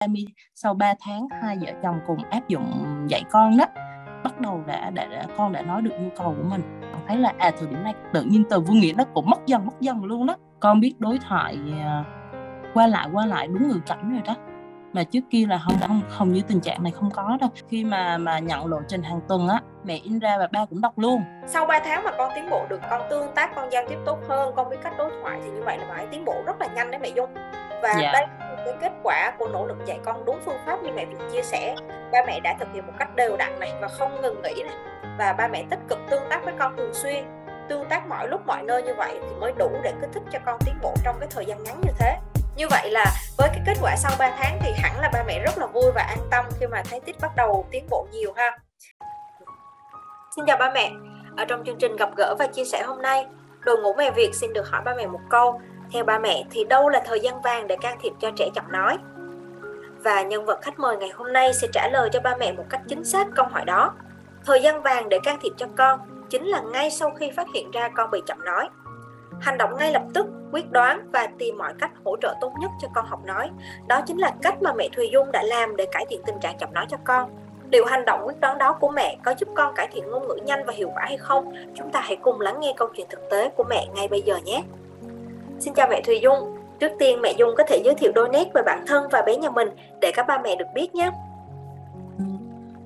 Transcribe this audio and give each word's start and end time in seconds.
30 0.00 0.24
sau 0.54 0.74
3 0.74 0.94
tháng 1.00 1.28
hai 1.42 1.58
vợ 1.60 1.72
chồng 1.82 2.00
cùng 2.06 2.18
áp 2.30 2.48
dụng 2.48 2.84
dạy 3.08 3.22
con 3.30 3.56
đó 3.56 3.64
bắt 4.24 4.40
đầu 4.40 4.62
đã, 4.66 4.90
đã, 4.90 5.06
đã 5.06 5.24
con 5.36 5.52
đã 5.52 5.62
nói 5.62 5.82
được 5.82 5.90
nhu 6.00 6.08
cầu 6.16 6.34
của 6.38 6.48
mình. 6.48 6.80
Thấy 7.08 7.16
là 7.16 7.32
à 7.38 7.50
thời 7.58 7.68
điểm 7.68 7.84
này 7.84 7.94
tự 8.12 8.22
nhiên 8.22 8.44
từ 8.50 8.60
vô 8.60 8.74
nghĩa 8.74 8.92
nó 8.96 9.04
cũng 9.14 9.30
mất 9.30 9.46
dần 9.46 9.66
mất 9.66 9.80
dần 9.80 10.04
luôn 10.04 10.26
đó. 10.26 10.36
Con 10.60 10.80
biết 10.80 10.94
đối 10.98 11.18
thoại 11.18 11.58
uh, 11.70 12.06
qua 12.74 12.86
lại 12.86 13.08
qua 13.12 13.26
lại 13.26 13.46
đúng 13.46 13.68
ngữ 13.68 13.80
cảnh 13.86 14.10
rồi 14.10 14.22
đó. 14.24 14.34
Mà 14.92 15.04
trước 15.04 15.20
kia 15.30 15.46
là 15.46 15.58
không 15.58 15.74
không 15.80 16.02
hầu 16.08 16.28
như 16.28 16.40
tình 16.48 16.60
trạng 16.60 16.82
này 16.82 16.92
không 16.92 17.10
có 17.10 17.38
đâu. 17.40 17.50
Khi 17.68 17.84
mà 17.84 18.18
mà 18.18 18.38
nhận 18.38 18.66
lộ 18.66 18.80
trình 18.88 19.02
hàng 19.02 19.20
tuần 19.28 19.48
á 19.48 19.60
mẹ 19.84 19.98
in 20.02 20.18
ra 20.18 20.38
và 20.38 20.48
ba 20.52 20.64
cũng 20.64 20.80
đọc 20.80 20.98
luôn. 20.98 21.22
Sau 21.46 21.66
3 21.66 21.80
tháng 21.84 22.04
mà 22.04 22.10
con 22.18 22.32
tiến 22.34 22.50
bộ 22.50 22.66
được 22.70 22.80
con 22.90 23.02
tương 23.10 23.34
tác 23.34 23.50
con 23.54 23.72
giao 23.72 23.84
tiếp 23.88 23.98
tốt 24.06 24.18
hơn 24.28 24.54
con 24.56 24.70
biết 24.70 24.76
cách 24.82 24.92
đối 24.98 25.10
thoại 25.22 25.40
thì 25.44 25.50
như 25.50 25.62
vậy 25.64 25.78
là 25.78 25.86
bạn 25.88 26.08
tiến 26.10 26.24
bộ 26.24 26.42
rất 26.46 26.60
là 26.60 26.66
nhanh 26.74 26.90
đấy 26.90 27.00
mẹ 27.02 27.08
dung. 27.08 27.34
Và 27.82 27.94
dạ. 28.00 28.12
đây 28.12 28.26
cái 28.64 28.74
kết 28.80 28.92
quả 29.02 29.32
của 29.38 29.48
nỗ 29.48 29.66
lực 29.66 29.76
dạy 29.84 29.98
con 30.04 30.24
đúng 30.24 30.40
phương 30.44 30.58
pháp 30.66 30.82
như 30.82 30.90
mẹ 30.92 31.04
Việt 31.04 31.16
chia 31.32 31.42
sẻ. 31.42 31.74
Ba 32.12 32.18
mẹ 32.26 32.40
đã 32.40 32.56
thực 32.60 32.68
hiện 32.74 32.86
một 32.86 32.92
cách 32.98 33.16
đều 33.16 33.36
đặn 33.36 33.60
này 33.60 33.72
và 33.80 33.88
không 33.88 34.20
ngừng 34.20 34.42
nghỉ 34.42 34.62
này. 34.62 34.74
Và 35.18 35.32
ba 35.32 35.48
mẹ 35.48 35.64
tích 35.70 35.78
cực 35.88 35.98
tương 36.10 36.22
tác 36.30 36.44
với 36.44 36.54
con 36.58 36.76
thường 36.76 36.94
xuyên, 36.94 37.24
tương 37.68 37.84
tác 37.88 38.06
mọi 38.06 38.28
lúc 38.28 38.40
mọi 38.46 38.62
nơi 38.62 38.82
như 38.82 38.94
vậy 38.94 39.18
thì 39.22 39.36
mới 39.40 39.52
đủ 39.58 39.70
để 39.82 39.92
kích 40.00 40.10
thích 40.14 40.22
cho 40.32 40.38
con 40.46 40.58
tiến 40.66 40.74
bộ 40.82 40.94
trong 41.04 41.16
cái 41.20 41.28
thời 41.32 41.46
gian 41.46 41.62
ngắn 41.64 41.80
như 41.84 41.92
thế. 41.98 42.16
Như 42.56 42.68
vậy 42.70 42.90
là 42.90 43.06
với 43.38 43.48
cái 43.48 43.60
kết 43.66 43.74
quả 43.82 43.96
sau 43.96 44.12
3 44.18 44.30
tháng 44.38 44.58
thì 44.62 44.72
hẳn 44.82 45.00
là 45.00 45.10
ba 45.12 45.22
mẹ 45.26 45.38
rất 45.44 45.58
là 45.58 45.66
vui 45.66 45.92
và 45.94 46.02
an 46.02 46.18
tâm 46.30 46.44
khi 46.60 46.66
mà 46.66 46.82
thấy 46.90 47.00
tiết 47.00 47.16
bắt 47.20 47.30
đầu 47.36 47.66
tiến 47.70 47.86
bộ 47.90 48.06
nhiều 48.12 48.32
ha. 48.36 48.58
Xin 50.36 50.46
chào 50.46 50.56
ba 50.56 50.70
mẹ. 50.74 50.90
Ở 51.36 51.44
trong 51.44 51.64
chương 51.64 51.78
trình 51.78 51.96
gặp 51.96 52.08
gỡ 52.16 52.34
và 52.38 52.46
chia 52.46 52.64
sẻ 52.64 52.82
hôm 52.82 53.02
nay, 53.02 53.26
đội 53.64 53.78
ngũ 53.82 53.94
mẹ 53.94 54.10
việt 54.10 54.30
xin 54.34 54.52
được 54.52 54.68
hỏi 54.68 54.82
ba 54.84 54.94
mẹ 54.94 55.06
một 55.06 55.20
câu 55.30 55.60
theo 55.92 56.04
ba 56.04 56.18
mẹ 56.18 56.44
thì 56.50 56.64
đâu 56.64 56.88
là 56.88 57.02
thời 57.06 57.20
gian 57.20 57.42
vàng 57.42 57.66
để 57.66 57.76
can 57.80 57.98
thiệp 58.02 58.12
cho 58.20 58.30
trẻ 58.36 58.48
chậm 58.54 58.64
nói? 58.72 58.96
Và 60.02 60.22
nhân 60.22 60.44
vật 60.44 60.62
khách 60.62 60.78
mời 60.78 60.96
ngày 60.96 61.10
hôm 61.14 61.32
nay 61.32 61.52
sẽ 61.54 61.68
trả 61.72 61.88
lời 61.88 62.08
cho 62.12 62.20
ba 62.20 62.36
mẹ 62.36 62.52
một 62.52 62.64
cách 62.68 62.80
chính 62.88 63.04
xác 63.04 63.26
câu 63.34 63.46
hỏi 63.46 63.64
đó. 63.64 63.92
Thời 64.46 64.62
gian 64.62 64.82
vàng 64.82 65.08
để 65.08 65.18
can 65.24 65.38
thiệp 65.42 65.52
cho 65.56 65.66
con 65.76 66.00
chính 66.30 66.46
là 66.46 66.60
ngay 66.60 66.90
sau 66.90 67.10
khi 67.10 67.30
phát 67.30 67.46
hiện 67.54 67.70
ra 67.70 67.88
con 67.88 68.10
bị 68.10 68.22
chậm 68.26 68.44
nói. 68.44 68.68
Hành 69.40 69.58
động 69.58 69.76
ngay 69.76 69.92
lập 69.92 70.02
tức, 70.14 70.26
quyết 70.52 70.70
đoán 70.70 71.08
và 71.12 71.28
tìm 71.38 71.58
mọi 71.58 71.72
cách 71.78 71.90
hỗ 72.04 72.16
trợ 72.16 72.34
tốt 72.40 72.52
nhất 72.60 72.70
cho 72.82 72.88
con 72.94 73.06
học 73.06 73.20
nói. 73.24 73.50
Đó 73.86 74.00
chính 74.06 74.18
là 74.18 74.32
cách 74.42 74.62
mà 74.62 74.72
mẹ 74.72 74.88
thùy 74.96 75.08
dung 75.12 75.32
đã 75.32 75.42
làm 75.42 75.76
để 75.76 75.86
cải 75.92 76.06
thiện 76.08 76.20
tình 76.26 76.40
trạng 76.40 76.58
chậm 76.58 76.74
nói 76.74 76.86
cho 76.88 76.96
con. 77.04 77.30
Liệu 77.70 77.84
hành 77.84 78.04
động 78.04 78.26
quyết 78.26 78.40
đoán 78.40 78.58
đó 78.58 78.72
của 78.80 78.88
mẹ 78.88 79.18
có 79.24 79.34
giúp 79.38 79.48
con 79.54 79.74
cải 79.74 79.88
thiện 79.92 80.10
ngôn 80.10 80.28
ngữ 80.28 80.36
nhanh 80.44 80.64
và 80.66 80.72
hiệu 80.72 80.90
quả 80.94 81.04
hay 81.06 81.16
không? 81.16 81.52
Chúng 81.74 81.90
ta 81.90 82.00
hãy 82.00 82.16
cùng 82.16 82.40
lắng 82.40 82.60
nghe 82.60 82.74
câu 82.76 82.88
chuyện 82.96 83.06
thực 83.10 83.30
tế 83.30 83.48
của 83.48 83.64
mẹ 83.64 83.86
ngay 83.94 84.08
bây 84.08 84.22
giờ 84.22 84.36
nhé 84.44 84.62
xin 85.60 85.74
chào 85.74 85.86
mẹ 85.90 86.02
thùy 86.06 86.20
dung 86.22 86.38
trước 86.80 86.92
tiên 86.98 87.20
mẹ 87.22 87.32
dung 87.38 87.50
có 87.56 87.64
thể 87.68 87.82
giới 87.84 87.94
thiệu 87.94 88.12
đôi 88.14 88.28
nét 88.28 88.48
về 88.54 88.62
bản 88.66 88.84
thân 88.86 89.08
và 89.12 89.22
bé 89.26 89.36
nhà 89.36 89.50
mình 89.50 89.68
để 90.00 90.12
các 90.14 90.26
ba 90.28 90.38
mẹ 90.44 90.56
được 90.56 90.66
biết 90.74 90.94
nhé 90.94 91.10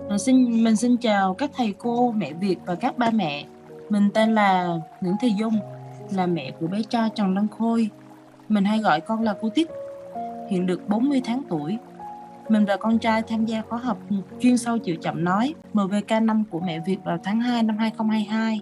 mình 0.08 0.18
xin 0.18 0.64
mình 0.64 0.76
xin 0.76 0.96
chào 0.96 1.34
các 1.34 1.50
thầy 1.56 1.74
cô, 1.78 2.12
mẹ 2.12 2.32
Việt 2.32 2.56
và 2.66 2.74
các 2.74 2.98
ba 2.98 3.10
mẹ. 3.10 3.44
Mình 3.88 4.10
tên 4.14 4.34
là 4.34 4.78
Nguyễn 5.00 5.14
Thị 5.20 5.32
Dung, 5.38 5.54
là 6.10 6.26
mẹ 6.26 6.52
của 6.60 6.66
bé 6.66 6.78
trai 6.88 7.10
Trần 7.14 7.34
Đăng 7.34 7.48
Khôi. 7.48 7.90
Mình 8.48 8.64
hay 8.64 8.78
gọi 8.78 9.00
con 9.00 9.22
là 9.22 9.34
cô 9.40 9.48
Tích. 9.48 9.70
Hiện 10.50 10.66
được 10.66 10.88
40 10.88 11.20
tháng 11.24 11.42
tuổi. 11.48 11.78
Mình 12.48 12.64
và 12.64 12.76
con 12.76 12.98
trai 12.98 13.22
tham 13.22 13.46
gia 13.46 13.62
khóa 13.62 13.78
học 13.78 13.98
chuyên 14.40 14.58
sâu 14.58 14.78
chịu 14.78 14.96
chậm 15.02 15.24
nói 15.24 15.54
MVK5 15.74 16.44
của 16.50 16.60
mẹ 16.60 16.78
Việt 16.86 16.98
vào 17.04 17.18
tháng 17.24 17.40
2 17.40 17.62
năm 17.62 17.78
2022. 17.78 18.60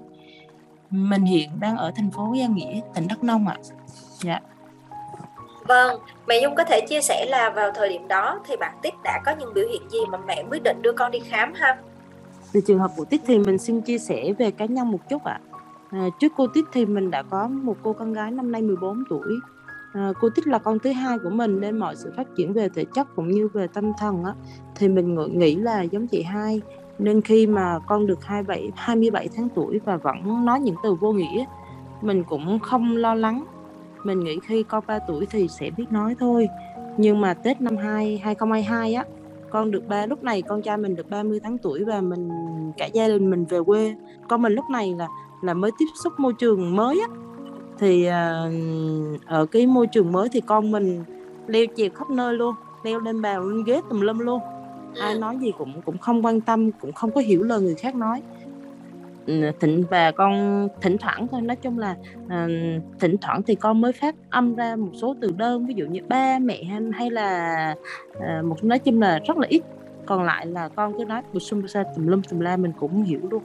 Mình 0.93 1.23
hiện 1.23 1.51
đang 1.61 1.77
ở 1.77 1.91
thành 1.97 2.11
phố 2.11 2.35
Giang 2.41 2.55
Nghĩa, 2.55 2.81
tỉnh 2.95 3.09
Đắk 3.09 3.25
Nông 3.25 3.49
ạ. 3.49 3.57
À. 3.59 3.65
Dạ. 4.23 4.41
Vâng, 5.69 6.01
mẹ 6.27 6.41
Dung 6.43 6.55
có 6.55 6.65
thể 6.65 6.81
chia 6.89 7.01
sẻ 7.01 7.27
là 7.29 7.51
vào 7.51 7.71
thời 7.75 7.89
điểm 7.89 8.09
đó 8.09 8.41
thì 8.47 8.57
bạn 8.57 8.79
Tích 8.83 8.95
đã 9.05 9.21
có 9.27 9.33
những 9.39 9.55
biểu 9.55 9.65
hiện 9.73 9.83
gì 9.91 9.99
mà 10.11 10.19
mẹ 10.27 10.45
quyết 10.51 10.63
định 10.63 10.83
đưa 10.83 10.93
con 10.93 11.11
đi 11.11 11.19
khám 11.21 11.53
ha? 11.55 11.79
Về 12.53 12.61
trường 12.67 12.79
hợp 12.79 12.91
của 12.97 13.05
Tích 13.05 13.23
thì 13.27 13.39
mình 13.39 13.59
xin 13.59 13.81
chia 13.81 13.99
sẻ 13.99 14.33
về 14.39 14.51
cá 14.51 14.65
nhân 14.65 14.91
một 14.91 15.09
chút 15.09 15.25
ạ. 15.25 15.41
À. 15.51 15.53
À, 15.93 16.07
trước 16.21 16.33
cô 16.37 16.47
Tích 16.47 16.65
thì 16.73 16.87
mình 16.87 17.11
đã 17.11 17.23
có 17.23 17.49
một 17.49 17.77
cô 17.83 17.93
con 17.93 18.13
gái 18.13 18.31
năm 18.31 18.53
nay 18.53 18.63
14 18.63 19.05
tuổi. 19.11 19.35
À, 19.93 20.13
cô 20.21 20.29
Tích 20.31 20.47
là 20.47 20.59
con 20.59 20.79
thứ 20.79 20.93
hai 20.93 21.19
của 21.19 21.31
mình 21.31 21.61
nên 21.61 21.79
mọi 21.79 21.97
sự 21.97 22.13
phát 22.17 22.27
triển 22.37 22.53
về 22.53 22.69
thể 22.75 22.85
chất 22.95 23.07
cũng 23.17 23.31
như 23.31 23.49
về 23.49 23.67
tâm 23.67 23.93
thần 23.99 24.25
á, 24.25 24.35
thì 24.75 24.89
mình 24.89 25.39
nghĩ 25.39 25.57
là 25.57 25.83
giống 25.83 26.07
chị 26.07 26.23
hai. 26.23 26.61
Nên 27.03 27.21
khi 27.21 27.47
mà 27.47 27.79
con 27.87 28.07
được 28.07 28.25
27, 28.25 28.71
27 28.77 29.29
tháng 29.37 29.49
tuổi 29.49 29.81
và 29.85 29.97
vẫn 29.97 30.45
nói 30.45 30.61
những 30.61 30.77
từ 30.83 30.95
vô 30.95 31.13
nghĩa, 31.13 31.45
mình 32.03 32.25
cũng 32.25 32.59
không 32.59 32.97
lo 32.97 33.15
lắng. 33.15 33.45
Mình 34.05 34.21
nghĩ 34.21 34.39
khi 34.47 34.63
con 34.63 34.85
3 34.87 34.99
tuổi 34.99 35.27
thì 35.31 35.49
sẽ 35.49 35.71
biết 35.71 35.85
nói 35.91 36.15
thôi. 36.21 36.49
Nhưng 36.97 37.21
mà 37.21 37.35
Tết 37.35 37.61
năm 37.61 37.77
2 37.77 38.19
2022 38.25 38.95
á 38.95 39.05
con 39.53 39.71
được 39.71 39.89
ba 39.89 40.07
lúc 40.07 40.25
này 40.25 40.43
con 40.43 40.63
trai 40.63 40.77
mình 40.77 40.97
được 40.97 41.11
30 41.11 41.41
tháng 41.43 41.59
tuổi 41.59 41.85
và 41.85 42.01
mình 42.01 42.31
cả 42.77 42.87
gia 42.87 43.09
đình 43.09 43.31
mình 43.31 43.45
về 43.45 43.59
quê. 43.67 43.95
Con 44.29 44.43
mình 44.43 44.53
lúc 44.53 44.65
này 44.71 44.95
là 44.99 45.09
là 45.43 45.55
mới 45.55 45.71
tiếp 45.79 45.87
xúc 46.05 46.13
môi 46.19 46.33
trường 46.33 46.77
mới 46.77 47.01
á. 47.01 47.09
Thì 47.79 48.09
uh, 48.09 49.23
ở 49.27 49.47
cái 49.47 49.67
môi 49.67 49.87
trường 49.87 50.13
mới 50.13 50.29
thì 50.29 50.41
con 50.41 50.71
mình 50.71 51.05
leo 51.47 51.65
trèo 51.77 51.91
khắp 51.95 52.11
nơi 52.11 52.35
luôn 52.35 52.55
leo 52.83 53.01
lên 53.01 53.23
bàn 53.23 53.47
lên 53.47 53.65
ghế 53.65 53.81
tùm 53.91 54.01
lum 54.01 54.19
luôn 54.19 54.41
ai 55.01 55.15
nói 55.15 55.39
gì 55.39 55.53
cũng 55.59 55.83
cũng 55.83 55.99
không 55.99 56.25
quan 56.25 56.41
tâm 56.41 56.73
cũng 56.73 56.93
không 56.93 57.13
có 57.13 57.21
hiểu 57.21 57.43
lời 57.43 57.61
người 57.61 57.75
khác 57.75 57.95
nói. 57.95 58.23
Ừ, 59.27 59.51
thỉnh 59.61 59.85
và 59.91 60.13
con 60.13 60.69
thỉnh 60.83 60.97
thoảng 61.01 61.29
thôi. 61.31 61.43
Nói 61.43 61.57
chung 61.57 61.79
là 61.79 61.97
à, 62.29 62.49
thỉnh 63.01 63.17
thoảng 63.21 63.43
thì 63.43 63.55
con 63.55 63.81
mới 63.81 63.93
phát 63.93 64.15
âm 64.31 64.55
ra 64.55 64.77
một 64.77 64.91
số 65.01 65.17
từ 65.21 65.31
đơn 65.37 65.67
ví 65.67 65.75
dụ 65.75 65.87
như 65.87 66.01
ba 66.09 66.39
mẹ 66.39 66.65
hay 66.93 67.11
là 67.11 67.75
à, 68.21 68.43
một 68.45 68.65
nói 68.65 68.79
chung 68.79 69.01
là 69.01 69.21
rất 69.29 69.39
là 69.39 69.47
ít. 69.49 69.63
Còn 70.07 70.23
lại 70.23 70.47
là 70.47 70.69
con 70.69 70.93
cứ 70.99 71.05
nói 71.05 71.23
bù 71.33 71.39
sum 71.39 71.61
bù 71.61 71.67
sa 71.67 71.85
tùm 71.97 72.07
lum 72.07 72.23
tùm 72.23 72.41
la 72.41 72.57
mình 72.57 72.73
cũng 72.79 73.03
hiểu 73.03 73.21
luôn. 73.31 73.43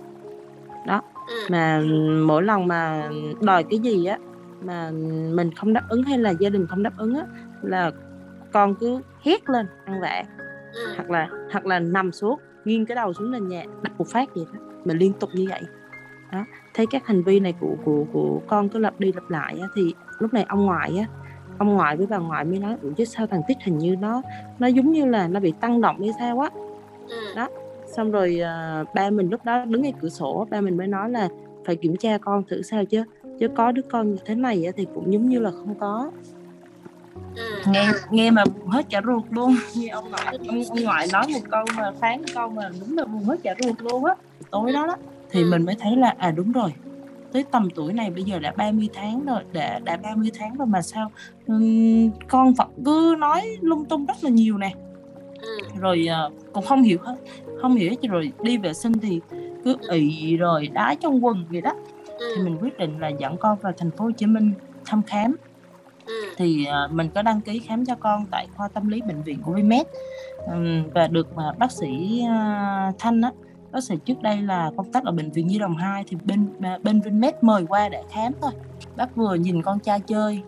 Đó. 0.86 1.02
Ừ. 1.28 1.34
mà 1.50 1.81
mỗi 2.25 2.44
lần 2.44 2.68
mà 2.68 3.09
đòi 3.41 3.63
cái 3.63 3.80
gì 3.80 4.06
á 4.06 4.18
mà 4.62 4.91
mình 5.34 5.52
không 5.56 5.74
đáp 5.74 5.84
ứng 5.90 6.03
hay 6.03 6.18
là 6.18 6.30
gia 6.40 6.50
đình 6.50 6.68
không 6.68 6.84
đáp 6.84 6.94
ứng 6.97 7.16
á 7.16 7.25
là 7.62 7.91
con 8.53 8.75
cứ 8.75 9.02
hét 9.25 9.50
lên 9.50 9.66
ăn 9.86 10.02
vạ. 10.02 10.24
Hoặc 10.95 11.09
là 11.09 11.29
hoặc 11.51 11.65
là 11.65 11.79
nằm 11.79 12.11
xuống 12.11 12.39
nghiêng 12.65 12.85
cái 12.85 12.95
đầu 12.95 13.13
xuống 13.13 13.31
nền 13.31 13.47
nhà 13.47 13.63
đập 13.81 13.93
một 13.97 14.07
phát 14.07 14.29
vậy 14.35 14.45
đó 14.53 14.59
mà 14.85 14.93
liên 14.93 15.13
tục 15.13 15.29
như 15.33 15.45
vậy. 15.49 15.61
Đó 16.31 16.45
thấy 16.73 16.85
các 16.91 17.07
hành 17.07 17.23
vi 17.23 17.39
này 17.39 17.53
của 17.59 17.75
của 17.85 18.05
của 18.13 18.41
con 18.47 18.69
cứ 18.69 18.79
lặp 18.79 18.99
đi 18.99 19.11
lặp 19.11 19.29
lại 19.29 19.57
á, 19.61 19.67
thì 19.75 19.93
lúc 20.19 20.33
này 20.33 20.45
ông 20.47 20.65
ngoại 20.65 20.97
á 20.97 21.05
ông 21.57 21.73
ngoại 21.73 21.97
với 21.97 22.07
bà 22.07 22.17
ngoại 22.17 22.45
mới 22.45 22.59
nói 22.59 22.75
ủa 22.81 22.89
chứ 22.97 23.05
sao 23.05 23.27
thằng 23.27 23.41
tích 23.47 23.57
hình 23.63 23.77
như 23.77 23.95
nó 23.95 24.21
nó 24.59 24.67
giống 24.67 24.91
như 24.91 25.05
là 25.05 25.27
nó 25.27 25.39
bị 25.39 25.53
tăng 25.59 25.81
động 25.81 25.99
hay 25.99 26.11
sao 26.19 26.39
á? 26.39 26.49
Ừ. 27.09 27.35
đó 27.35 27.47
xong 27.95 28.11
rồi 28.11 28.39
uh, 28.81 28.88
ba 28.95 29.09
mình 29.09 29.29
lúc 29.29 29.45
đó 29.45 29.65
đứng 29.65 29.81
ngay 29.81 29.94
cửa 30.01 30.09
sổ 30.09 30.47
ba 30.49 30.61
mình 30.61 30.77
mới 30.77 30.88
nói 30.88 31.09
là 31.09 31.29
phải 31.65 31.75
kiểm 31.75 31.95
tra 31.95 32.17
con 32.17 32.44
thử 32.44 32.61
sao 32.61 32.85
chứ 32.85 33.03
chứ 33.39 33.47
có 33.47 33.71
đứa 33.71 33.81
con 33.81 34.11
như 34.11 34.17
thế 34.25 34.35
này 34.35 34.65
á, 34.65 34.71
thì 34.75 34.88
cũng 34.95 35.13
giống 35.13 35.29
như 35.29 35.39
là 35.39 35.51
không 35.51 35.75
có 35.79 36.11
ừ. 37.38 37.72
nghe 37.72 37.92
nghe 38.12 38.31
mà 38.31 38.44
buồn 38.46 38.68
hết 38.68 38.86
cả 38.90 39.02
ruột 39.06 39.24
luôn 39.30 39.56
như 39.75 39.88
ông 39.88 40.12
ngoại 40.12 40.38
ông, 40.48 40.64
ông 40.70 40.84
ngoại 40.84 41.08
nói 41.14 41.25
một 41.34 41.40
câu 41.52 41.66
mà 41.78 41.92
phán 42.00 42.18
một 42.18 42.28
câu 42.34 42.50
mà 42.50 42.70
đúng 42.80 42.98
là 42.98 43.06
buồn 43.06 43.24
hết 43.24 43.38
cả 43.44 43.56
ruột 43.64 43.81
luôn 43.81 44.06
á 44.06 44.14
tối 44.52 44.74
đó 44.74 44.88
đó 44.88 44.96
thì 45.30 45.42
ừ. 45.42 45.50
mình 45.52 45.66
mới 45.66 45.75
thấy 45.80 45.96
là 45.96 46.16
à 46.18 46.31
đúng 46.31 46.52
rồi 46.52 46.74
tới 47.31 47.46
tầm 47.52 47.70
tuổi 47.75 47.94
này 47.94 48.09
bây 48.09 48.24
giờ 48.24 48.40
đã 48.40 48.53
30 48.58 48.90
tháng 48.94 49.25
rồi 49.25 49.42
đã 49.53 49.80
đã 49.80 49.98
30 49.98 50.31
tháng 50.40 50.56
rồi 50.58 50.68
mà 50.68 50.81
sao 50.81 51.12
con 52.28 52.53
vẫn 52.53 52.70
cứ 52.86 53.16
nói 53.20 53.58
lung 53.62 53.86
tung 53.86 54.06
rất 54.06 54.16
là 54.22 54.30
nhiều 54.30 54.58
nè 54.58 54.74
ừ. 55.42 55.58
rồi 55.80 56.08
uh, 56.28 56.34
cũng 56.54 56.66
không 56.66 56.84
hiểu 56.84 56.98
hết 57.02 57.16
không 57.62 57.75
hiểu 57.75 57.90
hết 57.90 58.09
rồi 58.09 58.31
đi 58.42 58.58
vệ 58.58 58.74
sinh 58.74 58.94
thì 58.94 59.19
cứ 59.64 59.75
ị 59.90 60.38
rồi 60.38 60.68
đá 60.68 60.96
trong 61.02 61.25
quần 61.25 61.46
vậy 61.50 61.62
đó 61.62 61.74
ừ. 62.19 62.34
thì 62.36 62.44
mình 62.44 62.58
quyết 62.62 62.78
định 62.78 63.00
là 63.00 63.08
dẫn 63.08 63.38
con 63.38 63.58
vào 63.62 63.74
thành 63.78 63.92
phố 63.92 64.06
Hồ 64.06 64.12
Chí 64.12 64.25
Minh 64.25 64.52
thăm 64.86 65.02
khám 65.04 65.36
ừ. 66.07 66.13
thì 66.38 66.68
uh, 66.85 66.91
mình 66.91 67.09
có 67.16 67.22
đăng 67.22 67.41
ký 67.41 67.59
khám 67.59 67.85
cho 67.85 67.95
con 67.95 68.25
tại 68.31 68.47
khoa 68.56 68.68
tâm 68.68 68.88
lý 68.88 69.01
bệnh 69.01 69.23
viện 69.23 69.40
của 69.44 69.51
Vimed 69.51 69.88
um, 70.45 70.84
và 70.94 71.07
được 71.07 71.27
uh, 71.31 71.57
bác 71.57 71.71
sĩ 71.71 72.21
uh, 72.24 72.95
Thanh 73.00 73.21
á 73.21 73.31
bác 73.71 73.83
sĩ 73.83 73.95
trước 74.06 74.21
đây 74.21 74.42
là 74.42 74.71
công 74.77 74.92
tác 74.92 75.04
ở 75.04 75.12
bệnh 75.12 75.31
viện 75.31 75.48
Nhi 75.48 75.59
đồng 75.59 75.75
2 75.75 76.04
thì 76.07 76.18
bên 76.25 76.48
bên 76.83 77.01
Vinmed 77.01 77.33
mời 77.42 77.65
qua 77.69 77.89
để 77.89 78.04
khám 78.12 78.33
thôi. 78.42 78.51
Bác 78.95 79.15
vừa 79.15 79.36
nhìn 79.36 79.62
con 79.62 79.80
trai 79.80 80.00
chơi 80.00 80.42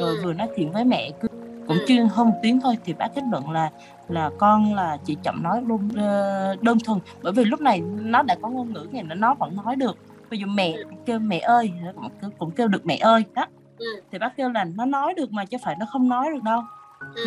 rồi 0.00 0.16
vừa 0.24 0.32
nói 0.32 0.48
chuyện 0.56 0.72
với 0.72 0.84
mẹ 0.84 1.10
cứ 1.20 1.28
cũng 1.68 1.78
chuyên 1.86 2.06
hơn 2.06 2.28
một 2.28 2.36
tiếng 2.42 2.60
thôi 2.60 2.78
thì 2.84 2.92
bác 2.92 3.08
kết 3.14 3.22
luận 3.30 3.50
là 3.50 3.70
là 4.08 4.30
con 4.38 4.74
là 4.74 4.98
chỉ 5.04 5.16
chậm 5.22 5.42
nói 5.42 5.62
luôn 5.62 5.88
ờ, 5.96 6.56
đơn 6.60 6.78
thuần. 6.84 6.98
Bởi 7.22 7.32
vì 7.32 7.44
lúc 7.44 7.60
này 7.60 7.80
nó 7.80 8.22
đã 8.22 8.36
có 8.42 8.48
ngôn 8.48 8.72
ngữ 8.72 8.86
này 8.92 9.02
nó 9.02 9.34
vẫn 9.34 9.56
nói 9.56 9.76
được. 9.76 9.96
Ví 10.30 10.38
dụ 10.38 10.46
mẹ 10.46 10.76
kêu 11.06 11.18
mẹ 11.18 11.38
ơi 11.38 11.72
cũng, 11.94 12.30
cũng 12.38 12.50
kêu 12.50 12.68
được 12.68 12.86
mẹ 12.86 12.96
ơi 12.96 13.24
đó 13.34 13.46
thì 14.12 14.18
bác 14.18 14.36
kêu 14.36 14.50
là 14.50 14.64
nó 14.64 14.84
nói 14.84 15.14
được 15.14 15.32
mà 15.32 15.44
chứ 15.44 15.56
phải 15.64 15.76
nó 15.80 15.86
không 15.92 16.08
nói 16.08 16.30
được 16.34 16.42
đâu. 16.42 16.62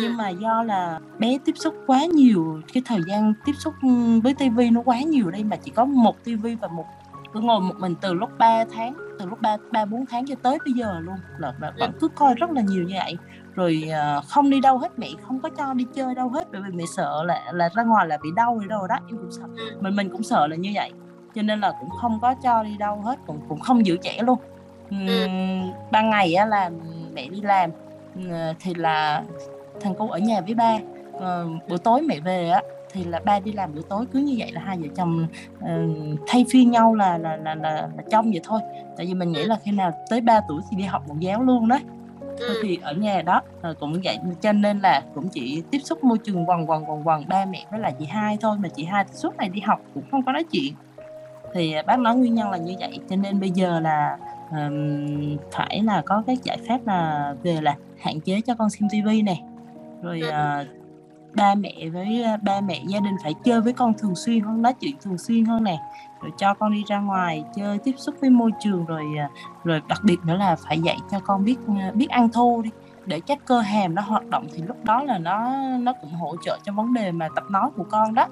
Nhưng 0.00 0.16
mà 0.16 0.28
do 0.28 0.62
là 0.62 1.00
bé 1.18 1.38
tiếp 1.44 1.52
xúc 1.56 1.74
quá 1.86 2.04
nhiều 2.04 2.60
cái 2.72 2.82
thời 2.86 3.00
gian 3.06 3.34
tiếp 3.44 3.52
xúc 3.58 3.74
với 4.22 4.34
tivi 4.34 4.70
nó 4.70 4.82
quá 4.84 5.00
nhiều 5.00 5.30
đây 5.30 5.44
mà 5.44 5.56
chỉ 5.56 5.70
có 5.70 5.84
một 5.84 6.24
tivi 6.24 6.54
và 6.54 6.68
một 6.68 6.84
cứ 7.32 7.40
ngồi 7.40 7.60
một 7.60 7.74
mình 7.78 7.94
từ 8.00 8.14
lúc 8.14 8.30
3 8.38 8.64
tháng 8.72 8.94
từ 9.18 9.26
lúc 9.26 9.40
ba 9.40 9.56
ba 9.72 9.84
bốn 9.84 10.06
tháng 10.06 10.26
cho 10.26 10.34
tới 10.42 10.58
bây 10.64 10.72
giờ 10.72 11.00
luôn. 11.00 11.16
Là 11.38 11.52
vẫn 11.78 11.92
cứ 12.00 12.08
coi 12.08 12.34
rất 12.34 12.50
là 12.50 12.60
nhiều 12.60 12.82
như 12.82 12.94
vậy. 12.94 13.16
Rồi 13.54 13.84
uh, 14.18 14.24
không 14.24 14.50
đi 14.50 14.60
đâu 14.60 14.78
hết 14.78 14.98
mẹ 14.98 15.08
không 15.22 15.40
có 15.40 15.48
cho 15.48 15.74
đi 15.74 15.86
chơi 15.94 16.14
đâu 16.14 16.28
hết 16.28 16.44
bởi 16.52 16.62
vì 16.62 16.72
mẹ 16.72 16.84
sợ 16.96 17.22
là 17.24 17.52
là 17.52 17.68
ra 17.74 17.82
ngoài 17.82 18.06
là 18.06 18.18
bị 18.22 18.28
đau 18.36 18.56
rồi 18.58 18.68
đâu 18.68 18.86
đó 18.86 18.96
em 19.08 19.18
cũng 19.18 19.30
sợ. 19.30 19.44
Mình 19.80 19.96
mình 19.96 20.10
cũng 20.10 20.22
sợ 20.22 20.46
là 20.46 20.56
như 20.56 20.70
vậy. 20.74 20.92
Cho 21.34 21.42
nên 21.42 21.60
là 21.60 21.72
cũng 21.80 21.90
không 22.00 22.18
có 22.22 22.34
cho 22.42 22.62
đi 22.62 22.76
đâu 22.78 23.00
hết 23.00 23.18
cũng 23.26 23.40
cũng 23.48 23.60
không 23.60 23.86
giữ 23.86 23.96
trẻ 24.02 24.22
luôn 24.22 24.38
uhm, 25.02 25.72
ban 25.90 26.10
ngày 26.10 26.34
á 26.34 26.46
là 26.46 26.70
mẹ 27.14 27.28
đi 27.28 27.40
làm. 27.40 27.70
Thì 28.60 28.74
là 28.74 29.22
thằng 29.80 29.94
cu 29.94 30.08
ở 30.08 30.18
nhà 30.18 30.40
với 30.40 30.54
ba. 30.54 30.78
Uh, 31.16 31.68
buổi 31.68 31.78
tối 31.78 32.02
mẹ 32.02 32.20
về 32.20 32.48
á 32.48 32.62
thì 32.92 33.04
là 33.04 33.20
ba 33.24 33.40
đi 33.40 33.52
làm 33.52 33.74
buổi 33.74 33.82
tối 33.88 34.06
cứ 34.12 34.18
như 34.18 34.34
vậy 34.38 34.52
là 34.52 34.60
hai 34.60 34.78
vợ 34.78 34.86
chồng 34.96 35.26
uh, 35.58 36.20
thay 36.26 36.46
phiên 36.50 36.70
nhau 36.70 36.94
là 36.94 37.18
là 37.18 37.36
là 37.36 37.54
là, 37.54 37.88
là 37.96 38.02
trong 38.10 38.30
vậy 38.30 38.40
thôi. 38.44 38.60
Tại 38.96 39.06
vì 39.06 39.14
mình 39.14 39.32
nghĩ 39.32 39.44
là 39.44 39.58
khi 39.64 39.70
nào 39.70 39.92
tới 40.10 40.20
3 40.20 40.40
tuổi 40.48 40.62
thì 40.70 40.76
đi 40.76 40.84
học 40.84 41.02
mẫu 41.08 41.16
giáo 41.20 41.42
luôn 41.42 41.68
đó. 41.68 41.78
Ừ. 42.38 42.60
thì 42.62 42.78
ở 42.82 42.92
nhà 42.92 43.22
đó 43.22 43.42
cũng 43.80 44.00
vậy 44.04 44.18
cho 44.40 44.52
nên 44.52 44.80
là 44.80 45.02
cũng 45.14 45.28
chỉ 45.28 45.62
tiếp 45.70 45.78
xúc 45.78 46.04
môi 46.04 46.18
trường 46.18 46.48
quần 46.48 46.70
quần 46.70 46.90
quần 46.90 47.08
quần 47.08 47.24
ba 47.28 47.44
mẹ 47.44 47.64
với 47.70 47.80
là 47.80 47.90
chị 47.90 48.04
hai 48.04 48.38
thôi. 48.40 48.56
Mà 48.58 48.68
chị 48.68 48.84
hai 48.84 49.04
suốt 49.12 49.36
ngày 49.38 49.48
đi 49.48 49.60
học 49.60 49.80
cũng 49.94 50.04
không 50.10 50.22
có 50.22 50.32
nói 50.32 50.44
chuyện. 50.52 50.74
Thì 51.54 51.74
bác 51.86 51.98
nói 51.98 52.16
nguyên 52.16 52.34
nhân 52.34 52.50
là 52.50 52.56
như 52.56 52.74
vậy 52.80 52.98
cho 53.10 53.16
nên 53.16 53.40
bây 53.40 53.50
giờ 53.50 53.80
là 53.80 54.18
um, 54.54 55.36
phải 55.52 55.82
là 55.84 56.02
có 56.06 56.22
cái 56.26 56.38
giải 56.42 56.58
pháp 56.68 56.78
là 56.86 57.34
về 57.42 57.60
là 57.60 57.76
hạn 58.00 58.20
chế 58.20 58.40
cho 58.40 58.54
con 58.54 58.70
xem 58.70 58.88
tivi 58.90 59.22
này 59.22 59.42
rồi 60.02 60.22
uh, 60.28 60.66
ba 61.34 61.54
mẹ 61.54 61.88
với 61.92 62.24
uh, 62.34 62.42
ba 62.42 62.60
mẹ 62.60 62.82
gia 62.86 63.00
đình 63.00 63.14
phải 63.22 63.34
chơi 63.44 63.60
với 63.60 63.72
con 63.72 63.94
thường 63.98 64.14
xuyên 64.14 64.40
hơn 64.40 64.62
nói 64.62 64.74
chuyện 64.80 64.96
thường 65.02 65.18
xuyên 65.18 65.44
hơn 65.44 65.64
nè. 65.64 65.78
Rồi 66.22 66.32
cho 66.38 66.54
con 66.54 66.72
đi 66.72 66.84
ra 66.86 67.00
ngoài 67.00 67.44
chơi 67.56 67.78
tiếp 67.78 67.94
xúc 67.96 68.14
với 68.20 68.30
môi 68.30 68.50
trường 68.60 68.84
rồi 68.84 69.04
uh, 69.24 69.64
rồi 69.64 69.82
đặc 69.88 70.00
biệt 70.04 70.16
nữa 70.24 70.36
là 70.36 70.56
phải 70.56 70.80
dạy 70.80 70.96
cho 71.10 71.20
con 71.20 71.44
biết 71.44 71.56
biết 71.94 72.10
ăn 72.10 72.28
thô 72.28 72.62
đi. 72.62 72.70
Để 73.06 73.20
các 73.20 73.38
cơ 73.44 73.60
hàm 73.60 73.94
nó 73.94 74.02
hoạt 74.02 74.26
động 74.26 74.46
thì 74.52 74.62
lúc 74.62 74.84
đó 74.84 75.02
là 75.02 75.18
nó 75.18 75.56
nó 75.78 75.92
cũng 76.00 76.10
hỗ 76.10 76.36
trợ 76.44 76.58
cho 76.62 76.72
vấn 76.72 76.94
đề 76.94 77.12
mà 77.12 77.28
tập 77.36 77.44
nói 77.50 77.70
của 77.76 77.84
con 77.90 78.14
đó 78.14 78.28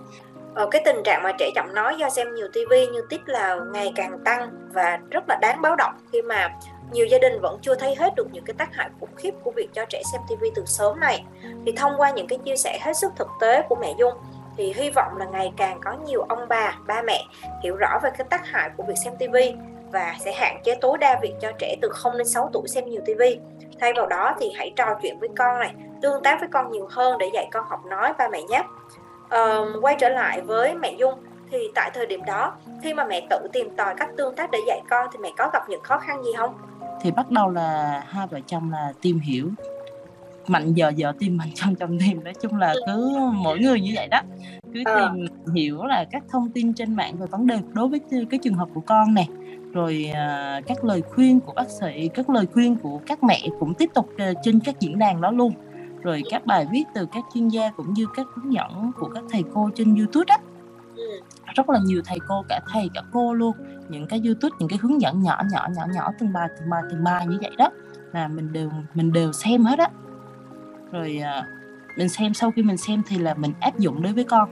Ờ, 0.54 0.68
cái 0.70 0.82
tình 0.84 1.02
trạng 1.04 1.22
mà 1.22 1.32
trẻ 1.38 1.50
chậm 1.54 1.74
nói 1.74 1.96
do 1.98 2.10
xem 2.10 2.34
nhiều 2.34 2.48
tivi 2.52 2.86
như 2.86 3.00
tiếp 3.08 3.20
là 3.26 3.58
ngày 3.72 3.92
càng 3.96 4.18
tăng 4.24 4.50
và 4.72 4.98
rất 5.10 5.24
là 5.28 5.38
đáng 5.40 5.62
báo 5.62 5.76
động 5.76 5.92
khi 6.12 6.22
mà 6.22 6.48
nhiều 6.92 7.06
gia 7.06 7.18
đình 7.18 7.40
vẫn 7.40 7.58
chưa 7.62 7.74
thấy 7.74 7.94
hết 7.94 8.14
được 8.16 8.26
những 8.32 8.44
cái 8.44 8.54
tác 8.58 8.74
hại 8.74 8.90
khủng 9.00 9.14
khiếp 9.16 9.34
của 9.42 9.50
việc 9.50 9.68
cho 9.72 9.84
trẻ 9.84 10.02
xem 10.12 10.20
tivi 10.28 10.50
từ 10.54 10.62
sớm 10.66 11.00
này. 11.00 11.24
Thì 11.66 11.72
thông 11.72 11.92
qua 11.96 12.10
những 12.10 12.26
cái 12.26 12.38
chia 12.44 12.56
sẻ 12.56 12.78
hết 12.82 12.96
sức 12.96 13.12
thực 13.16 13.28
tế 13.40 13.62
của 13.68 13.76
mẹ 13.80 13.94
Dung 13.98 14.14
thì 14.56 14.72
hy 14.72 14.90
vọng 14.90 15.16
là 15.16 15.24
ngày 15.24 15.52
càng 15.56 15.80
có 15.84 15.92
nhiều 16.06 16.22
ông 16.28 16.48
bà, 16.48 16.74
ba 16.86 17.02
mẹ 17.02 17.24
hiểu 17.62 17.76
rõ 17.76 17.98
về 18.02 18.10
cái 18.18 18.26
tác 18.30 18.46
hại 18.46 18.70
của 18.76 18.82
việc 18.82 18.94
xem 19.04 19.16
tivi 19.18 19.54
và 19.92 20.14
sẽ 20.20 20.32
hạn 20.32 20.62
chế 20.64 20.74
tối 20.80 20.98
đa 20.98 21.18
việc 21.22 21.34
cho 21.40 21.52
trẻ 21.58 21.76
từ 21.82 21.88
0 21.92 22.18
đến 22.18 22.26
6 22.26 22.50
tuổi 22.52 22.68
xem 22.68 22.84
nhiều 22.90 23.02
tivi. 23.06 23.38
Thay 23.80 23.92
vào 23.92 24.06
đó 24.06 24.36
thì 24.40 24.52
hãy 24.56 24.72
trò 24.76 24.98
chuyện 25.02 25.18
với 25.18 25.28
con 25.36 25.60
này, 25.60 25.74
tương 26.02 26.22
tác 26.22 26.40
với 26.40 26.48
con 26.52 26.70
nhiều 26.70 26.88
hơn 26.90 27.18
để 27.18 27.30
dạy 27.34 27.48
con 27.52 27.64
học 27.68 27.86
nói 27.86 28.12
ba 28.18 28.28
mẹ 28.28 28.42
nhé 28.42 28.62
uh, 29.32 29.84
quay 29.84 29.96
trở 30.00 30.08
lại 30.08 30.40
với 30.40 30.74
mẹ 30.74 30.94
Dung 30.98 31.14
thì 31.50 31.58
tại 31.74 31.90
thời 31.94 32.06
điểm 32.06 32.20
đó 32.26 32.54
khi 32.82 32.94
mà 32.94 33.04
mẹ 33.04 33.26
tự 33.30 33.38
tìm 33.52 33.76
tòi 33.76 33.94
cách 33.94 34.10
tương 34.16 34.34
tác 34.34 34.50
để 34.50 34.58
dạy 34.66 34.82
con 34.90 35.06
thì 35.12 35.18
mẹ 35.18 35.28
có 35.38 35.50
gặp 35.52 35.62
những 35.68 35.82
khó 35.82 35.98
khăn 35.98 36.22
gì 36.22 36.30
không? 36.36 36.54
Thì 37.00 37.10
bắt 37.10 37.30
đầu 37.30 37.50
là 37.50 38.02
hai 38.08 38.26
vợ 38.26 38.40
chồng 38.46 38.70
là 38.70 38.92
tìm 39.02 39.18
hiểu. 39.18 39.50
Mạnh 40.46 40.72
giờ 40.74 40.92
giờ 40.96 41.12
tìm 41.18 41.36
mạnh 41.36 41.48
trong 41.54 41.74
trong 41.74 41.98
tìm. 41.98 42.24
Nói 42.24 42.34
chung 42.34 42.56
là 42.56 42.74
cứ 42.86 43.16
mỗi 43.32 43.58
người 43.58 43.80
như 43.80 43.92
vậy 43.94 44.08
đó. 44.10 44.20
Cứ 44.74 44.82
à. 44.84 44.94
tìm 44.94 45.26
hiểu 45.54 45.84
là 45.84 46.04
các 46.10 46.22
thông 46.30 46.50
tin 46.50 46.74
trên 46.74 46.96
mạng 46.96 47.14
về 47.18 47.26
vấn 47.26 47.46
đề 47.46 47.58
đối 47.72 47.88
với 47.88 48.00
cái 48.30 48.40
trường 48.42 48.54
hợp 48.54 48.68
của 48.74 48.80
con 48.80 49.14
này 49.14 49.28
rồi 49.72 50.10
uh, 50.10 50.66
các 50.66 50.84
lời 50.84 51.02
khuyên 51.02 51.40
của 51.40 51.52
bác 51.52 51.70
sĩ 51.70 52.08
các 52.14 52.30
lời 52.30 52.46
khuyên 52.52 52.76
của 52.76 53.00
các 53.06 53.24
mẹ 53.24 53.40
cũng 53.60 53.74
tiếp 53.74 53.90
tục 53.94 54.08
uh, 54.14 54.36
trên 54.42 54.60
các 54.60 54.80
diễn 54.80 54.98
đàn 54.98 55.20
đó 55.20 55.30
luôn 55.30 55.52
rồi 56.02 56.22
các 56.30 56.46
bài 56.46 56.66
viết 56.72 56.84
từ 56.94 57.06
các 57.12 57.24
chuyên 57.34 57.48
gia 57.48 57.70
cũng 57.70 57.92
như 57.92 58.06
các 58.14 58.26
hướng 58.34 58.52
dẫn 58.52 58.92
của 58.98 59.08
các 59.14 59.24
thầy 59.30 59.44
cô 59.54 59.70
trên 59.74 59.94
YouTube 59.94 60.24
đó. 60.28 60.36
Rất 61.54 61.70
là 61.70 61.78
nhiều 61.84 62.02
thầy 62.04 62.18
cô 62.28 62.44
cả 62.48 62.60
thầy 62.72 62.90
cả 62.94 63.02
cô 63.12 63.34
luôn. 63.34 63.56
Những 63.88 64.06
cái 64.06 64.20
YouTube 64.24 64.56
những 64.58 64.68
cái 64.68 64.78
hướng 64.82 65.00
dẫn 65.00 65.22
nhỏ 65.22 65.42
nhỏ 65.50 65.68
nhỏ 65.76 65.86
nhỏ 65.94 66.10
từng 66.18 66.32
bài 66.32 66.48
từng 66.58 66.70
bài 66.70 66.82
từng 66.90 67.04
bài 67.04 67.26
như 67.26 67.38
vậy 67.42 67.50
đó 67.58 67.70
là 68.12 68.28
mình 68.28 68.52
đều 68.52 68.70
mình 68.94 69.12
đều 69.12 69.32
xem 69.32 69.64
hết 69.64 69.78
á. 69.78 69.88
Rồi 70.92 71.18
à, 71.18 71.46
mình 71.98 72.08
xem 72.08 72.34
sau 72.34 72.50
khi 72.50 72.62
mình 72.62 72.76
xem 72.76 73.02
thì 73.06 73.18
là 73.18 73.34
mình 73.34 73.52
áp 73.60 73.78
dụng 73.78 74.02
đối 74.02 74.12
với 74.12 74.24
con. 74.24 74.48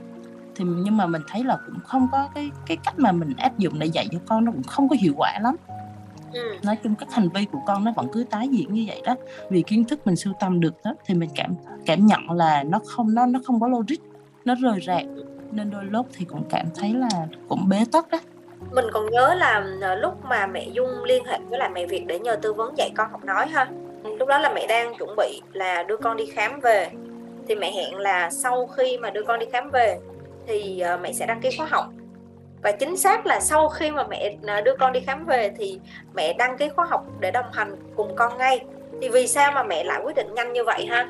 Thì 0.55 0.65
nhưng 0.65 0.97
mà 0.97 1.05
mình 1.05 1.21
thấy 1.27 1.43
là 1.43 1.57
cũng 1.65 1.79
không 1.79 2.07
có 2.11 2.29
cái 2.35 2.51
cái 2.65 2.77
cách 2.77 2.99
mà 2.99 3.11
mình 3.11 3.33
áp 3.37 3.57
dụng 3.57 3.79
để 3.79 3.85
dạy 3.85 4.07
cho 4.11 4.19
con 4.27 4.45
nó 4.45 4.51
cũng 4.51 4.63
không 4.63 4.89
có 4.89 4.95
hiệu 4.99 5.13
quả 5.17 5.39
lắm 5.41 5.55
ừ. 6.33 6.55
nói 6.63 6.77
chung 6.83 6.95
các 6.99 7.13
hành 7.13 7.29
vi 7.33 7.45
của 7.45 7.59
con 7.67 7.83
nó 7.83 7.91
vẫn 7.95 8.07
cứ 8.13 8.25
tái 8.29 8.47
diễn 8.47 8.73
như 8.73 8.83
vậy 8.87 9.01
đó. 9.05 9.15
Vì 9.49 9.61
kiến 9.61 9.85
thức 9.85 10.07
mình 10.07 10.15
sưu 10.15 10.33
tầm 10.39 10.59
được 10.59 10.73
đó 10.83 10.95
thì 11.05 11.13
mình 11.13 11.29
cảm 11.35 11.55
cảm 11.85 12.05
nhận 12.05 12.31
là 12.31 12.63
nó 12.63 12.79
không 12.85 13.13
nó 13.13 13.25
nó 13.25 13.39
không 13.45 13.59
có 13.59 13.67
logic 13.67 13.97
nó 14.45 14.55
rời 14.61 14.79
rạc. 14.87 15.03
Nên 15.51 15.71
đôi 15.71 15.85
lúc 15.85 16.07
thì 16.13 16.25
cũng 16.25 16.43
cảm 16.49 16.65
thấy 16.75 16.93
là 16.93 17.09
cũng 17.47 17.69
bế 17.69 17.77
tắc 17.91 18.11
đó. 18.11 18.19
Mình 18.71 18.85
còn 18.93 19.11
nhớ 19.11 19.33
là 19.33 19.65
ờ, 19.81 19.95
lúc 19.95 20.25
mà 20.25 20.47
mẹ 20.47 20.67
Dung 20.73 21.03
liên 21.03 21.25
hệ 21.25 21.39
với 21.49 21.59
lại 21.59 21.69
mẹ 21.73 21.85
Việt 21.85 22.05
để 22.07 22.19
nhờ 22.19 22.35
tư 22.35 22.53
vấn 22.53 22.77
dạy 22.77 22.91
con 22.95 23.11
học 23.11 23.25
nói 23.25 23.47
ha. 23.47 23.67
Lúc 24.03 24.27
đó 24.27 24.39
là 24.39 24.53
mẹ 24.55 24.67
đang 24.67 24.93
chuẩn 24.97 25.15
bị 25.17 25.41
là 25.53 25.83
đưa 25.83 25.97
con 25.97 26.17
đi 26.17 26.25
khám 26.25 26.59
về. 26.59 26.89
Thì 27.47 27.55
mẹ 27.55 27.71
hẹn 27.71 27.97
là 27.97 28.29
sau 28.29 28.67
khi 28.67 28.97
mà 28.97 29.09
đưa 29.09 29.23
con 29.23 29.39
đi 29.39 29.45
khám 29.51 29.69
về 29.71 29.99
thì 30.47 30.79
ờ, 30.79 30.97
mẹ 30.97 31.13
sẽ 31.13 31.25
đăng 31.25 31.41
ký 31.41 31.49
khóa 31.57 31.67
học 31.69 31.85
và 32.63 32.71
chính 32.71 32.97
xác 32.97 33.25
là 33.25 33.39
sau 33.39 33.69
khi 33.69 33.91
mà 33.91 34.03
mẹ 34.09 34.37
à, 34.47 34.61
đưa 34.61 34.75
con 34.79 34.93
đi 34.93 34.99
khám 34.99 35.25
về 35.25 35.53
thì 35.57 35.79
mẹ 36.15 36.33
đăng 36.33 36.57
ký 36.57 36.69
khóa 36.69 36.85
học 36.89 37.07
để 37.19 37.31
đồng 37.31 37.51
hành 37.51 37.75
cùng 37.95 38.15
con 38.15 38.37
ngay. 38.37 38.65
Thì 39.01 39.09
vì 39.09 39.27
sao 39.27 39.51
mà 39.51 39.63
mẹ 39.63 39.83
lại 39.83 40.01
quyết 40.03 40.15
định 40.15 40.33
nhanh 40.35 40.53
như 40.53 40.63
vậy 40.65 40.85
ha? 40.85 41.09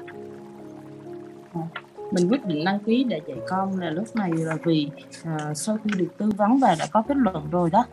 Mình 2.12 2.30
quyết 2.30 2.45
định 2.45 2.65
đăng 2.65 2.80
ký 2.80 3.03
để 3.03 3.21
dạy 3.27 3.38
con 3.48 3.80
là 3.80 3.89
lúc 3.89 4.15
này 4.15 4.31
là 4.33 4.56
vì 4.63 4.89
uh, 5.21 5.57
sau 5.57 5.77
khi 5.83 5.92
được 5.98 6.18
tư 6.18 6.31
vấn 6.38 6.59
và 6.59 6.75
đã 6.80 6.86
có 6.92 7.01
kết 7.07 7.18
luận 7.18 7.48
rồi 7.51 7.69
đó 7.69 7.86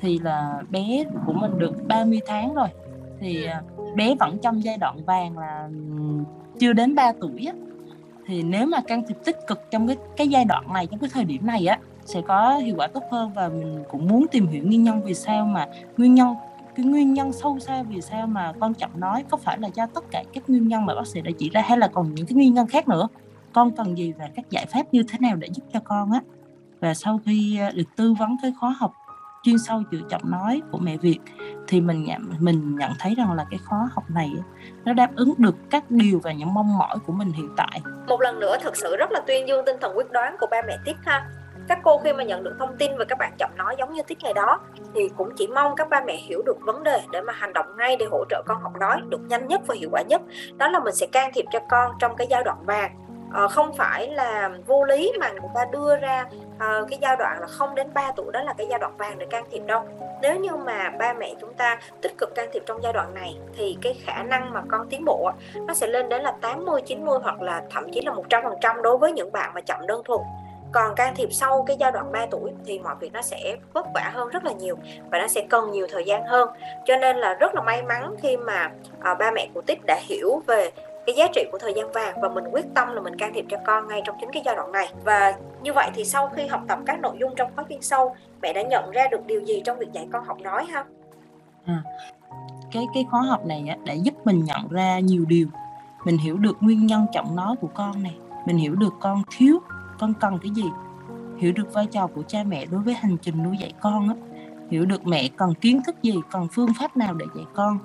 thì 0.00 0.18
là 0.18 0.62
bé 0.70 1.04
của 1.26 1.32
mình 1.32 1.58
được 1.58 1.72
30 1.88 2.20
tháng 2.26 2.54
rồi. 2.54 2.68
Thì 3.20 3.46
uh, 3.78 3.94
bé 3.94 4.14
vẫn 4.20 4.38
trong 4.42 4.64
giai 4.64 4.76
đoạn 4.76 5.04
vàng 5.04 5.38
là 5.38 5.68
chưa 6.60 6.72
đến 6.72 6.94
3 6.94 7.12
tuổi 7.20 7.46
á. 7.46 7.52
Thì 8.26 8.42
nếu 8.42 8.66
mà 8.66 8.80
can 8.86 9.02
thiệp 9.08 9.16
tích 9.24 9.36
cực 9.46 9.70
trong 9.70 9.86
cái 9.86 9.96
cái 10.16 10.28
giai 10.28 10.44
đoạn 10.44 10.72
này 10.72 10.86
trong 10.86 11.00
cái 11.00 11.10
thời 11.12 11.24
điểm 11.24 11.46
này 11.46 11.66
á 11.66 11.78
sẽ 12.06 12.22
có 12.28 12.56
hiệu 12.56 12.74
quả 12.78 12.86
tốt 12.86 13.02
hơn 13.10 13.32
và 13.34 13.48
mình 13.48 13.84
cũng 13.90 14.08
muốn 14.08 14.26
tìm 14.30 14.46
hiểu 14.46 14.64
nguyên 14.64 14.84
nhân 14.84 15.02
vì 15.04 15.14
sao 15.14 15.44
mà 15.44 15.66
nguyên 15.96 16.14
nhân, 16.14 16.34
cái 16.76 16.86
nguyên 16.86 17.14
nhân 17.14 17.32
sâu 17.32 17.58
xa 17.58 17.82
vì 17.82 18.00
sao 18.00 18.26
mà 18.26 18.52
con 18.60 18.74
chậm 18.74 18.90
nói, 18.96 19.24
có 19.30 19.36
phải 19.36 19.58
là 19.58 19.68
do 19.74 19.86
tất 19.86 20.04
cả 20.10 20.24
các 20.32 20.50
nguyên 20.50 20.68
nhân 20.68 20.86
mà 20.86 20.94
bác 20.94 21.06
sĩ 21.06 21.20
đã 21.20 21.30
chỉ 21.38 21.50
ra 21.50 21.60
hay 21.60 21.78
là 21.78 21.88
còn 21.88 22.14
những 22.14 22.26
cái 22.26 22.34
nguyên 22.34 22.54
nhân 22.54 22.66
khác 22.66 22.88
nữa? 22.88 23.08
Con 23.52 23.70
cần 23.76 23.98
gì 23.98 24.12
và 24.18 24.28
các 24.36 24.50
giải 24.50 24.66
pháp 24.66 24.82
như 24.92 25.02
thế 25.02 25.18
nào 25.20 25.36
để 25.36 25.48
giúp 25.52 25.62
cho 25.72 25.80
con 25.80 26.12
á? 26.12 26.20
Và 26.80 26.94
sau 26.94 27.20
khi 27.26 27.58
à, 27.58 27.70
được 27.74 27.96
tư 27.96 28.14
vấn 28.18 28.36
cái 28.42 28.52
khóa 28.60 28.74
học 28.78 28.92
chuyên 29.42 29.58
sâu 29.58 29.82
chữa 29.90 30.00
chậm 30.10 30.20
nói 30.24 30.62
của 30.72 30.78
mẹ 30.78 30.96
Việt 30.96 31.18
thì 31.68 31.80
mình 31.80 32.04
nhận 32.04 32.22
mình 32.38 32.76
nhận 32.76 32.92
thấy 32.98 33.14
rằng 33.14 33.32
là 33.32 33.46
cái 33.50 33.58
khóa 33.64 33.88
học 33.92 34.04
này 34.10 34.32
nó 34.84 34.92
đáp 34.92 35.10
ứng 35.16 35.34
được 35.38 35.56
các 35.70 35.90
điều 35.90 36.20
và 36.22 36.32
những 36.32 36.54
mong 36.54 36.78
mỏi 36.78 36.98
của 37.06 37.12
mình 37.12 37.32
hiện 37.32 37.48
tại. 37.56 37.80
Một 38.08 38.20
lần 38.20 38.40
nữa 38.40 38.56
thật 38.62 38.76
sự 38.76 38.96
rất 38.96 39.10
là 39.12 39.20
tuyên 39.26 39.48
dương 39.48 39.64
tinh 39.66 39.76
thần 39.80 39.96
quyết 39.96 40.12
đoán 40.12 40.36
của 40.40 40.46
ba 40.50 40.62
mẹ 40.66 40.76
Tiết 40.84 40.96
ha 41.04 41.28
các 41.68 41.78
cô 41.84 41.98
khi 41.98 42.12
mà 42.12 42.24
nhận 42.24 42.44
được 42.44 42.56
thông 42.58 42.76
tin 42.76 42.98
về 42.98 43.04
các 43.08 43.18
bạn 43.18 43.32
chậm 43.38 43.50
nói 43.56 43.74
giống 43.78 43.92
như 43.92 44.02
tiết 44.02 44.18
ngày 44.22 44.34
đó 44.34 44.60
thì 44.94 45.10
cũng 45.16 45.30
chỉ 45.36 45.46
mong 45.46 45.76
các 45.76 45.88
ba 45.88 46.02
mẹ 46.06 46.16
hiểu 46.16 46.42
được 46.46 46.56
vấn 46.60 46.82
đề 46.82 47.00
để 47.12 47.20
mà 47.20 47.32
hành 47.32 47.52
động 47.52 47.66
ngay 47.78 47.96
để 47.96 48.06
hỗ 48.10 48.24
trợ 48.28 48.42
con 48.46 48.62
học 48.62 48.72
nói 48.80 49.00
được 49.08 49.20
nhanh 49.28 49.46
nhất 49.46 49.60
và 49.66 49.74
hiệu 49.78 49.88
quả 49.92 50.02
nhất. 50.02 50.22
Đó 50.56 50.68
là 50.68 50.80
mình 50.80 50.94
sẽ 50.94 51.06
can 51.12 51.30
thiệp 51.34 51.44
cho 51.52 51.58
con 51.68 51.92
trong 51.98 52.16
cái 52.16 52.26
giai 52.30 52.44
đoạn 52.44 52.58
vàng. 52.64 52.96
À, 53.32 53.48
không 53.48 53.76
phải 53.76 54.08
là 54.08 54.50
vô 54.66 54.84
lý 54.84 55.12
mà 55.20 55.28
người 55.28 55.50
ta 55.54 55.64
đưa 55.72 55.96
ra 55.96 56.24
à, 56.58 56.80
cái 56.90 56.98
giai 57.02 57.16
đoạn 57.16 57.40
là 57.40 57.46
không 57.46 57.74
đến 57.74 57.94
3 57.94 58.12
tuổi 58.16 58.32
đó 58.32 58.42
là 58.42 58.52
cái 58.58 58.66
giai 58.70 58.78
đoạn 58.78 58.96
vàng 58.96 59.18
để 59.18 59.26
can 59.26 59.44
thiệp 59.50 59.62
đâu. 59.66 59.82
Nếu 60.22 60.40
như 60.40 60.56
mà 60.56 60.90
ba 60.98 61.12
mẹ 61.12 61.34
chúng 61.40 61.54
ta 61.54 61.78
tích 62.02 62.18
cực 62.18 62.34
can 62.34 62.48
thiệp 62.52 62.62
trong 62.66 62.82
giai 62.82 62.92
đoạn 62.92 63.14
này 63.14 63.38
thì 63.56 63.76
cái 63.82 63.94
khả 64.04 64.22
năng 64.22 64.52
mà 64.52 64.62
con 64.68 64.88
tiến 64.90 65.04
bộ 65.04 65.30
nó 65.66 65.74
sẽ 65.74 65.86
lên 65.86 66.08
đến 66.08 66.22
là 66.22 66.32
80 66.40 66.80
90 66.86 67.18
hoặc 67.22 67.42
là 67.42 67.62
thậm 67.70 67.84
chí 67.92 68.00
là 68.00 68.12
100% 68.12 68.82
đối 68.82 68.98
với 68.98 69.12
những 69.12 69.32
bạn 69.32 69.50
mà 69.54 69.60
chậm 69.60 69.86
đơn 69.86 70.02
thuần 70.04 70.20
còn 70.76 70.94
can 70.94 71.14
thiệp 71.14 71.28
sau 71.32 71.64
cái 71.66 71.76
giai 71.80 71.92
đoạn 71.92 72.12
3 72.12 72.26
tuổi 72.30 72.50
thì 72.66 72.78
mọi 72.78 72.94
việc 73.00 73.12
nó 73.12 73.22
sẽ 73.22 73.56
vất 73.72 73.86
vả 73.94 74.10
hơn 74.14 74.28
rất 74.28 74.44
là 74.44 74.52
nhiều 74.52 74.78
và 75.10 75.18
nó 75.18 75.26
sẽ 75.26 75.46
cần 75.50 75.72
nhiều 75.72 75.86
thời 75.90 76.04
gian 76.04 76.24
hơn. 76.26 76.48
Cho 76.86 76.96
nên 76.96 77.16
là 77.16 77.34
rất 77.34 77.54
là 77.54 77.62
may 77.62 77.82
mắn 77.82 78.14
khi 78.22 78.36
mà 78.36 78.70
à, 79.00 79.14
ba 79.14 79.30
mẹ 79.30 79.48
của 79.54 79.60
tích 79.60 79.78
đã 79.86 79.98
hiểu 80.02 80.42
về 80.46 80.70
cái 81.06 81.16
giá 81.16 81.26
trị 81.34 81.44
của 81.52 81.58
thời 81.58 81.74
gian 81.74 81.92
vàng 81.92 82.20
và 82.20 82.28
mình 82.28 82.44
quyết 82.52 82.64
tâm 82.74 82.94
là 82.94 83.00
mình 83.00 83.16
can 83.16 83.32
thiệp 83.34 83.44
cho 83.48 83.58
con 83.66 83.88
ngay 83.88 84.02
trong 84.04 84.16
chính 84.20 84.30
cái 84.32 84.42
giai 84.46 84.56
đoạn 84.56 84.72
này. 84.72 84.92
Và 85.04 85.34
như 85.62 85.72
vậy 85.72 85.90
thì 85.94 86.04
sau 86.04 86.28
khi 86.28 86.46
học 86.46 86.60
tập 86.68 86.78
các 86.86 87.00
nội 87.00 87.16
dung 87.20 87.34
trong 87.36 87.50
khóa 87.54 87.64
chuyên 87.68 87.82
sâu 87.82 88.16
mẹ 88.42 88.52
đã 88.52 88.62
nhận 88.62 88.90
ra 88.90 89.08
được 89.10 89.26
điều 89.26 89.40
gì 89.40 89.62
trong 89.64 89.78
việc 89.78 89.92
dạy 89.92 90.08
con 90.12 90.24
học 90.24 90.40
nói 90.40 90.64
ha? 90.64 90.84
À, 91.64 91.82
cái 92.72 92.86
cái 92.94 93.06
khóa 93.10 93.22
học 93.22 93.46
này 93.46 93.64
á, 93.68 93.76
đã 93.84 93.92
giúp 93.92 94.14
mình 94.24 94.44
nhận 94.44 94.68
ra 94.70 94.98
nhiều 94.98 95.24
điều. 95.28 95.46
Mình 96.04 96.18
hiểu 96.18 96.36
được 96.36 96.56
nguyên 96.60 96.86
nhân 96.86 97.06
chậm 97.12 97.36
nói 97.36 97.56
của 97.60 97.68
con 97.74 98.02
này. 98.02 98.16
Mình 98.46 98.56
hiểu 98.56 98.74
được 98.74 98.92
con 99.00 99.22
thiếu 99.36 99.60
con 99.98 100.14
cần 100.14 100.38
cái 100.42 100.50
gì? 100.50 100.64
Hiểu 101.38 101.52
được 101.52 101.72
vai 101.72 101.86
trò 101.86 102.06
của 102.06 102.22
cha 102.22 102.44
mẹ 102.46 102.66
đối 102.66 102.80
với 102.80 102.94
hành 102.94 103.16
trình 103.22 103.42
nuôi 103.42 103.56
dạy 103.60 103.72
con 103.80 104.08
á. 104.08 104.14
Hiểu 104.70 104.86
được 104.86 105.06
mẹ 105.06 105.28
cần 105.36 105.54
kiến 105.54 105.80
thức 105.86 106.02
gì, 106.02 106.14
cần 106.30 106.48
phương 106.52 106.70
pháp 106.80 106.96
nào 106.96 107.14
để 107.14 107.26
dạy 107.36 107.44
con. 107.54 107.78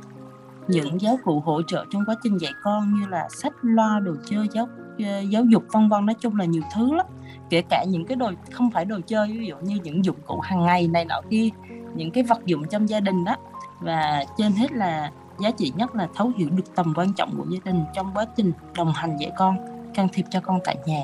Những 0.68 1.02
giáo 1.02 1.20
cụ 1.24 1.40
hỗ 1.40 1.62
trợ 1.62 1.86
trong 1.92 2.06
quá 2.06 2.16
trình 2.24 2.38
dạy 2.38 2.52
con 2.64 2.94
như 2.94 3.08
là 3.08 3.28
sách, 3.30 3.54
loa, 3.62 4.00
đồ 4.00 4.14
chơi, 4.26 4.48
giáo 4.54 4.68
ờ, 5.00 5.20
giáo 5.20 5.44
dục, 5.46 5.64
vân 5.72 5.90
vân, 5.90 6.06
nói 6.06 6.16
chung 6.20 6.36
là 6.36 6.46
nhiều 6.46 6.64
thứ 6.76 6.94
lắm. 6.94 7.06
Kể 7.50 7.62
cả 7.70 7.84
những 7.88 8.06
cái 8.06 8.16
đồ, 8.16 8.32
không 8.52 8.72
phải 8.72 8.86
đồ 8.86 9.00
chơi, 9.08 9.38
ví 9.40 9.46
dụ 9.46 9.56
như 9.64 9.80
những 9.84 10.06
dụng 10.06 10.16
cụ 10.28 10.40
hàng 10.40 10.64
ngày 10.64 10.88
này 10.88 11.06
nọ 11.06 11.22
kia, 11.30 11.50
những 11.96 12.12
cái 12.12 12.24
vật 12.24 12.46
dụng 12.46 12.68
trong 12.68 12.90
gia 12.90 13.00
đình 13.00 13.26
đó. 13.26 13.36
Và 13.80 14.24
trên 14.38 14.52
hết 14.52 14.72
là 14.72 15.12
giá 15.40 15.52
trị 15.52 15.74
nhất 15.76 15.96
là 15.96 16.08
thấu 16.16 16.32
hiểu 16.36 16.50
được 16.50 16.76
tầm 16.76 16.94
quan 16.96 17.14
trọng 17.14 17.38
của 17.38 17.46
gia 17.50 17.60
đình 17.72 17.84
trong 17.94 18.12
quá 18.14 18.26
trình 18.36 18.52
đồng 18.78 18.92
hành 18.92 19.18
dạy 19.18 19.32
con. 19.38 19.58
Can 19.94 20.08
thiệp 20.14 20.26
cho 20.30 20.42
con 20.42 20.60
tại 20.66 20.78
nhà 20.86 21.04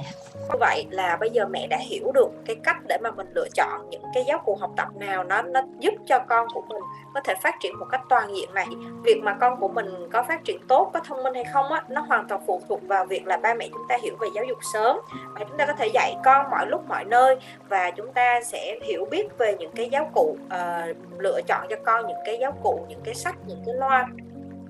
như 0.49 0.57
vậy 0.59 0.87
là 0.89 1.17
bây 1.19 1.29
giờ 1.29 1.45
mẹ 1.45 1.67
đã 1.67 1.77
hiểu 1.77 2.11
được 2.11 2.29
cái 2.45 2.55
cách 2.63 2.77
để 2.87 2.97
mà 3.03 3.11
mình 3.11 3.27
lựa 3.35 3.47
chọn 3.55 3.89
những 3.89 4.03
cái 4.13 4.23
giáo 4.27 4.41
cụ 4.45 4.55
học 4.55 4.71
tập 4.77 4.87
nào 4.95 5.23
nó 5.23 5.41
nó 5.41 5.61
giúp 5.79 5.93
cho 6.05 6.19
con 6.19 6.47
của 6.53 6.61
mình 6.61 6.81
có 7.13 7.21
thể 7.23 7.33
phát 7.41 7.55
triển 7.59 7.79
một 7.79 7.85
cách 7.91 8.01
toàn 8.09 8.35
diện 8.35 8.53
này. 8.53 8.67
Việc 9.03 9.21
mà 9.23 9.33
con 9.33 9.59
của 9.59 9.67
mình 9.67 9.87
có 10.11 10.23
phát 10.23 10.43
triển 10.43 10.59
tốt 10.67 10.91
có 10.93 10.99
thông 10.99 11.23
minh 11.23 11.33
hay 11.33 11.43
không 11.53 11.71
á 11.71 11.83
nó 11.89 12.01
hoàn 12.01 12.27
toàn 12.27 12.41
phụ 12.47 12.61
thuộc 12.67 12.81
vào 12.87 13.05
việc 13.05 13.27
là 13.27 13.37
ba 13.37 13.53
mẹ 13.53 13.67
chúng 13.73 13.87
ta 13.89 13.97
hiểu 14.03 14.15
về 14.19 14.27
giáo 14.35 14.43
dục 14.43 14.57
sớm. 14.73 14.97
Và 15.33 15.45
chúng 15.49 15.57
ta 15.57 15.65
có 15.65 15.73
thể 15.73 15.87
dạy 15.87 16.15
con 16.25 16.49
mọi 16.51 16.65
lúc 16.67 16.87
mọi 16.87 17.05
nơi 17.05 17.35
và 17.69 17.91
chúng 17.91 18.13
ta 18.13 18.41
sẽ 18.41 18.79
hiểu 18.83 19.05
biết 19.11 19.37
về 19.37 19.55
những 19.59 19.71
cái 19.75 19.89
giáo 19.89 20.09
cụ 20.13 20.37
uh, 20.45 20.97
lựa 21.17 21.41
chọn 21.47 21.67
cho 21.69 21.75
con 21.85 22.07
những 22.07 22.17
cái 22.25 22.37
giáo 22.39 22.51
cụ 22.63 22.85
những 22.89 23.01
cái 23.03 23.15
sách 23.15 23.35
những 23.47 23.63
cái 23.65 23.75
loa 23.75 24.07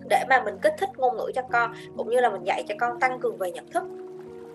để 0.09 0.23
mà 0.29 0.41
mình 0.41 0.57
kích 0.61 0.73
thích 0.77 0.89
ngôn 0.97 1.17
ngữ 1.17 1.31
cho 1.35 1.41
con 1.51 1.73
cũng 1.97 2.09
như 2.09 2.19
là 2.19 2.29
mình 2.29 2.43
dạy 2.43 2.63
cho 2.67 2.75
con 2.79 2.99
tăng 2.99 3.19
cường 3.19 3.37
về 3.37 3.51
nhận 3.51 3.71
thức 3.71 3.83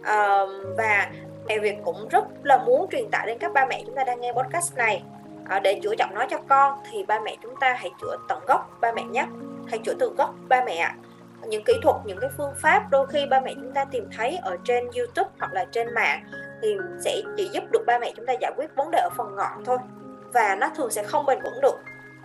uh, 0.02 0.76
và 0.76 1.10
mẹ 1.46 1.58
Việt 1.58 1.76
cũng 1.84 2.08
rất 2.08 2.24
là 2.42 2.58
muốn 2.58 2.86
truyền 2.90 3.10
tải 3.10 3.26
đến 3.26 3.38
các 3.38 3.52
ba 3.52 3.66
mẹ 3.66 3.82
chúng 3.86 3.94
ta 3.94 4.04
đang 4.04 4.20
nghe 4.20 4.32
podcast 4.32 4.76
này. 4.76 5.02
Uh, 5.56 5.62
để 5.62 5.80
chữa 5.82 5.94
giọng 5.98 6.14
nói 6.14 6.26
cho 6.30 6.38
con 6.48 6.78
thì 6.90 7.04
ba 7.04 7.20
mẹ 7.20 7.36
chúng 7.42 7.56
ta 7.60 7.74
hãy 7.78 7.90
chữa 8.00 8.16
tận 8.28 8.38
gốc 8.46 8.70
ba 8.80 8.92
mẹ 8.92 9.02
nhé. 9.02 9.26
Hãy 9.68 9.78
chữa 9.84 9.94
từ 9.98 10.14
gốc 10.18 10.34
ba 10.48 10.64
mẹ 10.64 10.76
ạ. 10.76 10.94
Những 11.42 11.64
kỹ 11.64 11.72
thuật 11.82 11.96
những 12.04 12.18
cái 12.20 12.30
phương 12.36 12.52
pháp 12.56 12.90
đôi 12.90 13.06
khi 13.06 13.26
ba 13.26 13.40
mẹ 13.40 13.54
chúng 13.54 13.72
ta 13.72 13.84
tìm 13.84 14.08
thấy 14.16 14.38
ở 14.42 14.56
trên 14.64 14.84
YouTube 14.96 15.30
hoặc 15.38 15.52
là 15.52 15.64
trên 15.72 15.94
mạng 15.94 16.24
thì 16.62 16.76
sẽ 17.04 17.22
chỉ 17.36 17.50
giúp 17.52 17.64
được 17.70 17.82
ba 17.86 17.98
mẹ 17.98 18.12
chúng 18.16 18.26
ta 18.26 18.32
giải 18.32 18.52
quyết 18.56 18.76
vấn 18.76 18.90
đề 18.90 18.98
ở 18.98 19.10
phần 19.16 19.36
ngọn 19.36 19.64
thôi. 19.64 19.78
Và 20.32 20.54
nó 20.54 20.68
thường 20.76 20.90
sẽ 20.90 21.02
không 21.02 21.26
bền 21.26 21.38
vững 21.42 21.60
được. 21.62 21.78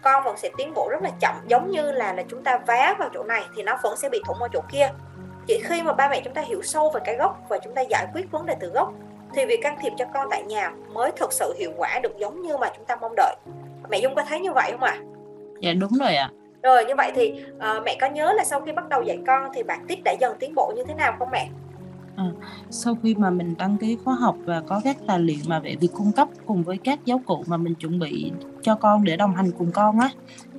Con 0.03 0.23
vẫn 0.23 0.37
sẽ 0.37 0.49
tiến 0.57 0.73
bộ 0.73 0.89
rất 0.91 1.01
là 1.01 1.09
chậm 1.19 1.35
giống 1.47 1.71
như 1.71 1.91
là 1.91 2.13
là 2.13 2.23
chúng 2.27 2.43
ta 2.43 2.57
vá 2.57 2.95
vào 2.99 3.09
chỗ 3.13 3.23
này 3.23 3.43
thì 3.55 3.63
nó 3.63 3.77
vẫn 3.83 3.97
sẽ 3.97 4.09
bị 4.09 4.21
thủng 4.27 4.41
ở 4.41 4.47
chỗ 4.53 4.61
kia 4.71 4.89
chỉ 5.47 5.61
khi 5.63 5.83
mà 5.83 5.93
ba 5.93 6.09
mẹ 6.09 6.21
chúng 6.23 6.33
ta 6.33 6.41
hiểu 6.41 6.61
sâu 6.61 6.91
về 6.93 6.99
cái 7.05 7.15
gốc 7.15 7.45
và 7.49 7.59
chúng 7.63 7.73
ta 7.73 7.81
giải 7.81 8.07
quyết 8.13 8.31
vấn 8.31 8.45
đề 8.45 8.55
từ 8.59 8.69
gốc 8.69 8.93
thì 9.33 9.45
việc 9.45 9.59
can 9.63 9.77
thiệp 9.81 9.93
cho 9.97 10.05
con 10.13 10.27
tại 10.31 10.43
nhà 10.43 10.71
mới 10.93 11.11
thực 11.11 11.33
sự 11.33 11.53
hiệu 11.59 11.71
quả 11.77 11.99
được 12.03 12.17
giống 12.19 12.41
như 12.41 12.57
mà 12.57 12.69
chúng 12.75 12.85
ta 12.85 12.95
mong 13.01 13.13
đợi 13.15 13.35
mẹ 13.89 13.97
dung 13.97 14.15
có 14.15 14.23
thấy 14.29 14.39
như 14.39 14.53
vậy 14.53 14.71
không 14.71 14.83
ạ 14.83 14.97
à? 14.99 15.03
dạ 15.61 15.73
đúng 15.73 15.91
rồi 15.99 16.15
ạ 16.15 16.31
à. 16.31 16.35
rồi 16.63 16.85
như 16.85 16.93
vậy 16.97 17.11
thì 17.15 17.43
uh, 17.55 17.83
mẹ 17.85 17.97
có 18.01 18.07
nhớ 18.07 18.33
là 18.33 18.43
sau 18.43 18.61
khi 18.61 18.71
bắt 18.71 18.89
đầu 18.89 19.03
dạy 19.03 19.19
con 19.27 19.51
thì 19.53 19.63
bạn 19.63 19.85
tiết 19.87 20.03
đã 20.03 20.15
dần 20.19 20.37
tiến 20.39 20.55
bộ 20.55 20.73
như 20.75 20.83
thế 20.87 20.93
nào 20.93 21.15
không 21.19 21.29
mẹ 21.31 21.47
À, 22.17 22.31
sau 22.69 22.97
khi 23.03 23.15
mà 23.15 23.29
mình 23.29 23.55
đăng 23.57 23.77
ký 23.77 23.97
khóa 24.03 24.15
học 24.15 24.35
và 24.45 24.61
có 24.67 24.81
các 24.83 24.97
tài 25.07 25.19
liệu 25.19 25.37
mà 25.47 25.59
mẹ 25.59 25.75
việc 25.75 25.89
cung 25.93 26.11
cấp 26.11 26.27
cùng 26.45 26.63
với 26.63 26.77
các 26.77 26.99
giáo 27.05 27.21
cụ 27.25 27.43
mà 27.47 27.57
mình 27.57 27.75
chuẩn 27.75 27.99
bị 27.99 28.31
cho 28.61 28.75
con 28.75 29.03
để 29.03 29.17
đồng 29.17 29.35
hành 29.35 29.51
cùng 29.57 29.71
con 29.71 29.99
á 29.99 30.09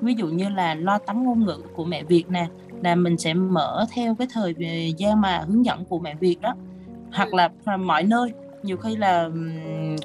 ví 0.00 0.14
dụ 0.14 0.26
như 0.26 0.48
là 0.48 0.74
lo 0.74 0.98
tấm 0.98 1.24
ngôn 1.24 1.44
ngữ 1.44 1.58
của 1.74 1.84
mẹ 1.84 2.02
Việt 2.02 2.24
nè 2.30 2.46
là 2.82 2.94
mình 2.94 3.18
sẽ 3.18 3.34
mở 3.34 3.86
theo 3.94 4.14
cái 4.14 4.28
thời 4.32 4.54
gian 4.96 5.20
mà 5.20 5.44
hướng 5.48 5.64
dẫn 5.64 5.84
của 5.84 5.98
mẹ 5.98 6.14
Việt 6.14 6.40
đó. 6.40 6.54
Hoặc 7.12 7.34
là 7.34 7.50
mọi 7.78 8.02
nơi. 8.02 8.32
Nhiều 8.62 8.76
khi 8.76 8.96
là 8.96 9.28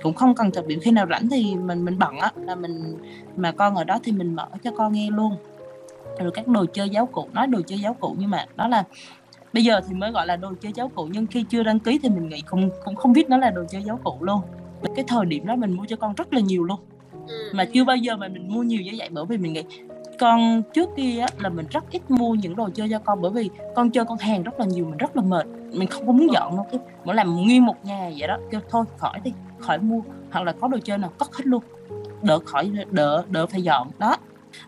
cũng 0.04 0.14
không 0.14 0.36
cần 0.36 0.52
tập 0.52 0.66
điểm 0.68 0.80
khi 0.80 0.92
nào 0.92 1.06
rảnh 1.10 1.30
thì 1.30 1.56
mình 1.56 1.86
mình 1.86 2.00
bận 2.00 2.20
á 2.20 2.32
là 2.36 2.56
mình 2.56 2.98
mà 3.36 3.52
con 3.52 3.76
ở 3.76 3.84
đó 3.84 4.00
thì 4.04 4.12
mình 4.12 4.36
mở 4.36 4.48
cho 4.64 4.72
con 4.78 4.94
nghe 4.94 5.10
luôn. 5.12 5.36
Rồi 6.20 6.32
các 6.34 6.48
đồ 6.48 6.66
chơi 6.74 6.90
giáo 6.90 7.06
cụ 7.06 7.28
nói 7.34 7.48
đồ 7.48 7.62
chơi 7.68 7.80
giáo 7.80 7.94
cụ 7.94 8.16
nhưng 8.20 8.30
mà 8.30 8.46
đó 8.56 8.68
là 8.68 8.84
bây 9.54 9.64
giờ 9.64 9.82
thì 9.88 9.94
mới 9.94 10.12
gọi 10.12 10.28
là 10.28 10.36
đồ 10.36 10.54
chơi 10.62 10.72
giáo 10.76 10.92
cụ 10.96 11.08
nhưng 11.12 11.28
khi 11.28 11.46
chưa 11.50 11.64
đăng 11.64 11.80
ký 11.80 12.00
thì 12.04 12.10
mình 12.10 12.30
nghĩ 12.30 12.42
cũng 12.50 12.70
cũng 12.86 12.96
không 12.96 13.14
biết 13.14 13.30
nó 13.30 13.38
là 13.38 13.50
đồ 13.50 13.64
chơi 13.70 13.84
giáo 13.84 14.00
cụ 14.04 14.18
luôn. 14.22 14.42
Cái 14.96 15.06
thời 15.08 15.26
điểm 15.26 15.46
đó 15.46 15.56
mình 15.56 15.72
mua 15.72 15.86
cho 15.88 15.96
con 15.96 16.14
rất 16.14 16.34
là 16.34 16.40
nhiều 16.40 16.64
luôn. 16.64 16.80
Ừ. 17.28 17.50
mà 17.54 17.66
chưa 17.66 17.84
bao 17.84 17.96
giờ 17.96 18.18
mà 18.18 18.28
mình 18.28 18.48
mua 18.50 18.64
nhiều 18.64 18.82
như 18.82 18.92
vậy 18.98 19.10
bởi 19.12 19.26
vì 19.26 19.38
mình 19.38 19.54
nghĩ 19.54 19.64
con 20.24 20.64
trước 20.74 20.90
kia 20.96 21.20
á, 21.20 21.28
là 21.40 21.50
mình 21.50 21.66
rất 21.70 21.84
ít 21.92 22.12
mua 22.12 22.34
những 22.34 22.56
đồ 22.56 22.70
chơi 22.74 22.90
cho 22.90 23.00
con 23.00 23.22
bởi 23.22 23.32
vì 23.32 23.50
con 23.76 23.90
chơi 23.90 24.06
con 24.06 24.18
hàng 24.18 24.44
rất 24.44 24.60
là 24.60 24.66
nhiều 24.66 24.86
mình 24.86 24.98
rất 24.98 25.16
là 25.16 25.22
mệt 25.22 25.46
mình 25.72 25.90
không 25.90 26.08
có 26.08 26.14
muốn 26.14 26.28
dọn 26.34 26.56
đâu 26.56 26.82
mỗi 27.06 27.16
làm 27.16 27.36
nguyên 27.36 27.66
một 27.66 27.86
nhà 27.86 28.12
vậy 28.18 28.28
đó 28.28 28.38
kêu 28.52 28.62
thôi 28.70 28.86
khỏi 28.98 29.20
đi 29.24 29.34
khỏi 29.60 29.80
mua 29.80 30.02
hoặc 30.32 30.44
là 30.44 30.54
có 30.62 30.68
đồ 30.68 30.78
chơi 30.84 30.98
nào 30.98 31.12
cất 31.20 31.36
hết 31.36 31.46
luôn 31.46 31.64
đỡ 32.22 32.40
khỏi 32.46 32.72
đỡ 32.92 33.24
đỡ 33.30 33.46
phải 33.46 33.62
dọn 33.62 33.88
đó. 34.00 34.18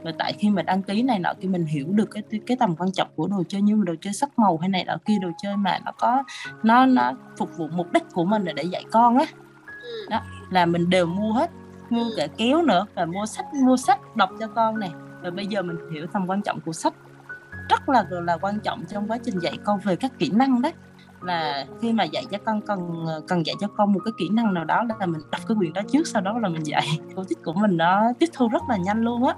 Và 0.03 0.11
tại 0.17 0.33
khi 0.33 0.49
mà 0.49 0.61
đăng 0.61 0.83
ký 0.83 1.01
này 1.01 1.19
nọ 1.19 1.33
khi 1.39 1.47
mình 1.47 1.65
hiểu 1.65 1.87
được 1.89 2.09
cái 2.11 2.23
cái 2.47 2.57
tầm 2.57 2.75
quan 2.75 2.91
trọng 2.91 3.07
của 3.15 3.27
đồ 3.27 3.43
chơi 3.49 3.61
như 3.61 3.81
đồ 3.85 3.93
chơi 4.01 4.13
sắc 4.13 4.39
màu 4.39 4.57
hay 4.57 4.69
này 4.69 4.85
nọ 4.85 4.95
kia 5.05 5.13
đồ 5.21 5.29
chơi 5.41 5.57
mà 5.57 5.79
nó 5.85 5.91
có 5.91 6.23
nó 6.63 6.85
nó 6.85 7.13
phục 7.37 7.49
vụ 7.57 7.67
mục 7.67 7.91
đích 7.93 8.03
của 8.13 8.25
mình 8.25 8.45
là 8.45 8.53
để 8.53 8.63
dạy 8.63 8.83
con 8.91 9.17
á. 9.17 9.25
Ừ. 9.83 10.07
đó 10.09 10.21
là 10.49 10.65
mình 10.65 10.89
đều 10.89 11.05
mua 11.05 11.31
hết 11.31 11.51
mua 11.89 12.05
cả 12.17 12.27
kéo 12.37 12.61
nữa 12.61 12.85
và 12.95 13.05
mua 13.05 13.25
sách 13.25 13.45
mua 13.53 13.77
sách 13.77 14.15
đọc 14.15 14.29
cho 14.39 14.47
con 14.47 14.79
này 14.79 14.91
và 15.25 15.31
bây 15.31 15.47
giờ 15.47 15.61
mình 15.61 15.77
hiểu 15.91 16.07
tầm 16.13 16.29
quan 16.29 16.41
trọng 16.41 16.59
của 16.61 16.73
sách. 16.73 16.93
Rất 17.69 17.89
là 17.89 18.05
là 18.09 18.37
quan 18.37 18.59
trọng 18.59 18.85
trong 18.85 19.07
quá 19.07 19.17
trình 19.23 19.39
dạy 19.39 19.57
con 19.63 19.79
về 19.79 19.95
các 19.95 20.11
kỹ 20.19 20.31
năng 20.33 20.61
đấy. 20.61 20.73
Là 21.21 21.65
khi 21.81 21.93
mà 21.93 22.03
dạy 22.03 22.23
cho 22.31 22.37
con 22.45 22.61
cần 22.61 23.05
cần 23.27 23.45
dạy 23.45 23.55
cho 23.61 23.67
con 23.67 23.93
một 23.93 23.99
cái 24.05 24.11
kỹ 24.17 24.29
năng 24.29 24.53
nào 24.53 24.65
đó 24.65 24.83
là 24.99 25.05
mình 25.05 25.21
đọc 25.31 25.41
cái 25.47 25.57
quyền 25.59 25.73
đó 25.73 25.81
trước 25.91 26.07
sau 26.07 26.21
đó 26.21 26.39
là 26.39 26.49
mình 26.49 26.63
dạy. 26.65 26.87
Cô 27.15 27.23
thích 27.23 27.37
của 27.45 27.53
mình 27.53 27.77
nó 27.77 28.13
tiếp 28.19 28.29
thu 28.33 28.47
rất 28.47 28.61
là 28.69 28.77
nhanh 28.77 29.01
luôn 29.01 29.27
á. 29.27 29.35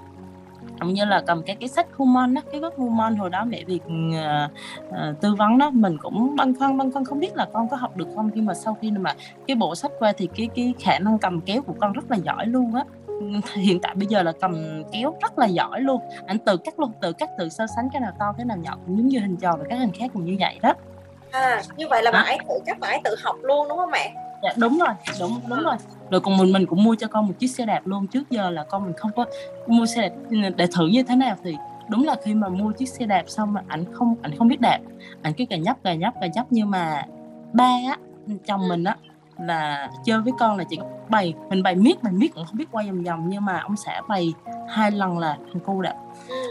Cũng 0.80 0.94
như 0.94 1.04
là 1.04 1.22
cầm 1.26 1.42
cái 1.42 1.56
cái 1.56 1.68
sách 1.68 1.86
Human 1.96 2.34
á 2.34 2.42
cái 2.52 2.60
gốc 2.60 2.74
Human 2.76 3.16
hồi 3.16 3.30
đó 3.30 3.44
mẹ 3.44 3.64
việc 3.64 3.82
uh, 3.86 4.14
ờ, 4.14 4.48
uh, 4.88 4.92
ờ, 4.92 5.14
tư 5.20 5.34
vấn 5.34 5.58
đó 5.58 5.70
mình 5.70 5.96
cũng 5.98 6.36
băn 6.36 6.54
khoăn 6.54 6.78
băn 6.78 6.92
khoăn 6.92 7.04
không 7.04 7.20
biết 7.20 7.36
là 7.36 7.46
con 7.52 7.68
có 7.68 7.76
học 7.76 7.96
được 7.96 8.08
không? 8.14 8.30
Nhưng 8.34 8.46
mà 8.46 8.54
sau 8.54 8.76
khi 8.80 8.90
mà 8.90 9.14
cái 9.46 9.56
bộ 9.56 9.74
sách 9.74 9.90
qua 9.98 10.12
thì 10.16 10.28
cái 10.36 10.48
cái 10.54 10.74
khả 10.80 10.98
năng 10.98 11.18
cầm 11.18 11.40
kéo 11.40 11.62
của 11.62 11.74
con 11.80 11.92
rất 11.92 12.10
là 12.10 12.16
giỏi 12.16 12.46
luôn 12.46 12.74
á. 12.74 12.84
hiện 13.54 13.80
tại 13.80 13.94
bây 13.94 14.06
giờ 14.06 14.22
là 14.22 14.32
cầm 14.40 14.82
kéo 14.92 15.14
rất 15.22 15.38
là 15.38 15.46
giỏi 15.46 15.80
luôn. 15.80 16.00
Anh 16.26 16.38
tự 16.38 16.56
cắt 16.56 16.78
luôn 16.78 16.92
tự 17.00 17.12
cắt 17.12 17.30
tự 17.38 17.48
so 17.48 17.66
sánh 17.76 17.88
cái 17.92 18.00
nào 18.00 18.12
to 18.18 18.32
cái 18.36 18.46
nào 18.46 18.56
nhỏ 18.56 18.76
cũng 18.86 18.96
giống 18.96 19.08
như 19.08 19.18
hình 19.18 19.36
tròn 19.36 19.58
và 19.58 19.64
các 19.68 19.76
hình 19.76 19.92
khác 19.92 20.10
cũng 20.14 20.24
như 20.24 20.36
vậy 20.40 20.58
đó. 20.62 20.74
À 21.30 21.62
như 21.76 21.86
vậy 21.90 22.02
là 22.02 22.10
à. 22.10 22.22
bạn 22.22 22.38
tự 22.48 22.54
cắt 22.66 22.78
bạn 22.80 23.00
tự 23.04 23.14
học 23.22 23.36
luôn 23.42 23.68
đúng 23.68 23.78
không 23.78 23.90
mẹ? 23.90 24.14
Dạ 24.42 24.52
đúng 24.56 24.78
rồi 24.78 24.88
đúng 25.20 25.40
đúng 25.48 25.62
rồi. 25.62 25.74
Rồi 26.10 26.20
còn 26.20 26.36
mình 26.36 26.52
mình 26.52 26.66
cũng 26.66 26.84
mua 26.84 26.94
cho 26.94 27.06
con 27.06 27.26
một 27.26 27.34
chiếc 27.38 27.48
xe 27.48 27.66
đạp 27.66 27.86
luôn. 27.86 28.06
Trước 28.06 28.30
giờ 28.30 28.50
là 28.50 28.64
con 28.64 28.84
mình 28.84 28.92
không 28.96 29.10
có 29.16 29.24
mua 29.66 29.86
xe 29.86 30.08
đạp. 30.08 30.50
Để 30.56 30.66
thử 30.76 30.86
như 30.86 31.02
thế 31.02 31.16
nào 31.16 31.36
thì 31.44 31.56
đúng 31.88 32.04
là 32.04 32.16
khi 32.24 32.34
mà 32.34 32.48
mua 32.48 32.72
chiếc 32.72 32.88
xe 32.88 33.06
đạp 33.06 33.24
xong 33.26 33.52
mà 33.52 33.62
ảnh 33.68 33.84
không 33.92 34.14
ảnh 34.22 34.36
không 34.38 34.48
biết 34.48 34.60
đạp. 34.60 34.78
Ảnh 35.22 35.32
cứ 35.32 35.44
cà 35.50 35.56
nhấp 35.56 35.76
cà 35.84 35.94
nhấp 35.94 36.14
cà 36.20 36.26
nhấp. 36.26 36.46
Nhưng 36.50 36.70
mà 36.70 37.06
ba 37.52 37.64
á 37.64 37.96
chồng 38.46 38.68
mình 38.68 38.84
á 38.84 38.96
là 39.40 39.90
chơi 40.04 40.20
với 40.20 40.32
con 40.38 40.56
là 40.56 40.64
chỉ 40.64 40.78
bày 41.08 41.34
mình 41.50 41.62
bày 41.62 41.74
miết 41.74 42.04
mình 42.04 42.18
miết 42.18 42.34
cũng 42.34 42.44
không 42.46 42.56
biết 42.56 42.68
quay 42.70 42.86
vòng 42.86 43.02
vòng 43.02 43.28
nhưng 43.28 43.44
mà 43.44 43.58
ông 43.58 43.76
xã 43.76 44.02
bày 44.08 44.34
hai 44.68 44.90
lần 44.90 45.18
là 45.18 45.36
thằng 45.52 45.62
cu 45.66 45.82
đạp 45.82 45.94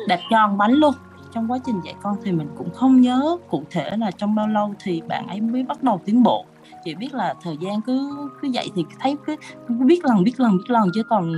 đạp 0.08 0.20
cho 0.30 0.38
ăn 0.38 0.58
bánh 0.58 0.72
luôn. 0.72 0.94
Trong 1.34 1.52
quá 1.52 1.58
trình 1.66 1.82
dạy 1.86 1.96
con 2.02 2.16
thì 2.24 2.32
mình 2.32 2.48
cũng 2.58 2.74
không 2.74 3.02
nhớ 3.02 3.38
cụ 3.50 3.64
thể 3.70 3.98
là 3.98 4.12
trong 4.12 4.36
bao 4.36 4.48
lâu 4.48 4.74
thì 4.84 5.02
bạn 5.02 5.28
ấy 5.28 5.42
mới 5.42 5.64
bắt 5.64 5.84
đầu 5.84 6.02
tiến 6.06 6.24
bộ. 6.24 6.46
Chỉ 6.84 6.96
biết 6.96 7.14
là 7.14 7.34
thời 7.44 7.58
gian 7.58 7.82
cứ 7.82 8.28
cứ 8.42 8.48
dạy 8.48 8.70
thì 8.76 8.86
thấy 9.00 9.16
cứ, 9.26 9.36
cứ 9.68 9.76
biết 9.86 10.06
lần 10.06 10.24
biết 10.24 10.40
lần 10.40 10.58
biết 10.58 10.70
lần 10.70 10.90
chứ 10.94 11.04
còn 11.10 11.34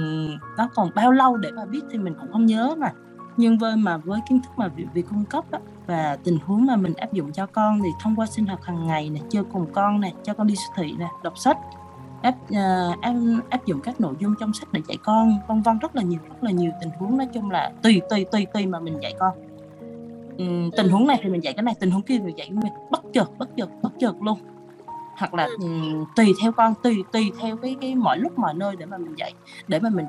nó 0.57 0.69
còn 0.75 0.89
bao 0.95 1.11
lâu 1.11 1.37
để 1.37 1.51
mà 1.51 1.65
biết 1.65 1.81
thì 1.91 1.97
mình 1.97 2.13
cũng 2.19 2.31
không 2.31 2.45
nhớ 2.45 2.75
mà 2.77 2.91
nhưng 3.39 3.57
với 3.57 3.75
mà 3.75 3.97
với 3.97 4.19
kiến 4.29 4.41
thức 4.41 4.51
mà 4.57 4.67
việc, 4.67 4.85
việc 4.93 5.05
cung 5.09 5.25
cấp 5.25 5.51
á, 5.51 5.59
và 5.87 6.17
tình 6.23 6.37
huống 6.45 6.65
mà 6.65 6.75
mình 6.75 6.93
áp 6.93 7.13
dụng 7.13 7.31
cho 7.31 7.45
con 7.45 7.81
thì 7.83 7.89
thông 8.01 8.15
qua 8.15 8.25
sinh 8.25 8.45
hoạt 8.45 8.65
hàng 8.65 8.87
ngày 8.87 9.09
này 9.09 9.21
chơi 9.29 9.43
cùng 9.53 9.65
con 9.73 10.01
này 10.01 10.13
cho 10.23 10.33
con 10.33 10.47
đi 10.47 10.55
siêu 10.55 10.73
thị 10.75 10.93
này 10.99 11.09
đọc 11.23 11.37
sách 11.37 11.57
áp, 12.21 12.35
uh, 12.43 13.01
áp 13.01 13.13
áp 13.49 13.65
dụng 13.65 13.81
các 13.81 14.01
nội 14.01 14.13
dung 14.19 14.35
trong 14.39 14.53
sách 14.53 14.69
để 14.71 14.81
dạy 14.87 14.97
con 15.03 15.39
vân 15.47 15.61
vân 15.61 15.79
rất 15.79 15.95
là 15.95 16.01
nhiều 16.01 16.19
rất 16.29 16.43
là 16.43 16.51
nhiều 16.51 16.71
tình 16.81 16.89
huống 16.99 17.17
nói 17.17 17.27
chung 17.33 17.51
là 17.51 17.71
tùy 17.81 18.01
tùy 18.09 18.25
tùy 18.31 18.45
tùy 18.53 18.65
mà 18.65 18.79
mình 18.79 18.97
dạy 19.01 19.13
con. 19.19 19.33
Uhm, 20.43 20.71
tình 20.77 20.89
huống 20.89 21.07
này 21.07 21.19
thì 21.23 21.29
mình 21.29 21.43
dạy 21.43 21.53
cái 21.53 21.63
này 21.63 21.75
tình 21.79 21.91
huống 21.91 22.01
kia 22.01 22.19
thì 22.25 22.33
dạy 22.35 22.49
mình 22.51 22.73
bất 22.91 23.01
chợt 23.13 23.37
bất 23.37 23.49
chợt 23.57 23.69
bất 23.81 23.91
chợt 23.99 24.15
luôn. 24.21 24.39
Hoặc 25.17 25.33
là 25.33 25.47
um, 25.59 26.05
tùy 26.15 26.33
theo 26.41 26.51
con 26.51 26.73
tùy 26.83 27.03
tùy 27.11 27.31
theo 27.39 27.57
cái 27.57 27.75
cái 27.81 27.95
mọi 27.95 28.17
lúc 28.17 28.39
mọi 28.39 28.53
nơi 28.53 28.75
để 28.75 28.85
mà 28.85 28.97
mình 28.97 29.15
dạy 29.17 29.33
để 29.67 29.79
mà 29.79 29.89
mình 29.89 30.05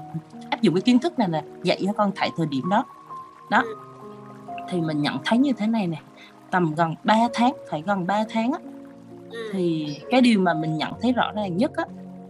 áp 0.51 0.63
dụng 0.63 0.75
cái 0.75 0.83
kiến 0.83 0.99
thức 0.99 1.19
này 1.19 1.29
là 1.29 1.43
dạy 1.63 1.83
cho 1.87 1.93
con 1.93 2.11
tại 2.17 2.31
thời 2.37 2.47
điểm 2.47 2.69
đó 2.69 2.85
đó. 3.51 3.65
Thì 4.69 4.81
mình 4.81 5.03
nhận 5.03 5.17
thấy 5.25 5.39
như 5.39 5.53
thế 5.53 5.67
này 5.67 5.87
nè 5.87 5.99
tầm 6.51 6.75
gần 6.77 6.95
3 7.05 7.15
tháng 7.35 7.53
phải 7.71 7.83
gần 7.87 8.07
3 8.07 8.25
tháng 8.29 8.53
á 8.53 8.59
thì 9.53 9.97
cái 10.11 10.21
điều 10.21 10.41
mà 10.41 10.55
mình 10.55 10.77
nhận 10.77 10.93
thấy 11.01 11.13
rõ 11.13 11.33
ràng 11.33 11.57
nhất 11.57 11.77
á 11.77 11.85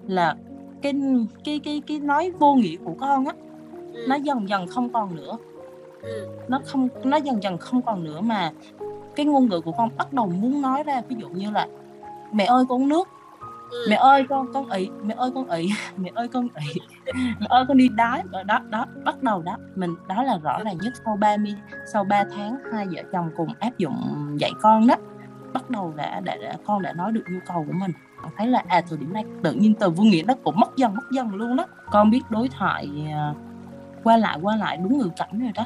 là 0.06 0.36
cái 0.82 0.92
cái 1.44 1.60
cái 1.64 1.82
cái 1.86 2.00
nói 2.00 2.30
vô 2.38 2.54
nghĩa 2.54 2.76
của 2.84 2.94
con 3.00 3.24
á 3.24 3.32
nó 4.08 4.14
dần 4.14 4.48
dần 4.48 4.66
không 4.66 4.92
còn 4.92 5.16
nữa. 5.16 5.36
Nó 6.48 6.60
không 6.64 6.88
nó 7.04 7.16
dần 7.16 7.42
dần 7.42 7.58
không 7.58 7.82
còn 7.82 8.04
nữa 8.04 8.20
mà 8.20 8.52
cái 9.16 9.26
ngôn 9.26 9.48
ngữ 9.48 9.60
của 9.60 9.72
con 9.72 9.88
bắt 9.96 10.12
đầu 10.12 10.26
muốn 10.26 10.62
nói 10.62 10.82
ra 10.82 11.02
ví 11.08 11.16
dụ 11.18 11.28
như 11.28 11.50
là 11.50 11.68
mẹ 12.32 12.44
ơi 12.44 12.64
con 12.68 12.82
uống 12.82 12.88
nước. 12.88 13.08
ừ. 13.08 13.19
Ừ. 13.70 13.86
mẹ 13.90 13.96
ơi 13.96 14.26
con 14.28 14.52
con 14.52 14.70
ị 14.70 14.90
mẹ 15.04 15.14
ơi 15.18 15.30
con 15.34 15.48
ị 15.48 15.70
mẹ 15.96 16.10
ơi 16.14 16.28
con 16.28 16.48
ị. 16.54 16.80
Mẹ 17.40 17.46
ơi 17.48 17.64
con 17.68 17.76
đi 17.76 17.88
đái 17.88 18.22
đó 18.30 18.42
đó, 18.42 18.60
đó 18.70 18.86
bắt 19.04 19.22
đầu 19.22 19.42
đó 19.42 19.56
mình 19.74 19.94
đó 20.08 20.22
là 20.22 20.38
rõ 20.42 20.58
ràng 20.64 20.78
nhất 20.78 20.92
sau 21.04 21.16
30 21.16 21.54
sau 21.92 22.04
3 22.04 22.24
tháng 22.36 22.56
hai 22.72 22.86
vợ 22.90 23.02
chồng 23.12 23.30
cùng 23.36 23.52
áp 23.60 23.78
dụng 23.78 23.96
dạy 24.40 24.52
con 24.62 24.86
đó. 24.86 24.94
Bắt 25.52 25.70
đầu 25.70 25.92
đã, 25.96 26.20
đã, 26.20 26.36
đã 26.42 26.54
con 26.66 26.82
đã 26.82 26.92
nói 26.92 27.12
được 27.12 27.24
nhu 27.30 27.38
cầu 27.46 27.64
của 27.66 27.72
mình. 27.72 27.90
Con 28.22 28.32
thấy 28.36 28.46
là 28.46 28.62
à 28.68 28.82
thời 28.88 28.98
điểm 28.98 29.12
này 29.12 29.24
tự 29.42 29.52
nhiên 29.52 29.74
từ 29.74 29.90
vô 29.90 30.04
nghĩa 30.04 30.22
nó 30.26 30.34
cũng 30.44 30.60
mất 30.60 30.76
dần 30.76 30.94
mất 30.94 31.02
dần 31.12 31.34
luôn 31.34 31.56
đó. 31.56 31.66
Con 31.90 32.10
biết 32.10 32.22
đối 32.30 32.48
thoại 32.48 32.88
à, 33.12 33.34
qua 34.04 34.16
lại 34.16 34.38
qua 34.42 34.56
lại 34.56 34.76
đúng 34.76 34.98
ngữ 34.98 35.08
cảnh 35.16 35.40
rồi 35.40 35.50
đó 35.54 35.64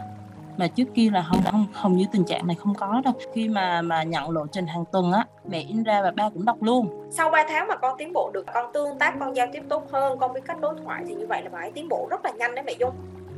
mà 0.57 0.67
trước 0.69 0.85
kia 0.95 1.11
là 1.13 1.23
không 1.23 1.43
không 1.51 1.67
hầu 1.73 1.93
như 1.93 2.05
tình 2.13 2.25
trạng 2.25 2.47
này 2.47 2.57
không 2.57 2.75
có 2.75 3.01
đâu. 3.05 3.15
Khi 3.35 3.49
mà 3.49 3.83
mà 3.83 4.03
nhận 4.03 4.31
lộ 4.31 4.47
trình 4.47 4.67
hàng 4.67 4.85
tuần 4.93 5.13
á 5.13 5.27
mẹ 5.49 5.59
in 5.59 5.83
ra 5.83 6.03
và 6.03 6.11
ba 6.11 6.31
cũng 6.31 6.45
đọc 6.45 6.63
luôn. 6.63 7.09
Sau 7.11 7.31
3 7.31 7.45
tháng 7.49 7.69
mà 7.69 7.77
con 7.77 7.99
tiến 7.99 8.13
bộ 8.13 8.31
được 8.35 8.47
con 8.55 8.73
tương 8.73 8.99
tác 8.99 9.15
con 9.21 9.37
giao 9.37 9.47
tiếp 9.53 9.63
tốt 9.69 9.91
hơn 9.93 10.19
con 10.19 10.33
biết 10.33 10.41
cách 10.45 10.61
đối 10.61 10.75
thoại 10.85 11.05
thì 11.09 11.15
như 11.15 11.27
vậy 11.27 11.43
là 11.43 11.51
bạn 11.51 11.63
ấy 11.63 11.73
tiến 11.73 11.89
bộ 11.89 12.07
rất 12.11 12.25
là 12.25 12.31
nhanh 12.31 12.55
đấy 12.55 12.65
mẹ 12.67 12.73
dung. 12.79 12.95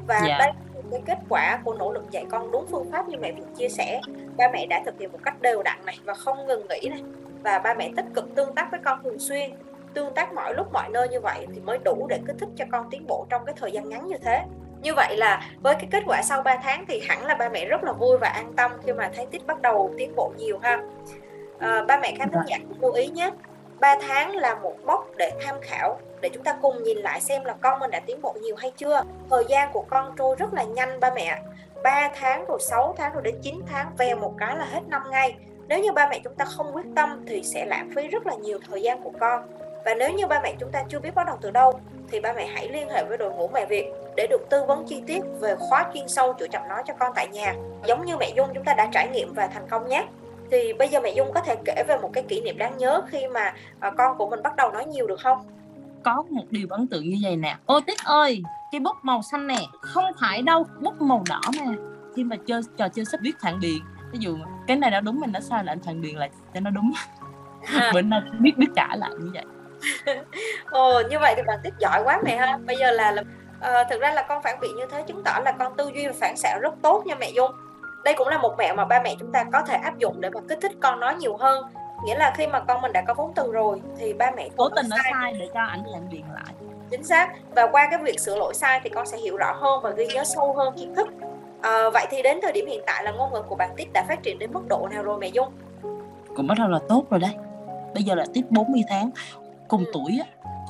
Và 0.07 0.21
dạ. 0.27 0.39
đây 0.39 0.53
cái 0.91 1.03
kết 1.07 1.19
quả 1.29 1.61
của 1.65 1.75
nỗ 1.75 1.93
lực 1.93 2.11
dạy 2.11 2.25
con 2.31 2.51
đúng 2.51 2.67
phương 2.71 2.91
pháp 2.93 3.09
như 3.09 3.19
mẹ 3.19 3.33
Việt 3.33 3.43
chia 3.57 3.69
sẻ. 3.69 4.01
Ba 4.37 4.45
mẹ 4.53 4.67
đã 4.67 4.83
thực 4.85 4.99
hiện 4.99 5.13
một 5.13 5.19
cách 5.23 5.43
đều 5.43 5.63
đặn 5.63 5.79
này 5.87 5.99
và 6.05 6.15
không 6.15 6.47
ngừng 6.47 6.67
nghỉ 6.69 6.89
này. 6.89 7.03
Và 7.43 7.59
ba 7.59 7.75
mẹ 7.75 7.91
tích 7.97 8.07
cực 8.15 8.35
tương 8.35 8.55
tác 8.55 8.71
với 8.71 8.81
con 8.85 8.99
thường 9.03 9.19
xuyên 9.19 9.51
tương 9.95 10.15
tác 10.15 10.33
mọi 10.33 10.55
lúc 10.55 10.73
mọi 10.73 10.89
nơi 10.89 11.09
như 11.09 11.21
vậy 11.21 11.47
thì 11.55 11.61
mới 11.61 11.79
đủ 11.85 12.07
để 12.09 12.21
kích 12.27 12.37
thích 12.41 12.49
cho 12.57 12.65
con 12.73 12.91
tiến 12.91 13.07
bộ 13.07 13.27
trong 13.31 13.45
cái 13.45 13.55
thời 13.59 13.73
gian 13.73 13.89
ngắn 13.89 14.07
như 14.07 14.17
thế 14.19 14.45
như 14.87 14.95
vậy 14.95 15.17
là 15.17 15.43
với 15.63 15.75
cái 15.75 15.89
kết 15.91 16.03
quả 16.07 16.23
sau 16.23 16.43
3 16.43 16.57
tháng 16.57 16.85
thì 16.89 17.01
hẳn 17.09 17.27
là 17.27 17.35
ba 17.35 17.49
mẹ 17.49 17.65
rất 17.65 17.85
là 17.85 17.93
vui 17.93 18.19
và 18.19 18.29
an 18.29 18.53
tâm 18.57 18.71
khi 18.85 18.93
mà 18.93 19.11
thấy 19.17 19.27
tích 19.27 19.47
bắt 19.47 19.63
đầu 19.63 19.95
tiến 19.99 20.13
bộ 20.17 20.33
nhiều 20.37 20.59
ha. 20.63 20.83
À, 21.59 21.85
ba 21.89 21.97
mẹ 21.97 22.15
khán 22.19 22.31
thính 22.31 22.43
giả 22.47 22.57
lưu 22.81 22.93
ý 22.93 23.09
nhé 23.09 23.31
3 23.81 23.97
tháng 24.09 24.37
là 24.37 24.55
một 24.55 24.77
mốc 24.85 25.09
để 25.17 25.31
tham 25.45 25.57
khảo 25.63 25.99
để 26.21 26.29
chúng 26.29 26.45
ta 26.45 26.59
cùng 26.63 26.83
nhìn 26.83 26.99
lại 26.99 27.21
xem 27.21 27.45
là 27.45 27.55
con 27.61 27.81
mình 27.81 27.91
đã 27.91 28.01
tiến 28.07 28.23
bộ 28.23 28.35
nhiều 28.43 28.57
hay 28.57 28.73
chưa. 28.77 29.03
Thời 29.31 29.45
gian 29.49 29.73
của 29.73 29.85
con 29.91 30.15
trôi 30.19 30.37
rất 30.39 30.55
là 30.55 30.63
nhanh 30.63 31.01
ba 31.01 31.11
mẹ 31.15 31.39
3 31.83 32.09
tháng 32.15 32.45
rồi 32.45 32.59
6 32.61 32.95
tháng 32.99 33.13
rồi 33.13 33.23
đến 33.23 33.35
9 33.43 33.61
tháng 33.67 33.93
về 33.99 34.15
một 34.15 34.35
cái 34.39 34.57
là 34.57 34.65
hết 34.65 34.81
năm 34.89 35.03
ngay. 35.11 35.37
Nếu 35.69 35.79
như 35.79 35.93
ba 35.93 36.09
mẹ 36.09 36.21
chúng 36.25 36.35
ta 36.35 36.45
không 36.45 36.77
quyết 36.77 36.87
tâm 36.97 37.25
thì 37.29 37.43
sẽ 37.43 37.67
lãng 37.67 37.91
phí 37.95 38.09
rất 38.09 38.27
là 38.27 38.35
nhiều 38.35 38.59
thời 38.71 38.83
gian 38.83 39.03
của 39.03 39.13
con. 39.21 39.47
Và 39.85 39.95
nếu 39.95 40.11
như 40.13 40.27
ba 40.27 40.41
mẹ 40.43 40.55
chúng 40.61 40.71
ta 40.73 40.83
chưa 40.89 40.99
biết 40.99 41.15
bắt 41.15 41.27
đầu 41.27 41.37
từ 41.41 41.51
đâu 41.51 41.81
thì 42.11 42.21
ba 42.21 42.33
mẹ 42.33 42.47
hãy 42.47 42.69
liên 42.69 42.89
hệ 42.89 43.05
với 43.05 43.19
đội 43.19 43.33
ngũ 43.33 43.51
mẹ 43.55 43.67
Việt 43.67 43.87
để 44.17 44.27
được 44.31 44.47
tư 44.51 44.65
vấn 44.69 44.87
chi 44.87 45.03
tiết 45.07 45.21
về 45.41 45.57
khóa 45.59 45.91
chuyên 45.95 46.09
sâu 46.09 46.33
chữa 46.33 46.47
chậm 46.49 46.63
nói 46.69 46.83
cho 46.87 46.95
con 46.99 47.13
tại 47.15 47.29
nhà 47.29 47.55
giống 47.87 48.05
như 48.05 48.17
mẹ 48.17 48.33
Dung 48.37 48.49
chúng 48.55 48.65
ta 48.65 48.75
đã 48.75 48.89
trải 48.93 49.09
nghiệm 49.09 49.35
và 49.35 49.47
thành 49.47 49.69
công 49.71 49.89
nhé. 49.89 50.07
Thì 50.51 50.73
bây 50.73 50.89
giờ 50.89 51.01
mẹ 51.01 51.13
Dung 51.17 51.33
có 51.35 51.41
thể 51.41 51.57
kể 51.65 51.85
về 51.89 51.97
một 52.03 52.11
cái 52.13 52.25
kỷ 52.29 52.41
niệm 52.41 52.59
đáng 52.59 52.79
nhớ 52.79 53.03
khi 53.09 53.29
mà 53.29 53.55
à, 53.81 53.91
con 53.99 54.19
của 54.19 54.31
mình 54.31 54.43
bắt 54.43 54.57
đầu 54.57 54.71
nói 54.71 54.87
nhiều 54.87 55.07
được 55.07 55.21
không? 55.21 55.39
Có 56.03 56.25
một 56.31 56.45
điều 56.51 56.67
ấn 56.71 56.87
tượng 56.87 57.09
như 57.09 57.17
vậy 57.23 57.37
nè. 57.37 57.57
Ô 57.67 57.81
Tích 57.81 57.99
ơi, 58.05 58.43
cái 58.73 58.81
bút 58.81 58.97
màu 59.03 59.23
xanh 59.23 59.47
nè 59.47 59.59
Không 59.81 60.05
phải 60.21 60.43
đâu, 60.43 60.67
bút 60.81 61.01
màu 61.01 61.25
đỏ 61.29 61.41
mà. 61.61 61.75
Khi 62.17 62.25
mà 62.25 62.37
chơi 62.47 62.61
trò 62.77 62.89
chơi 62.89 63.05
sắp 63.05 63.21
viết 63.23 63.37
phản 63.41 63.61
biện 63.61 63.83
Ví 64.13 64.19
dụ 64.19 64.37
cái 64.67 64.77
này 64.77 64.91
đã 64.91 65.01
đúng 65.01 65.21
mình 65.21 65.33
nó 65.33 65.41
sai 65.41 65.65
là 65.65 65.73
anh 65.73 65.81
phản 65.81 66.01
biện 66.01 66.19
lại 66.19 66.31
cho 66.55 66.61
nó 66.61 66.71
đúng. 66.71 66.93
À. 67.63 67.91
Bữa 67.95 68.03
nay 68.03 68.21
biết 68.41 68.59
biết 68.59 68.69
trả 68.77 68.97
lại 68.97 69.11
như 69.21 69.31
vậy 69.35 69.45
Ồ, 70.71 71.03
như 71.11 71.19
vậy 71.19 71.35
thì 71.37 71.43
bạn 71.43 71.59
Tích 71.63 71.75
giỏi 71.79 72.03
quá 72.05 72.21
mẹ 72.25 72.37
ha. 72.37 72.59
Bây 72.67 72.77
giờ 72.77 72.91
là, 72.91 73.13
là 73.13 73.23
à, 73.61 73.85
thực 73.91 74.01
ra 74.01 74.13
là 74.13 74.23
con 74.23 74.43
phản 74.43 74.61
biện 74.61 74.77
như 74.77 74.87
thế 74.91 75.03
chứng 75.03 75.25
tỏ 75.25 75.41
là 75.45 75.53
con 75.53 75.77
tư 75.77 75.91
duy 75.95 76.07
và 76.07 76.13
phản 76.21 76.37
xạ 76.37 76.59
rất 76.61 76.75
tốt 76.83 77.03
nha 77.07 77.15
mẹ 77.15 77.31
Dung. 77.31 77.51
Đây 78.05 78.15
cũng 78.15 78.29
là 78.29 78.39
một 78.39 78.55
mẹo 78.59 78.75
mà 78.75 78.85
ba 78.85 79.01
mẹ 79.05 79.15
chúng 79.21 79.33
ta 79.33 79.45
có 79.53 79.63
thể 79.63 79.75
áp 79.75 79.99
dụng 79.99 80.21
để 80.21 80.31
mà 80.31 80.41
kích 80.49 80.59
thích 80.63 80.73
con 80.81 81.01
nói 81.01 81.15
nhiều 81.15 81.37
hơn. 81.37 81.65
Nghĩa 82.05 82.15
là 82.15 82.35
khi 82.37 82.47
mà 82.47 82.61
con 82.61 82.83
mình 82.83 82.93
đã 82.93 83.03
có 83.07 83.15
vốn 83.15 83.33
từ 83.35 83.53
rồi 83.53 83.83
thì 83.99 84.13
ba 84.13 84.31
mẹ 84.37 84.49
cố 84.57 84.69
tình 84.69 84.89
nói 84.89 84.99
sai. 85.03 85.13
sai 85.13 85.33
để 85.39 85.49
cho 85.55 85.61
ảnh 85.61 85.83
phản 85.93 86.09
biện 86.11 86.25
lại. 86.35 86.55
Chính 86.91 87.05
xác. 87.05 87.33
Và 87.55 87.67
qua 87.67 87.89
cái 87.91 87.99
việc 87.99 88.21
sửa 88.21 88.37
lỗi 88.37 88.55
sai 88.55 88.81
thì 88.85 88.91
con 88.91 89.07
sẽ 89.07 89.19
hiểu 89.19 89.37
rõ 89.37 89.53
hơn 89.53 89.83
và 89.83 89.91
ghi 89.91 90.07
nhớ 90.07 90.25
sâu 90.25 90.53
hơn 90.53 90.75
kiến 90.77 90.95
thức. 90.95 91.09
À, 91.63 91.91
vậy 91.91 92.07
thì 92.11 92.23
đến 92.23 92.39
thời 92.43 92.53
điểm 92.53 92.67
hiện 92.67 92.83
tại 92.87 93.05
là 93.05 93.11
ngôn 93.11 93.33
ngữ 93.33 93.43
của 93.43 93.55
bạn 93.55 93.71
Tít 93.77 93.89
đã 93.93 94.05
phát 94.09 94.23
triển 94.23 94.39
đến 94.39 94.53
mức 94.53 94.69
độ 94.69 94.89
nào 94.91 95.03
rồi 95.03 95.19
mẹ 95.19 95.29
Dung? 95.29 95.49
Cũng 96.37 96.47
bắt 96.47 96.59
đầu 96.59 96.69
là 96.69 96.79
tốt 96.89 97.05
rồi 97.11 97.21
đấy. 97.21 97.35
Bây 97.95 98.03
giờ 98.03 98.15
là 98.15 98.25
Tít 98.35 98.45
40 98.51 98.83
tháng 98.89 99.11
cùng 99.69 99.85
tuổi 99.93 100.19
á, 100.19 100.27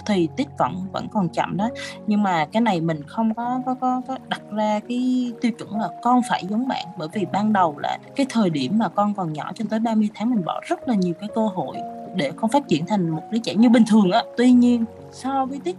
thì 0.06 0.28
tiếp 0.36 0.46
vẫn 0.58 0.86
vẫn 0.92 1.08
còn 1.08 1.28
chậm 1.28 1.56
đó. 1.56 1.68
Nhưng 2.06 2.22
mà 2.22 2.46
cái 2.52 2.60
này 2.60 2.80
mình 2.80 3.02
không 3.06 3.34
có 3.34 3.60
có 3.66 3.74
có, 3.74 4.02
có 4.08 4.18
đặt 4.28 4.42
ra 4.50 4.80
cái 4.88 5.32
tiêu 5.40 5.52
chuẩn 5.58 5.80
là 5.80 5.88
con 6.02 6.20
phải 6.28 6.44
giống 6.48 6.68
bạn. 6.68 6.86
Bởi 6.98 7.08
vì 7.12 7.24
ban 7.32 7.52
đầu 7.52 7.78
là 7.78 7.98
cái 8.16 8.26
thời 8.28 8.50
điểm 8.50 8.78
mà 8.78 8.88
con 8.88 9.14
còn 9.14 9.32
nhỏ 9.32 9.52
cho 9.54 9.64
tới 9.70 9.80
30 9.80 10.08
tháng 10.14 10.30
mình 10.30 10.44
bỏ 10.44 10.60
rất 10.66 10.88
là 10.88 10.94
nhiều 10.94 11.14
cái 11.20 11.28
cơ 11.34 11.46
hội 11.46 11.76
để 12.14 12.32
con 12.36 12.50
phát 12.50 12.68
triển 12.68 12.86
thành 12.86 13.10
một 13.10 13.22
đứa 13.30 13.38
trẻ 13.38 13.54
như 13.54 13.68
bình 13.68 13.84
thường 13.90 14.10
á. 14.10 14.22
Tuy 14.36 14.52
nhiên 14.52 14.84
so 15.12 15.46
với 15.46 15.60
tích 15.64 15.76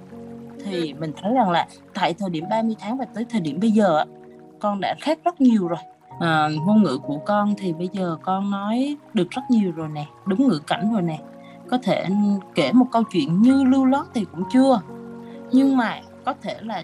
thì 0.65 0.94
mình 0.94 1.13
thấy 1.22 1.34
rằng 1.34 1.50
là 1.50 1.68
tại 1.94 2.13
thời 2.13 2.30
điểm 2.30 2.46
30 2.50 2.76
tháng 2.80 2.98
và 2.98 3.06
tới 3.06 3.26
thời 3.30 3.41
điểm 3.41 3.60
bây 3.60 3.72
giờ 3.72 4.06
con 4.60 4.82
đã 4.82 4.96
khác 5.02 5.20
rất 5.24 5.41
nhiều 5.41 5.68
rồi. 5.68 5.80
À, 6.20 6.50
ngôn 6.65 6.84
ngữ 6.84 6.98
của 6.98 7.18
con 7.26 7.54
thì 7.58 7.74
bây 7.74 7.89
giờ 7.94 8.18
con 8.22 8.52
nói 8.52 8.98
được 9.13 9.30
rất 9.32 9.41
nhiều 9.50 9.72
rồi 9.72 9.88
nè 9.88 10.06
đúng 10.26 10.48
ngữ 10.48 10.60
cảnh 10.68 10.94
rồi 10.94 11.02
nè 11.02 11.20
có 11.69 11.77
thể 11.84 12.06
kể 12.56 12.71
một 12.71 12.86
câu 12.91 13.03
chuyện 13.03 13.41
như 13.41 13.63
lưu 13.63 13.86
lót 13.86 14.06
thì 14.13 14.25
cũng 14.32 14.43
chưa. 14.53 14.82
Nhưng 15.51 15.77
mà 15.77 16.01
có 16.25 16.34
thể 16.41 16.58
là 16.62 16.84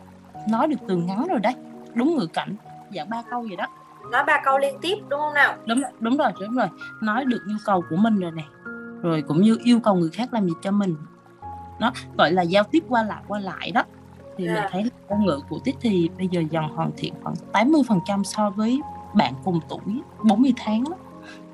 nói 0.49 0.67
được 0.67 0.77
từ 0.87 0.95
ngắn 0.95 1.27
rồi 1.27 1.39
đấy. 1.39 1.53
Đúng 1.93 2.15
ngữ 2.15 2.27
cảnh. 2.27 2.55
Dạng 2.95 3.09
ba 3.09 3.21
câu 3.29 3.47
gì 3.47 3.55
đó. 3.55 3.65
Nói 4.11 4.23
ba 4.23 4.41
câu 4.45 4.57
liên 4.57 4.75
tiếp 4.81 4.95
đúng 5.09 5.19
không 5.19 5.33
nào? 5.33 5.55
Đúng 5.65 5.81
đúng 5.99 6.17
rồi 6.17 6.31
đúng 6.39 6.55
rồi. 6.55 6.67
Nói 7.01 7.25
được 7.25 7.41
nhu 7.47 7.55
cầu 7.65 7.83
của 7.89 7.95
mình 7.95 8.19
rồi 8.19 8.31
nè. 8.31 8.43
Rồi 9.01 9.21
cũng 9.21 9.41
như 9.41 9.57
yêu 9.63 9.79
cầu 9.79 9.95
người 9.95 10.09
khác 10.09 10.33
làm 10.33 10.45
gì 10.45 10.53
cho 10.61 10.71
mình. 10.71 10.95
Nó 11.79 11.91
gọi 12.17 12.31
là 12.31 12.41
giao 12.41 12.63
tiếp 12.63 12.83
qua 12.89 13.03
lại 13.03 13.23
qua 13.27 13.39
lại 13.39 13.71
đó. 13.71 13.83
Thì 14.37 14.45
yeah. 14.45 14.55
mình 14.55 14.63
dạ. 14.63 14.69
thấy 14.71 14.91
ngôn 15.09 15.25
ngữ 15.25 15.39
của 15.49 15.59
tích 15.63 15.75
thì 15.81 16.09
bây 16.17 16.27
giờ 16.27 16.41
dần 16.51 16.63
hoàn 16.63 16.91
thiện 16.97 17.13
khoảng 17.23 17.35
80 17.51 17.81
phần 17.87 17.99
trăm 18.05 18.23
so 18.23 18.49
với 18.49 18.81
bạn 19.13 19.33
cùng 19.43 19.59
tuổi 19.69 20.01
40 20.23 20.53
tháng 20.57 20.83
đó 20.83 20.95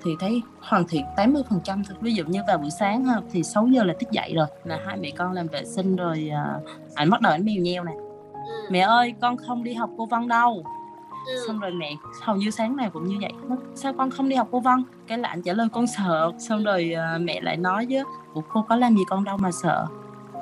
thì 0.03 0.11
thấy 0.19 0.41
hoàn 0.59 0.87
thiện 0.87 1.05
80 1.15 1.43
phần 1.49 1.59
trăm 1.63 1.83
thôi. 1.83 1.97
Ví 2.01 2.13
dụ 2.13 2.23
như 2.25 2.41
vào 2.47 2.57
buổi 2.57 2.71
sáng 2.71 3.05
ha 3.05 3.21
thì 3.31 3.43
6 3.43 3.67
giờ 3.67 3.83
là 3.83 3.93
thức 3.99 4.11
dậy 4.11 4.33
rồi 4.35 4.47
là 4.63 4.79
hai 4.85 4.97
mẹ 4.97 5.11
con 5.17 5.31
làm 5.31 5.47
vệ 5.47 5.65
sinh 5.65 5.95
rồi 5.95 6.31
uh, 6.57 6.69
ảnh 6.95 7.09
bắt 7.09 7.21
đầu 7.21 7.31
ảnh 7.31 7.45
mèo 7.45 7.61
nheo 7.61 7.83
nè. 7.83 7.91
Ừ. 8.33 8.67
mẹ 8.69 8.79
ơi 8.79 9.13
con 9.21 9.37
không 9.37 9.63
đi 9.63 9.73
học 9.73 9.89
cô 9.97 10.05
Văn 10.05 10.27
đâu. 10.27 10.63
Ừ. 11.27 11.43
xong 11.47 11.59
rồi 11.59 11.71
mẹ 11.71 11.95
hầu 12.21 12.35
như 12.35 12.51
sáng 12.51 12.75
nào 12.75 12.89
cũng 12.93 13.07
như 13.07 13.15
vậy. 13.21 13.31
Sao 13.75 13.93
con 13.93 14.09
không 14.09 14.29
đi 14.29 14.35
học 14.35 14.47
cô 14.51 14.59
Văn? 14.59 14.83
Cái 15.07 15.17
là 15.17 15.29
anh 15.29 15.41
trả 15.41 15.53
lời 15.53 15.67
con 15.71 15.87
sợ. 15.87 16.31
Xong 16.37 16.63
rồi 16.63 16.93
uh, 17.15 17.21
mẹ 17.21 17.41
lại 17.41 17.57
nói 17.57 17.85
chứ 17.85 18.03
cô 18.53 18.65
có 18.69 18.75
làm 18.75 18.95
gì 18.95 19.03
con 19.09 19.23
đâu 19.23 19.37
mà 19.37 19.51
sợ. 19.51 19.85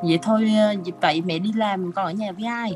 Vậy 0.04 0.20
thôi 0.22 0.52
uh, 0.74 1.02
vậy 1.02 1.22
mẹ 1.26 1.40
đi 1.40 1.52
làm 1.56 1.92
con 1.92 2.06
ở 2.06 2.12
nhà 2.12 2.32
với 2.32 2.46
ai? 2.46 2.74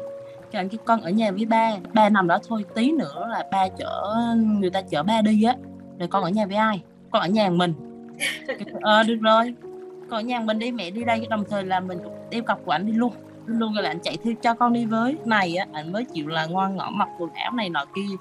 Cái 0.52 0.60
anh 0.60 0.70
cái 0.70 0.78
con 0.86 1.02
ở 1.02 1.10
nhà 1.10 1.32
với 1.32 1.46
ba. 1.46 1.72
Ba 1.94 2.10
nằm 2.10 2.28
đó 2.28 2.40
thôi 2.48 2.66
tí 2.76 2.92
nữa 2.92 3.28
là 3.30 3.44
ba 3.52 3.68
chở 3.68 4.16
người 4.36 4.70
ta 4.70 4.82
chở 4.82 5.04
ba 5.04 5.22
đi 5.22 5.44
á 5.44 5.56
rồi 6.02 6.08
con 6.08 6.24
ở 6.24 6.30
nhà 6.30 6.46
với 6.46 6.56
ai? 6.56 6.82
Con 7.12 7.22
ở 7.22 7.28
nhà 7.28 7.50
mình. 7.50 7.74
Ờ 8.82 9.00
à, 9.00 9.04
được 9.04 9.18
rồi. 9.22 9.54
Con 10.10 10.20
ở 10.20 10.22
nhà 10.22 10.40
mình 10.40 10.60
đi 10.60 10.72
mẹ 10.72 10.90
đi 10.92 11.04
đây 11.04 11.28
đồng 11.30 11.44
thời 11.50 11.64
là 11.64 11.80
mình 11.80 12.00
đeo 12.32 12.44
cọc 12.44 12.60
của 12.66 12.72
anh 12.72 12.86
đi 12.86 12.94
luôn. 12.94 13.14
Luôn 13.46 13.74
rồi 13.74 13.84
là 13.84 13.90
anh 13.90 14.00
chạy 14.00 14.18
theo 14.24 14.34
cho 14.42 14.54
con 14.54 14.74
đi 14.74 14.86
với. 14.86 15.18
Này 15.26 15.56
á 15.56 15.66
anh 15.74 15.92
mới 15.92 16.06
chịu 16.06 16.28
là 16.28 16.46
ngoan 16.46 16.76
ngõ 16.76 16.90
mặc 16.90 17.10
quần 17.20 17.34
áo 17.34 17.52
này 17.52 17.70
nọ 17.70 17.86
kia. 17.96 18.16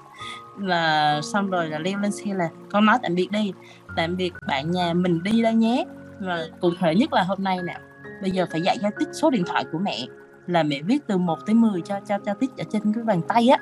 Là 0.59 1.19
xong 1.23 1.49
rồi 1.49 1.67
là 1.69 1.79
leo 1.79 1.99
lên 1.99 2.11
xe 2.11 2.33
là 2.33 2.49
con 2.71 2.85
nói 2.85 2.97
tạm 3.01 3.15
biệt 3.15 3.31
đi. 3.31 3.53
Tạm 3.95 4.17
biệt 4.17 4.33
bạn 4.47 4.71
nhà 4.71 4.93
mình 4.93 5.23
đi 5.23 5.41
đây 5.41 5.53
nhé. 5.53 5.85
Và 6.19 6.45
cụ 6.61 6.71
thể 6.79 6.95
nhất 6.95 7.13
là 7.13 7.23
hôm 7.23 7.43
nay 7.43 7.59
nè 7.63 7.77
bây 8.21 8.31
giờ 8.31 8.45
phải 8.51 8.61
dạy 8.61 8.77
cho 8.81 8.89
tích 8.99 9.09
số 9.13 9.29
điện 9.29 9.43
thoại 9.47 9.65
của 9.71 9.79
mẹ. 9.79 10.05
Là 10.47 10.63
mẹ 10.63 10.81
viết 10.81 11.07
từ 11.07 11.17
1 11.17 11.37
tới 11.45 11.55
10 11.55 11.81
cho 11.81 11.99
cho 12.07 12.17
cho 12.25 12.33
tích 12.33 12.49
ở 12.57 12.63
trên 12.71 12.93
cái 12.93 13.03
bàn 13.03 13.21
tay 13.27 13.47
á. 13.47 13.57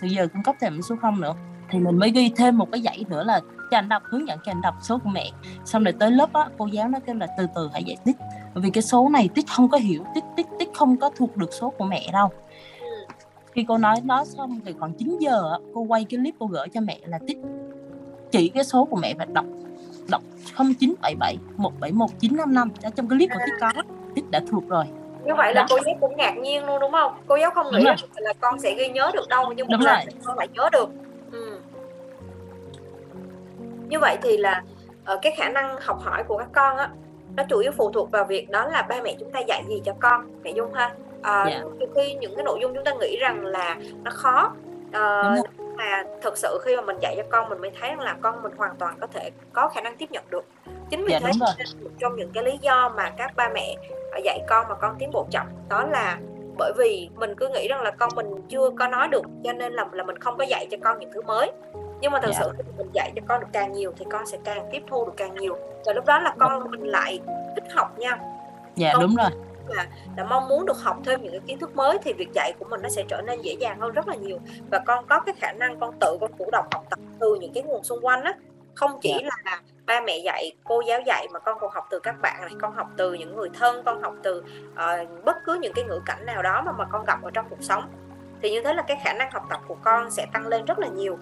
Bây 0.00 0.10
giờ 0.10 0.26
cung 0.32 0.42
cấp 0.42 0.56
thêm 0.60 0.82
số 0.82 0.96
không 1.02 1.20
nữa 1.20 1.34
thì 1.70 1.78
mình 1.78 1.98
mới 1.98 2.10
ghi 2.10 2.32
thêm 2.36 2.58
một 2.58 2.68
cái 2.72 2.80
dãy 2.80 3.04
nữa 3.08 3.24
là 3.24 3.40
cho 3.70 3.78
anh 3.78 3.88
đọc 3.88 4.02
hướng 4.06 4.28
dẫn 4.28 4.38
cho 4.46 4.52
anh 4.52 4.60
đọc 4.60 4.74
số 4.82 4.98
của 4.98 5.10
mẹ. 5.10 5.30
Xong 5.64 5.84
rồi 5.84 5.92
tới 5.92 6.10
lớp 6.10 6.32
á 6.32 6.48
cô 6.58 6.66
giáo 6.66 6.88
nó 6.88 6.98
kêu 7.06 7.14
là 7.14 7.26
từ 7.38 7.46
từ 7.54 7.70
hãy 7.72 7.84
giải 7.84 7.96
tích 8.04 8.16
bởi 8.54 8.62
vì 8.62 8.70
cái 8.70 8.82
số 8.82 9.08
này 9.08 9.28
tích 9.34 9.46
không 9.48 9.68
có 9.68 9.78
hiểu 9.78 10.04
tích 10.14 10.24
tích 10.36 10.46
tích 10.58 10.68
không 10.74 10.96
có 10.96 11.10
thuộc 11.16 11.36
được 11.36 11.52
số 11.52 11.70
của 11.70 11.84
mẹ 11.84 12.08
đâu. 12.12 12.28
Khi 13.52 13.64
cô 13.68 13.78
nói 13.78 13.96
nó 14.04 14.24
xong 14.24 14.60
thì 14.64 14.72
khoảng 14.78 14.92
9 14.92 15.18
giờ 15.20 15.58
cô 15.74 15.80
quay 15.80 16.04
cái 16.04 16.18
clip 16.18 16.34
cô 16.38 16.46
gửi 16.46 16.68
cho 16.68 16.80
mẹ 16.80 16.98
là 17.04 17.18
tích 17.26 17.38
chỉ 18.30 18.48
cái 18.48 18.64
số 18.64 18.84
của 18.84 18.96
mẹ 18.96 19.14
và 19.14 19.24
đọc 19.24 19.44
đọc 20.10 20.22
0977 20.56 21.38
171 21.56 22.10
955 22.20 22.70
ở 22.82 22.90
trong 22.90 23.08
cái 23.08 23.18
clip 23.18 23.30
của 23.32 23.38
tích 23.46 23.54
có 23.60 23.82
tích 24.14 24.30
đã 24.30 24.40
thuộc 24.50 24.68
rồi. 24.68 24.84
Như 25.24 25.34
vậy 25.36 25.54
là 25.54 25.62
Đó. 25.62 25.66
cô 25.70 25.78
giáo 25.86 25.94
cũng 26.00 26.16
ngạc 26.16 26.36
nhiên 26.36 26.64
luôn 26.64 26.80
đúng 26.80 26.92
không? 26.92 27.12
Cô 27.26 27.36
giáo 27.36 27.50
không 27.50 27.66
nghĩ 27.72 27.82
là, 27.82 27.96
là 28.16 28.32
con 28.40 28.58
sẽ 28.58 28.74
ghi 28.74 28.88
nhớ 28.88 29.10
được 29.14 29.28
đâu 29.28 29.52
nhưng 29.56 29.66
mà 29.70 29.78
là 29.80 30.04
con 30.24 30.38
lại 30.38 30.48
nhớ 30.54 30.68
được. 30.72 30.88
Như 33.88 33.98
vậy 33.98 34.18
thì 34.22 34.36
là 34.36 34.62
uh, 35.12 35.18
cái 35.22 35.34
khả 35.36 35.48
năng 35.48 35.76
học 35.80 35.98
hỏi 36.00 36.24
của 36.24 36.38
các 36.38 36.48
con 36.52 36.76
á 36.76 36.88
nó 37.36 37.42
chủ 37.48 37.58
yếu 37.58 37.72
phụ 37.72 37.90
thuộc 37.92 38.10
vào 38.10 38.24
việc 38.24 38.50
đó 38.50 38.66
là 38.66 38.82
ba 38.82 39.02
mẹ 39.02 39.16
chúng 39.20 39.32
ta 39.32 39.40
dạy 39.40 39.64
gì 39.68 39.82
cho 39.84 39.92
con 40.00 40.42
mẹ 40.42 40.50
dung 40.50 40.72
ha? 40.74 40.94
À, 41.22 41.44
yeah. 41.44 41.62
khi 41.94 42.14
những 42.14 42.34
cái 42.36 42.44
nội 42.44 42.58
dung 42.62 42.74
chúng 42.74 42.84
ta 42.84 42.92
nghĩ 43.00 43.16
rằng 43.16 43.44
là 43.44 43.76
nó 44.02 44.10
khó 44.10 44.52
uh, 44.88 45.46
mà 45.76 46.04
thực 46.22 46.38
sự 46.38 46.60
khi 46.64 46.76
mà 46.76 46.82
mình 46.82 46.96
dạy 47.00 47.14
cho 47.16 47.22
con 47.30 47.48
mình 47.48 47.60
mới 47.60 47.70
thấy 47.80 47.90
rằng 47.90 48.00
là 48.00 48.16
con 48.20 48.42
mình 48.42 48.52
hoàn 48.56 48.76
toàn 48.76 48.96
có 49.00 49.06
thể 49.06 49.30
có 49.52 49.68
khả 49.68 49.80
năng 49.80 49.96
tiếp 49.96 50.10
nhận 50.10 50.24
được. 50.30 50.44
Chính 50.90 51.04
vì 51.04 51.12
dạ, 51.12 51.20
thế 51.22 51.30
một 51.38 51.90
trong 51.98 52.16
những 52.16 52.30
cái 52.32 52.44
lý 52.44 52.58
do 52.62 52.92
mà 52.96 53.10
các 53.10 53.36
ba 53.36 53.48
mẹ 53.54 53.76
dạy 54.24 54.40
con 54.48 54.68
mà 54.68 54.74
con 54.74 54.96
tiến 54.98 55.10
bộ 55.12 55.26
chậm 55.30 55.46
đó 55.68 55.84
là 55.90 56.18
bởi 56.58 56.72
vì 56.76 57.08
mình 57.14 57.34
cứ 57.34 57.48
nghĩ 57.48 57.68
rằng 57.68 57.82
là 57.82 57.90
con 57.90 58.10
mình 58.14 58.26
chưa 58.48 58.70
có 58.78 58.88
nói 58.88 59.08
được 59.08 59.22
cho 59.44 59.52
nên 59.52 59.72
là 59.72 59.84
là 59.92 60.04
mình 60.04 60.18
không 60.18 60.38
có 60.38 60.44
dạy 60.44 60.66
cho 60.70 60.76
con 60.84 60.98
những 60.98 61.10
thứ 61.14 61.22
mới 61.22 61.52
nhưng 62.00 62.12
mà 62.12 62.20
thật. 62.22 62.30
Dạ. 62.32 62.40
sự 62.40 62.52
mình 62.78 62.90
dạy 62.92 63.12
cho 63.16 63.22
con 63.28 63.40
được 63.40 63.46
càng 63.52 63.72
nhiều 63.72 63.92
thì 63.96 64.04
con 64.10 64.26
sẽ 64.26 64.38
càng 64.44 64.68
tiếp 64.72 64.82
thu 64.86 65.04
được 65.04 65.12
càng 65.16 65.34
nhiều 65.34 65.56
và 65.86 65.92
lúc 65.92 66.04
đó 66.06 66.18
là 66.18 66.34
con 66.38 66.70
mình 66.70 66.82
lại 66.82 67.20
thích 67.54 67.64
học 67.74 67.98
nha 67.98 68.18
dạ 68.76 68.90
con 68.92 69.02
đúng 69.02 69.14
rồi 69.16 69.30
là 69.68 69.86
là 70.16 70.24
mong 70.24 70.48
muốn 70.48 70.66
được 70.66 70.78
học 70.78 70.96
thêm 71.04 71.22
những 71.22 71.32
cái 71.32 71.40
kiến 71.46 71.58
thức 71.58 71.76
mới 71.76 71.98
thì 72.02 72.12
việc 72.12 72.32
dạy 72.34 72.52
của 72.58 72.64
mình 72.64 72.82
nó 72.82 72.88
sẽ 72.88 73.04
trở 73.08 73.22
nên 73.22 73.42
dễ 73.42 73.52
dàng 73.52 73.80
hơn 73.80 73.92
rất 73.92 74.08
là 74.08 74.14
nhiều 74.14 74.38
và 74.70 74.78
con 74.86 75.06
có 75.06 75.20
cái 75.20 75.34
khả 75.38 75.52
năng 75.52 75.80
con 75.80 75.94
tự 76.00 76.18
con 76.20 76.30
chủ 76.38 76.50
động 76.52 76.66
học 76.72 76.84
tập 76.90 76.98
từ 77.20 77.34
những 77.40 77.52
cái 77.52 77.62
nguồn 77.62 77.84
xung 77.84 78.06
quanh 78.06 78.24
á 78.24 78.32
không 78.74 78.98
chỉ. 79.02 79.12
Dạ. 79.22 79.28
là 79.44 79.60
ba 79.86 80.00
mẹ 80.00 80.18
dạy 80.18 80.52
cô 80.64 80.80
giáo 80.80 81.00
dạy 81.00 81.28
mà 81.32 81.38
con 81.38 81.58
còn 81.60 81.70
học 81.72 81.86
từ 81.90 81.98
các 81.98 82.20
bạn 82.22 82.40
này 82.40 82.54
con 82.60 82.72
học 82.72 82.86
từ 82.96 83.12
những 83.12 83.36
người 83.36 83.48
thân 83.58 83.82
con 83.84 84.02
học 84.02 84.14
từ 84.22 84.44
uh, 84.72 85.24
bất 85.24 85.36
cứ 85.44 85.58
những 85.62 85.72
cái 85.72 85.84
ngữ 85.84 86.00
cảnh 86.06 86.26
nào 86.26 86.42
đó 86.42 86.62
mà 86.66 86.72
mà 86.72 86.84
con 86.84 87.04
gặp 87.04 87.22
ở 87.22 87.30
trong 87.30 87.46
cuộc 87.50 87.62
sống 87.62 87.84
thì 88.42 88.50
như 88.50 88.62
thế 88.62 88.74
là 88.74 88.82
cái 88.82 89.00
khả 89.04 89.12
năng 89.12 89.30
học 89.30 89.46
tập 89.50 89.60
của 89.68 89.76
con 89.84 90.10
sẽ 90.10 90.26
tăng 90.32 90.46
lên 90.46 90.64
rất 90.64 90.78
là 90.78 90.88
nhiều 90.88 91.18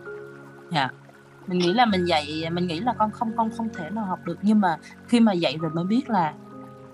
dạ. 0.72 0.88
Mình 1.46 1.58
nghĩ 1.58 1.72
là 1.72 1.86
mình 1.86 2.04
dạy 2.04 2.48
mình 2.52 2.66
nghĩ 2.66 2.80
là 2.80 2.94
con 2.98 3.10
không 3.10 3.32
con 3.36 3.50
không 3.56 3.68
thể 3.74 3.90
nào 3.90 4.04
học 4.04 4.18
được 4.24 4.38
nhưng 4.42 4.60
mà 4.60 4.78
khi 5.08 5.20
mà 5.20 5.32
dạy 5.32 5.56
rồi 5.60 5.70
mới 5.70 5.84
biết 5.84 6.10
là 6.10 6.34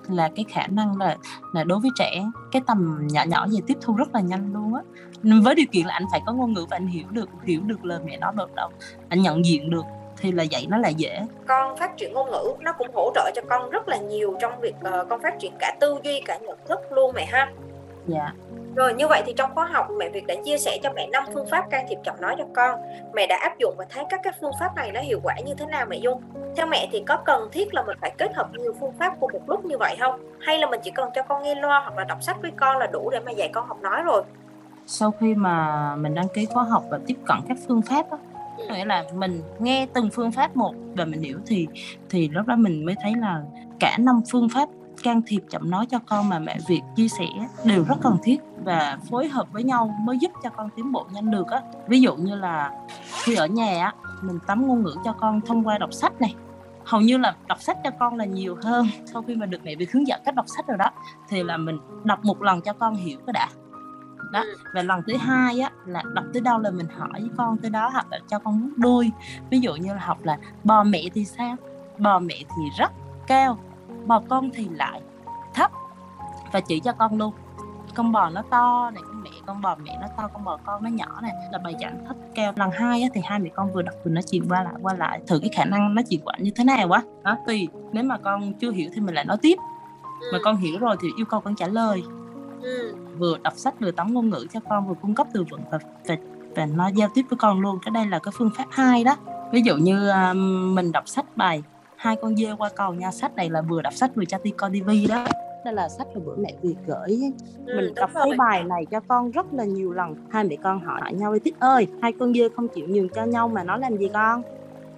là 0.09 0.31
cái 0.37 0.45
khả 0.49 0.67
năng 0.67 0.99
là 0.99 1.17
là 1.55 1.65
đối 1.65 1.81
với 1.81 1.91
trẻ 1.99 2.25
cái 2.53 2.63
tầm 2.67 3.07
nhỏ 3.11 3.25
nhỏ 3.29 3.47
về 3.53 3.59
tiếp 3.67 3.79
thu 3.81 3.97
rất 3.97 4.15
là 4.15 4.21
nhanh 4.21 4.53
luôn 4.53 4.75
á. 4.75 4.83
Với 5.43 5.55
điều 5.55 5.67
kiện 5.73 5.87
là 5.87 5.95
anh 5.95 6.05
phải 6.11 6.21
có 6.27 6.33
ngôn 6.33 6.53
ngữ 6.53 6.67
và 6.71 6.77
anh 6.77 6.87
hiểu 6.87 7.05
được 7.11 7.29
hiểu 7.43 7.61
được 7.67 7.85
lời 7.85 8.01
mẹ 8.05 8.17
nói 8.17 8.33
được 8.37 8.55
đâu. 8.55 8.71
Anh 9.09 9.23
nhận 9.23 9.45
diện 9.45 9.71
được 9.71 9.85
thì 10.17 10.33
là 10.33 10.43
dạy 10.43 10.67
nó 10.69 10.77
là 10.77 10.89
dễ. 10.89 11.27
Con 11.47 11.77
phát 11.77 11.97
triển 11.97 12.13
ngôn 12.13 12.31
ngữ 12.31 12.45
nó 12.61 12.73
cũng 12.73 12.89
hỗ 12.95 13.13
trợ 13.15 13.31
cho 13.35 13.43
con 13.49 13.71
rất 13.71 13.89
là 13.89 13.97
nhiều 13.97 14.37
trong 14.41 14.61
việc 14.61 14.75
uh, 15.01 15.09
con 15.09 15.23
phát 15.23 15.35
triển 15.41 15.53
cả 15.59 15.77
tư 15.81 15.97
duy 16.05 16.21
cả 16.25 16.39
nhận 16.39 16.59
thức 16.69 16.81
luôn 16.91 17.13
mẹ 17.15 17.27
ha. 17.27 17.53
Dạ 18.07 18.33
rồi 18.75 18.95
như 18.95 19.09
vậy 19.09 19.23
thì 19.27 19.33
trong 19.37 19.55
khóa 19.55 19.67
học 19.67 19.89
mẹ 19.99 20.09
Việt 20.09 20.27
đã 20.27 20.35
chia 20.45 20.59
sẻ 20.59 20.79
cho 20.83 20.93
mẹ 20.97 21.07
năm 21.07 21.25
phương 21.35 21.47
pháp 21.51 21.71
can 21.71 21.87
thiệp 21.89 21.99
chậm 22.05 22.15
nói 22.21 22.35
cho 22.39 22.45
con. 22.55 22.81
Mẹ 23.15 23.27
đã 23.27 23.37
áp 23.37 23.59
dụng 23.59 23.75
và 23.79 23.87
thấy 23.91 24.05
các 24.11 24.21
cái 24.23 24.33
phương 24.41 24.53
pháp 24.61 24.77
này 24.77 24.93
nó 24.93 25.01
hiệu 25.01 25.21
quả 25.23 25.35
như 25.45 25.55
thế 25.55 25.67
nào 25.67 25.87
mẹ 25.89 25.97
Dung? 25.97 26.23
Theo 26.57 26.67
mẹ 26.67 26.89
thì 26.93 27.03
có 27.07 27.17
cần 27.17 27.49
thiết 27.53 27.75
là 27.75 27.83
mình 27.83 27.97
phải 28.01 28.13
kết 28.19 28.35
hợp 28.35 28.49
nhiều 28.59 28.75
phương 28.81 28.93
pháp 28.93 29.15
cùng 29.21 29.33
một 29.33 29.43
lúc 29.47 29.65
như 29.65 29.79
vậy 29.79 29.97
không? 30.01 30.21
Hay 30.41 30.59
là 30.59 30.67
mình 30.71 30.81
chỉ 30.85 30.91
cần 30.91 31.11
cho 31.15 31.23
con 31.23 31.43
nghe 31.43 31.55
loa 31.55 31.81
hoặc 31.81 31.97
là 31.97 32.05
đọc 32.05 32.23
sách 32.23 32.37
với 32.43 32.51
con 32.57 32.79
là 32.79 32.87
đủ 32.87 33.11
để 33.11 33.21
mà 33.21 33.33
dạy 33.33 33.51
con 33.53 33.67
học 33.67 33.83
nói 33.83 34.03
rồi? 34.03 34.23
Sau 34.87 35.11
khi 35.21 35.35
mà 35.35 35.97
mình 35.97 36.15
đăng 36.15 36.29
ký 36.35 36.47
khóa 36.47 36.65
học 36.65 36.85
và 36.91 36.99
tiếp 37.07 37.17
cận 37.27 37.39
các 37.49 37.57
phương 37.69 37.83
pháp 37.83 38.11
đó, 38.11 38.19
ừ. 38.59 38.75
nghĩa 38.75 38.85
là 38.85 39.05
mình 39.15 39.43
nghe 39.59 39.87
từng 39.95 40.09
phương 40.13 40.33
pháp 40.33 40.57
một 40.57 40.75
và 40.97 41.05
mình 41.05 41.23
hiểu 41.23 41.39
thì 41.47 41.67
thì 42.11 42.29
lúc 42.29 42.47
đó 42.47 42.57
mình 42.57 42.87
mới 42.87 42.95
thấy 43.03 43.13
là 43.17 43.43
cả 43.81 43.97
năm 43.99 44.21
phương 44.31 44.49
pháp 44.55 44.69
can 45.03 45.23
thiệp 45.27 45.41
chậm 45.51 45.71
nói 45.71 45.87
cho 45.87 45.99
con 46.07 46.29
mà 46.29 46.39
mẹ 46.39 46.59
Việt 46.69 46.83
chia 46.97 47.09
sẻ 47.09 47.27
đều 47.65 47.85
rất 47.85 47.95
cần 48.03 48.17
thiết 48.23 48.41
và 48.65 48.99
phối 49.11 49.29
hợp 49.29 49.53
với 49.53 49.65
nhau 49.65 49.95
mới 50.01 50.19
giúp 50.19 50.31
cho 50.43 50.51
con 50.51 50.69
tiến 50.77 50.93
bộ 50.93 51.07
nhanh 51.13 51.31
được 51.31 51.49
á. 51.49 51.61
Ví 51.89 52.01
dụ 52.01 52.17
như 52.17 52.35
là 52.35 52.73
khi 53.25 53.35
ở 53.35 53.47
nhà 53.47 53.85
á 53.85 53.95
mình 54.23 54.39
tắm 54.47 54.67
ngôn 54.67 54.83
ngữ 54.83 54.95
cho 55.05 55.13
con 55.13 55.41
thông 55.41 55.67
qua 55.67 55.79
đọc 55.79 55.93
sách 55.93 56.21
này. 56.21 56.35
Hầu 56.85 57.01
như 57.01 57.19
là 57.19 57.35
đọc 57.49 57.61
sách 57.61 57.79
cho 57.85 57.91
con 57.91 58.17
là 58.17 58.25
nhiều 58.25 58.57
hơn 58.63 58.87
sau 59.13 59.23
khi 59.23 59.37
mà 59.37 59.47
được 59.47 59.59
mẹ 59.65 59.75
Việt 59.75 59.93
hướng 59.93 60.07
dẫn 60.07 60.21
cách 60.25 60.35
đọc 60.35 60.45
sách 60.49 60.67
rồi 60.67 60.79
đó 60.79 60.91
thì 61.29 61.43
là 61.43 61.57
mình 61.57 61.79
đọc 62.05 62.25
một 62.25 62.43
lần 62.43 62.61
cho 62.61 62.73
con 62.73 62.95
hiểu 62.95 63.19
cái 63.27 63.33
đã. 63.33 63.49
Đó 64.33 64.45
và 64.75 64.83
lần 64.83 65.01
thứ 65.07 65.17
hai 65.17 65.61
á 65.61 65.71
là 65.87 66.03
đọc 66.15 66.25
tới 66.33 66.41
đâu 66.41 66.59
là 66.59 66.71
mình 66.71 66.87
hỏi 66.99 67.11
với 67.13 67.31
con 67.37 67.59
tới 67.59 67.71
đó 67.71 67.89
hoặc 67.89 68.07
là 68.11 68.19
cho 68.29 68.39
con 68.39 68.71
đôi 68.77 69.11
ví 69.51 69.61
dụ 69.61 69.75
như 69.75 69.95
là 69.95 70.01
học 70.01 70.19
là 70.23 70.39
bò 70.65 70.85
mẹ 70.85 71.03
thì 71.15 71.25
sao? 71.25 71.57
Bò 71.99 72.19
mẹ 72.19 72.35
thì 72.35 72.63
rất 72.79 72.93
cao 73.27 73.59
bò 74.07 74.23
con 74.29 74.51
thì 74.55 74.69
lại 74.69 75.01
thấp 75.55 75.71
và 76.53 76.61
chỉ 76.61 76.81
cho 76.81 76.93
con 76.93 77.19
luôn. 77.19 77.33
Con 77.95 78.13
bò 78.13 78.31
nó 78.31 78.43
to 78.51 78.91
này 78.95 79.03
con 79.07 79.23
mẹ 79.23 79.31
con 79.47 79.63
bò 79.63 79.77
mẹ 79.85 79.99
nó 80.01 80.07
to 80.17 80.29
con 80.33 80.45
bò 80.45 80.59
con 80.65 80.83
nó 80.83 80.91
nhỏ 80.91 81.21
này 81.23 81.33
là 81.53 81.59
bài 81.59 81.75
giảng 81.81 82.05
thấp 82.07 82.17
keo. 82.35 82.53
Lần 82.57 82.71
hai 82.71 83.03
á, 83.03 83.09
thì 83.15 83.21
hai 83.25 83.39
mẹ 83.39 83.51
con 83.55 83.73
vừa 83.73 83.83
đọc 83.83 83.95
vừa 84.05 84.11
nói 84.11 84.23
chuyện 84.31 84.49
qua 84.49 84.63
lại 84.63 84.75
qua 84.83 84.95
lại 84.95 85.21
thử 85.27 85.39
cái 85.39 85.51
khả 85.57 85.65
năng 85.65 85.95
nói 85.95 86.05
chuyện 86.11 86.21
của 86.25 86.31
anh 86.31 86.43
như 86.43 86.51
thế 86.57 86.65
nào 86.65 86.89
quá 86.89 87.03
đó 87.23 87.37
tùy 87.47 87.69
nếu 87.93 88.05
mà 88.05 88.19
con 88.19 88.53
chưa 88.53 88.71
hiểu 88.71 88.91
thì 88.95 89.01
mình 89.01 89.15
lại 89.15 89.25
nói 89.25 89.37
tiếp. 89.43 89.59
Mà 90.33 90.39
con 90.45 90.57
hiểu 90.57 90.79
rồi 90.79 90.97
thì 91.03 91.09
yêu 91.17 91.27
cầu 91.27 91.41
con 91.41 91.55
trả 91.55 91.67
lời. 91.67 92.03
Vừa 93.19 93.39
đọc 93.39 93.53
sách 93.57 93.75
vừa 93.81 93.91
tóm 93.91 94.15
ngôn 94.15 94.31
ngữ 94.31 94.47
cho 94.53 94.61
con 94.69 94.89
vừa 94.89 94.95
cung 94.95 95.15
cấp 95.15 95.27
từ 95.33 95.45
vựng 95.51 95.61
và 95.71 95.79
và 96.09 96.17
và 96.57 96.67
nó 96.67 96.89
giao 96.89 97.09
tiếp 97.15 97.23
với 97.31 97.37
con 97.37 97.61
luôn 97.61 97.79
cái 97.85 97.91
đây 97.91 98.07
là 98.07 98.19
cái 98.19 98.33
phương 98.37 98.51
pháp 98.57 98.65
hai 98.71 99.05
đó. 99.05 99.17
Ví 99.53 99.63
dụ 99.63 99.77
như 99.77 100.11
uh, 100.11 100.37
mình 100.75 100.93
đọc 100.93 101.09
sách 101.09 101.25
bài 101.37 101.63
hai 102.01 102.17
con 102.17 102.37
dê 102.37 102.53
qua 102.59 102.71
cầu 102.77 102.95
nha. 102.95 103.11
Sách 103.11 103.37
này 103.37 103.51
là 103.51 103.63
vừa 103.63 103.83
đọc 103.83 103.93
sách 103.93 104.11
vừa 104.15 104.25
cho 104.25 104.39
ti 104.39 104.51
coi 104.51 104.71
tivi 104.71 105.07
đó. 105.07 105.25
Đây 105.65 105.75
là 105.75 105.89
sách 105.89 106.07
mà 106.15 106.21
bữa 106.25 106.37
mẹ 106.37 106.55
Việt 106.63 106.77
gửi. 106.87 107.21
Ừ, 107.67 107.77
mình 107.77 107.95
đọc 107.95 108.11
cái 108.15 108.33
bài 108.39 108.65
này 108.65 108.87
cho 108.87 109.01
con 109.01 109.31
rất 109.31 109.47
là 109.53 109.65
nhiều 109.65 109.93
lần. 109.93 110.15
Hai 110.31 110.45
mẹ 110.45 110.57
con 110.63 110.81
hỏi 110.81 111.01
lại 111.01 111.15
nhau 111.15 111.39
tích 111.45 111.61
ơi 111.61 111.89
hai 112.03 112.13
con 112.13 112.35
dê 112.35 112.49
không 112.57 112.69
chịu 112.69 112.89
nhường 112.89 113.09
cho 113.09 113.25
nhau 113.25 113.49
mà 113.49 113.65
nó 113.65 113.77
làm 113.77 113.97
gì 113.97 114.09
con? 114.15 114.43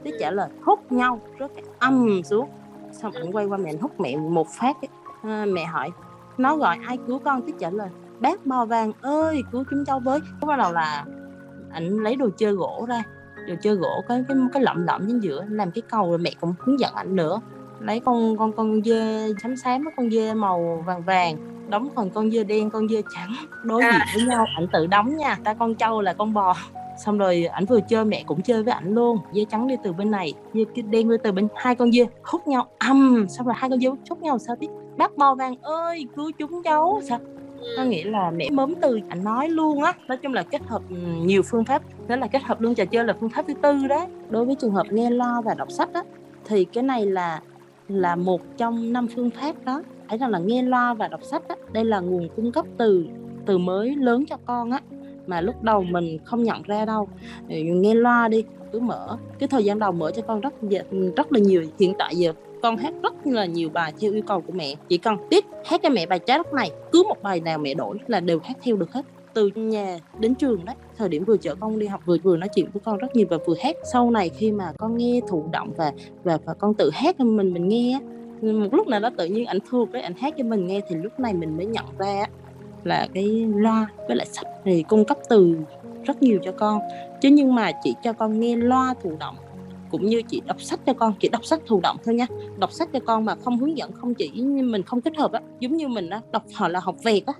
Tích 0.02 0.14
trả 0.20 0.30
lời 0.30 0.48
hút 0.64 0.92
nhau. 0.92 1.20
Rất 1.38 1.52
âm 1.78 2.22
xuống. 2.24 2.48
Xong 2.92 3.12
ảnh 3.12 3.32
quay 3.32 3.46
qua 3.46 3.58
mẹ 3.58 3.72
hút 3.80 4.00
mẹ 4.00 4.16
một 4.16 4.48
phát. 4.48 4.76
À, 5.22 5.44
mẹ 5.48 5.64
hỏi 5.64 5.90
nó 6.38 6.56
gọi 6.56 6.78
ai 6.86 6.98
cứu 7.06 7.18
con? 7.18 7.42
Tích 7.42 7.54
trả 7.58 7.70
lời 7.70 7.88
bác 8.20 8.46
bò 8.46 8.64
vàng 8.64 8.92
ơi 9.00 9.42
cứu 9.52 9.64
chúng 9.70 9.84
cháu 9.84 10.00
với. 10.00 10.20
Bắt 10.40 10.58
đầu 10.58 10.72
là 10.72 11.04
ảnh 11.72 11.98
lấy 11.98 12.16
đồ 12.16 12.28
chơi 12.36 12.52
gỗ 12.52 12.86
ra 12.88 13.02
đồ 13.48 13.54
chơi 13.62 13.74
gỗ 13.74 14.02
có 14.08 14.18
cái 14.28 14.36
cái 14.52 14.62
lậm 14.62 14.86
lậm 14.86 15.06
chính 15.06 15.20
giữa 15.20 15.44
làm 15.48 15.70
cái 15.70 15.82
cầu 15.90 16.08
rồi 16.10 16.18
mẹ 16.18 16.30
cũng 16.40 16.54
hướng 16.58 16.80
dẫn 16.80 16.94
ảnh 16.94 17.16
nữa. 17.16 17.40
Lấy 17.80 18.00
con 18.00 18.36
con 18.36 18.52
con 18.52 18.82
dê 18.82 19.32
xám 19.42 19.56
xám 19.56 19.84
con 19.96 20.10
dê 20.10 20.34
màu 20.34 20.84
vàng 20.86 21.02
vàng 21.02 21.36
đóng 21.68 21.88
phần 21.94 22.10
con 22.10 22.30
dê 22.30 22.44
đen 22.44 22.70
con 22.70 22.88
dê 22.88 23.02
trắng 23.14 23.32
đối 23.64 23.82
diện 23.82 24.00
với 24.14 24.24
nhau 24.26 24.46
ảnh 24.56 24.66
tự 24.72 24.86
đóng 24.86 25.16
nha. 25.16 25.38
Ta 25.44 25.54
con 25.54 25.74
trâu 25.74 26.00
là 26.00 26.12
con 26.12 26.34
bò. 26.34 26.56
Xong 27.04 27.18
rồi 27.18 27.44
ảnh 27.44 27.64
vừa 27.64 27.80
chơi 27.88 28.04
mẹ 28.04 28.24
cũng 28.26 28.42
chơi 28.42 28.62
với 28.62 28.74
ảnh 28.74 28.94
luôn. 28.94 29.18
Dê 29.32 29.44
trắng 29.50 29.66
đi 29.66 29.74
từ 29.84 29.92
bên 29.92 30.10
này 30.10 30.34
dê 30.54 30.64
đen 30.82 31.08
đi 31.10 31.16
từ 31.22 31.32
bên 31.32 31.48
hai 31.56 31.74
con 31.74 31.92
dê 31.92 32.06
hút 32.24 32.46
nhau 32.46 32.66
âm 32.78 33.26
xong 33.28 33.46
rồi 33.46 33.54
hai 33.58 33.70
con 33.70 33.80
dê 33.80 33.88
hút 33.88 34.22
nhau 34.22 34.38
sao 34.38 34.56
tiếp 34.60 34.68
bác 34.96 35.16
bò 35.16 35.34
vàng 35.34 35.56
ơi 35.62 36.06
cứu 36.16 36.30
chúng 36.38 36.62
cháu. 36.62 37.00
Sao 37.04 37.18
có 37.76 37.84
nghĩa 37.84 38.04
là 38.04 38.30
mẹ 38.30 38.50
mớm 38.50 38.74
từ 38.82 39.00
anh 39.08 39.24
nói 39.24 39.48
luôn 39.48 39.82
á. 39.82 39.92
Nói 40.08 40.18
chung 40.18 40.32
là 40.32 40.42
kết 40.42 40.62
hợp 40.66 40.82
nhiều 41.22 41.42
phương 41.42 41.64
pháp. 41.64 41.82
Đó 42.08 42.16
là 42.16 42.26
kết 42.26 42.42
hợp 42.42 42.60
luôn, 42.60 42.74
trò 42.74 42.84
chơi 42.84 43.04
là 43.04 43.14
phương 43.20 43.30
pháp 43.30 43.44
thứ 43.48 43.54
tư 43.62 43.86
đó. 43.88 44.06
Đối 44.30 44.44
với 44.44 44.54
trường 44.54 44.72
hợp 44.72 44.86
nghe 44.90 45.10
lo 45.10 45.42
và 45.44 45.54
đọc 45.54 45.70
sách 45.70 45.88
á, 45.94 46.02
thì 46.44 46.64
cái 46.64 46.84
này 46.84 47.06
là 47.06 47.40
là 47.88 48.16
một 48.16 48.40
trong 48.56 48.92
năm 48.92 49.06
phương 49.14 49.30
pháp 49.30 49.64
đó. 49.64 49.82
Ấy 50.08 50.18
rằng 50.18 50.30
là 50.30 50.38
nghe 50.38 50.62
loa 50.62 50.94
và 50.94 51.08
đọc 51.08 51.22
sách 51.22 51.48
á, 51.48 51.56
đây 51.72 51.84
là 51.84 52.00
nguồn 52.00 52.28
cung 52.36 52.52
cấp 52.52 52.66
từ 52.76 53.06
từ 53.46 53.58
mới 53.58 53.96
lớn 53.96 54.24
cho 54.28 54.36
con 54.44 54.70
á. 54.70 54.80
Mà 55.26 55.40
lúc 55.40 55.62
đầu 55.62 55.82
mình 55.82 56.18
không 56.24 56.42
nhận 56.42 56.62
ra 56.62 56.84
đâu. 56.84 57.08
Nghe 57.48 57.94
loa 57.94 58.28
đi, 58.28 58.44
cứ 58.72 58.80
mở, 58.80 59.18
cái 59.38 59.48
thời 59.48 59.64
gian 59.64 59.78
đầu 59.78 59.92
mở 59.92 60.10
cho 60.10 60.22
con 60.22 60.40
rất 60.40 60.54
rất 61.16 61.32
là 61.32 61.38
nhiều. 61.38 61.64
Hiện 61.78 61.94
tại 61.98 62.16
giờ 62.16 62.32
con 62.62 62.76
hát 62.76 62.94
rất 63.02 63.26
là 63.26 63.46
nhiều 63.46 63.70
bài 63.70 63.92
theo 64.00 64.12
yêu 64.12 64.22
cầu 64.26 64.40
của 64.40 64.52
mẹ. 64.52 64.74
Chỉ 64.88 64.98
cần 64.98 65.16
tiếp 65.30 65.44
hát 65.64 65.80
cho 65.82 65.90
mẹ 65.90 66.06
bài 66.06 66.18
trái 66.18 66.38
đất 66.38 66.52
này, 66.52 66.70
cứ 66.92 67.02
một 67.08 67.22
bài 67.22 67.40
nào 67.40 67.58
mẹ 67.58 67.74
đổi 67.74 67.98
là 68.06 68.20
đều 68.20 68.40
hát 68.44 68.56
theo 68.62 68.76
được 68.76 68.92
hết. 68.92 69.06
Từ 69.34 69.50
nhà 69.54 69.98
đến 70.18 70.34
trường 70.34 70.64
đấy 70.64 70.74
thời 70.96 71.08
điểm 71.08 71.24
vừa 71.24 71.36
chở 71.36 71.54
con 71.54 71.78
đi 71.78 71.86
học, 71.86 72.00
vừa 72.06 72.16
vừa 72.22 72.36
nói 72.36 72.48
chuyện 72.54 72.66
với 72.72 72.80
con 72.84 72.98
rất 72.98 73.16
nhiều 73.16 73.26
và 73.30 73.36
vừa 73.46 73.54
hát. 73.62 73.76
Sau 73.92 74.10
này 74.10 74.28
khi 74.28 74.52
mà 74.52 74.72
con 74.78 74.96
nghe 74.96 75.20
thụ 75.28 75.44
động 75.52 75.72
và 75.76 75.92
và 76.24 76.38
và 76.44 76.54
con 76.54 76.74
tự 76.74 76.90
hát 76.92 77.16
cho 77.18 77.24
mình 77.24 77.52
mình 77.54 77.68
nghe 77.68 77.98
một 78.42 78.68
lúc 78.74 78.88
nào 78.88 79.00
đó 79.00 79.10
tự 79.16 79.26
nhiên 79.26 79.46
ảnh 79.46 79.58
thuộc 79.70 79.88
cái 79.92 80.02
ảnh 80.02 80.14
hát 80.14 80.34
cho 80.38 80.44
mình 80.44 80.66
nghe 80.66 80.80
thì 80.88 80.96
lúc 80.96 81.20
này 81.20 81.34
mình 81.34 81.56
mới 81.56 81.66
nhận 81.66 81.84
ra 81.98 82.26
là 82.84 83.08
cái 83.14 83.46
loa 83.54 83.86
với 84.08 84.16
lại 84.16 84.26
sách 84.26 84.46
thì 84.64 84.82
cung 84.82 85.04
cấp 85.04 85.18
từ 85.28 85.56
rất 86.04 86.22
nhiều 86.22 86.38
cho 86.42 86.52
con. 86.52 86.80
Chứ 87.20 87.28
nhưng 87.28 87.54
mà 87.54 87.72
chỉ 87.84 87.94
cho 88.02 88.12
con 88.12 88.40
nghe 88.40 88.56
loa 88.56 88.94
thụ 89.02 89.12
động 89.18 89.36
cũng 89.92 90.06
như 90.06 90.22
chị 90.22 90.42
đọc 90.46 90.60
sách 90.60 90.80
cho 90.86 90.92
con. 90.92 91.14
Chỉ 91.20 91.28
đọc 91.28 91.44
sách 91.44 91.60
thụ 91.66 91.80
động 91.80 91.96
thôi 92.04 92.14
nha. 92.14 92.26
Đọc 92.58 92.72
sách 92.72 92.88
cho 92.92 93.00
con 93.06 93.24
mà 93.24 93.34
không 93.44 93.58
hướng 93.58 93.78
dẫn 93.78 93.92
không 93.92 94.14
chỉ 94.14 94.30
mình 94.42 94.82
không 94.82 95.00
kết 95.00 95.16
hợp 95.16 95.32
á. 95.32 95.40
Giống 95.60 95.76
như 95.76 95.88
mình 95.88 96.10
á 96.10 96.20
đọc 96.32 96.44
họ 96.54 96.68
là 96.68 96.80
học 96.80 96.96
vẹt 97.04 97.26
á. 97.26 97.32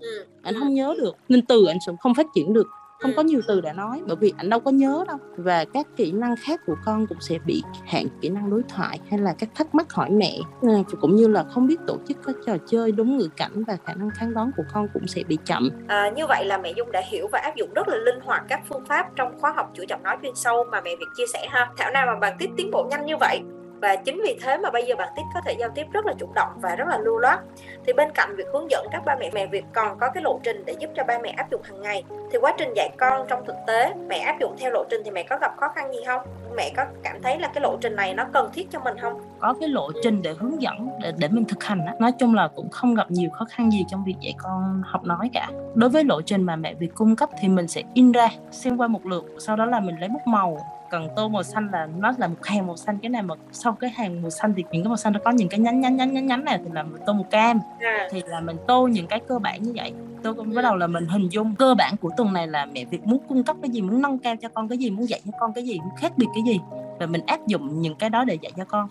Ừ. 0.00 0.24
anh 0.42 0.54
không 0.58 0.74
nhớ 0.74 0.94
được 0.98 1.16
nên 1.28 1.46
từ 1.46 1.66
anh 1.66 1.78
sẽ 1.86 1.92
không 2.00 2.14
phát 2.14 2.26
triển 2.34 2.52
được 2.52 2.66
không 3.00 3.12
có 3.16 3.22
nhiều 3.22 3.40
từ 3.48 3.60
để 3.60 3.72
nói 3.72 4.02
bởi 4.06 4.16
vì 4.16 4.32
anh 4.36 4.50
đâu 4.50 4.60
có 4.60 4.70
nhớ 4.70 5.04
đâu. 5.08 5.16
Và 5.36 5.64
các 5.64 5.86
kỹ 5.96 6.12
năng 6.12 6.34
khác 6.36 6.60
của 6.66 6.76
con 6.84 7.06
cũng 7.06 7.20
sẽ 7.20 7.38
bị 7.46 7.62
hạn 7.86 8.06
kỹ 8.20 8.28
năng 8.28 8.50
đối 8.50 8.62
thoại 8.68 9.00
hay 9.10 9.18
là 9.18 9.34
các 9.38 9.48
thắc 9.54 9.74
mắc 9.74 9.92
hỏi 9.92 10.10
mẹ. 10.10 10.38
À, 10.62 10.82
cũng 11.00 11.16
như 11.16 11.28
là 11.28 11.44
không 11.44 11.66
biết 11.66 11.76
tổ 11.86 11.96
chức 12.08 12.16
các 12.26 12.36
trò 12.46 12.56
chơi 12.66 12.92
đúng 12.92 13.18
ngữ 13.18 13.28
cảnh 13.36 13.64
và 13.64 13.76
khả 13.84 13.94
năng 13.94 14.10
kháng 14.10 14.34
đoán 14.34 14.50
của 14.56 14.64
con 14.72 14.88
cũng 14.94 15.06
sẽ 15.06 15.22
bị 15.28 15.38
chậm. 15.44 15.70
À, 15.86 16.10
như 16.16 16.26
vậy 16.26 16.44
là 16.44 16.58
mẹ 16.58 16.72
Dung 16.76 16.92
đã 16.92 17.02
hiểu 17.10 17.28
và 17.32 17.38
áp 17.38 17.56
dụng 17.56 17.72
rất 17.74 17.88
là 17.88 17.96
linh 17.96 18.20
hoạt 18.24 18.44
các 18.48 18.60
phương 18.68 18.84
pháp 18.88 19.06
trong 19.16 19.40
khóa 19.40 19.52
học 19.56 19.70
chữa 19.74 19.84
chậm 19.88 20.02
nói 20.02 20.16
chuyên 20.22 20.34
sâu 20.34 20.64
mà 20.72 20.80
mẹ 20.80 20.90
Việt 21.00 21.06
chia 21.16 21.26
sẻ 21.32 21.46
ha. 21.50 21.70
Thảo 21.76 21.90
nào 21.90 22.06
mà 22.06 22.18
bạn 22.20 22.36
tiếp 22.38 22.50
tiến 22.56 22.70
bộ 22.70 22.88
nhanh 22.90 23.06
như 23.06 23.16
vậy 23.20 23.40
và 23.80 23.96
chính 23.96 24.20
vì 24.24 24.38
thế 24.42 24.58
mà 24.58 24.70
bây 24.70 24.84
giờ 24.86 24.94
bạn 24.98 25.08
tiếp 25.16 25.22
có 25.34 25.40
thể 25.44 25.52
giao 25.58 25.70
tiếp 25.74 25.86
rất 25.92 26.06
là 26.06 26.12
chủ 26.18 26.26
động 26.34 26.52
và 26.60 26.76
rất 26.76 26.88
là 26.88 26.98
lưu 26.98 27.18
loát. 27.18 27.38
Thì 27.86 27.92
bên 27.92 28.08
cạnh 28.14 28.34
việc 28.36 28.46
hướng 28.52 28.70
dẫn 28.70 28.86
các 28.92 29.02
ba 29.04 29.16
mẹ 29.20 29.30
mẹ 29.34 29.46
việc 29.46 29.64
còn 29.72 29.98
có 29.98 30.10
cái 30.14 30.22
lộ 30.22 30.40
trình 30.42 30.64
để 30.66 30.74
giúp 30.78 30.90
cho 30.96 31.04
ba 31.04 31.18
mẹ 31.18 31.34
áp 31.36 31.50
dụng 31.50 31.62
hàng 31.62 31.82
ngày. 31.82 32.04
Thì 32.32 32.38
quá 32.38 32.54
trình 32.58 32.72
dạy 32.76 32.90
con 32.96 33.26
trong 33.28 33.44
thực 33.46 33.56
tế 33.66 33.94
mẹ 34.08 34.18
áp 34.18 34.36
dụng 34.40 34.56
theo 34.58 34.70
lộ 34.70 34.84
trình 34.90 35.00
thì 35.04 35.10
mẹ 35.10 35.22
có 35.22 35.38
gặp 35.40 35.56
khó 35.56 35.68
khăn 35.68 35.92
gì 35.92 35.98
không? 36.06 36.20
Mẹ 36.56 36.72
có 36.76 36.84
cảm 37.02 37.22
thấy 37.22 37.38
là 37.38 37.48
cái 37.54 37.60
lộ 37.60 37.76
trình 37.80 37.96
này 37.96 38.14
nó 38.14 38.24
cần 38.32 38.50
thiết 38.54 38.70
cho 38.70 38.80
mình 38.80 38.98
không? 38.98 39.20
Có 39.40 39.54
cái 39.60 39.68
lộ 39.68 39.90
trình 40.02 40.22
để 40.22 40.34
hướng 40.38 40.62
dẫn 40.62 40.88
để, 41.02 41.12
để 41.16 41.28
mình 41.28 41.44
thực 41.44 41.64
hành 41.64 41.86
á. 41.86 41.94
Nói 42.00 42.12
chung 42.12 42.34
là 42.34 42.48
cũng 42.48 42.70
không 42.70 42.94
gặp 42.94 43.10
nhiều 43.10 43.30
khó 43.30 43.44
khăn 43.50 43.72
gì 43.72 43.84
trong 43.88 44.04
việc 44.04 44.16
dạy 44.20 44.34
con 44.38 44.82
học 44.86 45.04
nói 45.04 45.30
cả. 45.32 45.48
Đối 45.74 45.90
với 45.90 46.04
lộ 46.04 46.22
trình 46.22 46.42
mà 46.42 46.56
mẹ 46.56 46.74
việc 46.74 46.94
cung 46.94 47.16
cấp 47.16 47.28
thì 47.40 47.48
mình 47.48 47.68
sẽ 47.68 47.82
in 47.94 48.12
ra 48.12 48.28
xem 48.50 48.76
qua 48.76 48.88
một 48.88 49.06
lượt 49.06 49.24
sau 49.38 49.56
đó 49.56 49.64
là 49.64 49.80
mình 49.80 49.96
lấy 50.00 50.08
bút 50.08 50.26
màu 50.26 50.58
cần 50.90 51.08
tô 51.16 51.28
màu 51.28 51.42
xanh 51.42 51.68
là 51.72 51.88
nó 51.98 52.12
là 52.18 52.28
một 52.28 52.44
hàng 52.44 52.66
màu 52.66 52.76
xanh 52.76 52.98
cái 53.02 53.08
này 53.08 53.22
mà 53.22 53.34
sau 53.52 53.72
cái 53.72 53.90
hàng 53.90 54.22
màu 54.22 54.30
xanh 54.30 54.54
thì 54.56 54.64
những 54.72 54.82
cái 54.82 54.88
màu 54.88 54.96
xanh 54.96 55.12
nó 55.12 55.20
có 55.24 55.30
những 55.30 55.48
cái 55.48 55.60
nhánh 55.60 55.80
nhánh 55.80 55.96
nhánh 55.96 56.12
nhánh 56.12 56.26
nhánh 56.26 56.44
này 56.44 56.58
thì 56.64 56.70
là 56.72 56.82
mình 56.82 57.02
tô 57.06 57.12
màu 57.12 57.22
cam 57.30 57.60
à. 57.80 58.08
thì 58.10 58.22
là 58.26 58.40
mình 58.40 58.56
tô 58.66 58.86
những 58.86 59.06
cái 59.06 59.20
cơ 59.28 59.38
bản 59.38 59.62
như 59.62 59.72
vậy 59.76 59.92
tôi 60.22 60.34
cũng 60.34 60.54
bắt 60.54 60.62
đầu 60.62 60.76
là 60.76 60.86
mình 60.86 61.06
hình 61.06 61.28
dung 61.28 61.54
cơ 61.54 61.74
bản 61.74 61.94
của 62.00 62.10
tuần 62.16 62.32
này 62.32 62.46
là 62.46 62.66
mẹ 62.66 62.84
Việt 62.84 63.06
muốn 63.06 63.18
cung 63.28 63.44
cấp 63.44 63.56
cái 63.62 63.70
gì 63.70 63.80
muốn 63.80 64.02
nâng 64.02 64.18
cao 64.18 64.36
cho 64.36 64.48
con 64.48 64.68
cái 64.68 64.78
gì 64.78 64.90
muốn 64.90 65.08
dạy 65.08 65.20
cho 65.24 65.32
con 65.40 65.52
cái 65.52 65.64
gì 65.64 65.78
muốn 65.78 65.96
khác 65.96 66.12
biệt 66.16 66.26
cái 66.34 66.42
gì 66.46 66.60
và 66.98 67.06
mình 67.06 67.20
áp 67.26 67.46
dụng 67.46 67.80
những 67.80 67.94
cái 67.94 68.10
đó 68.10 68.24
để 68.24 68.38
dạy 68.42 68.52
cho 68.56 68.64
con 68.64 68.88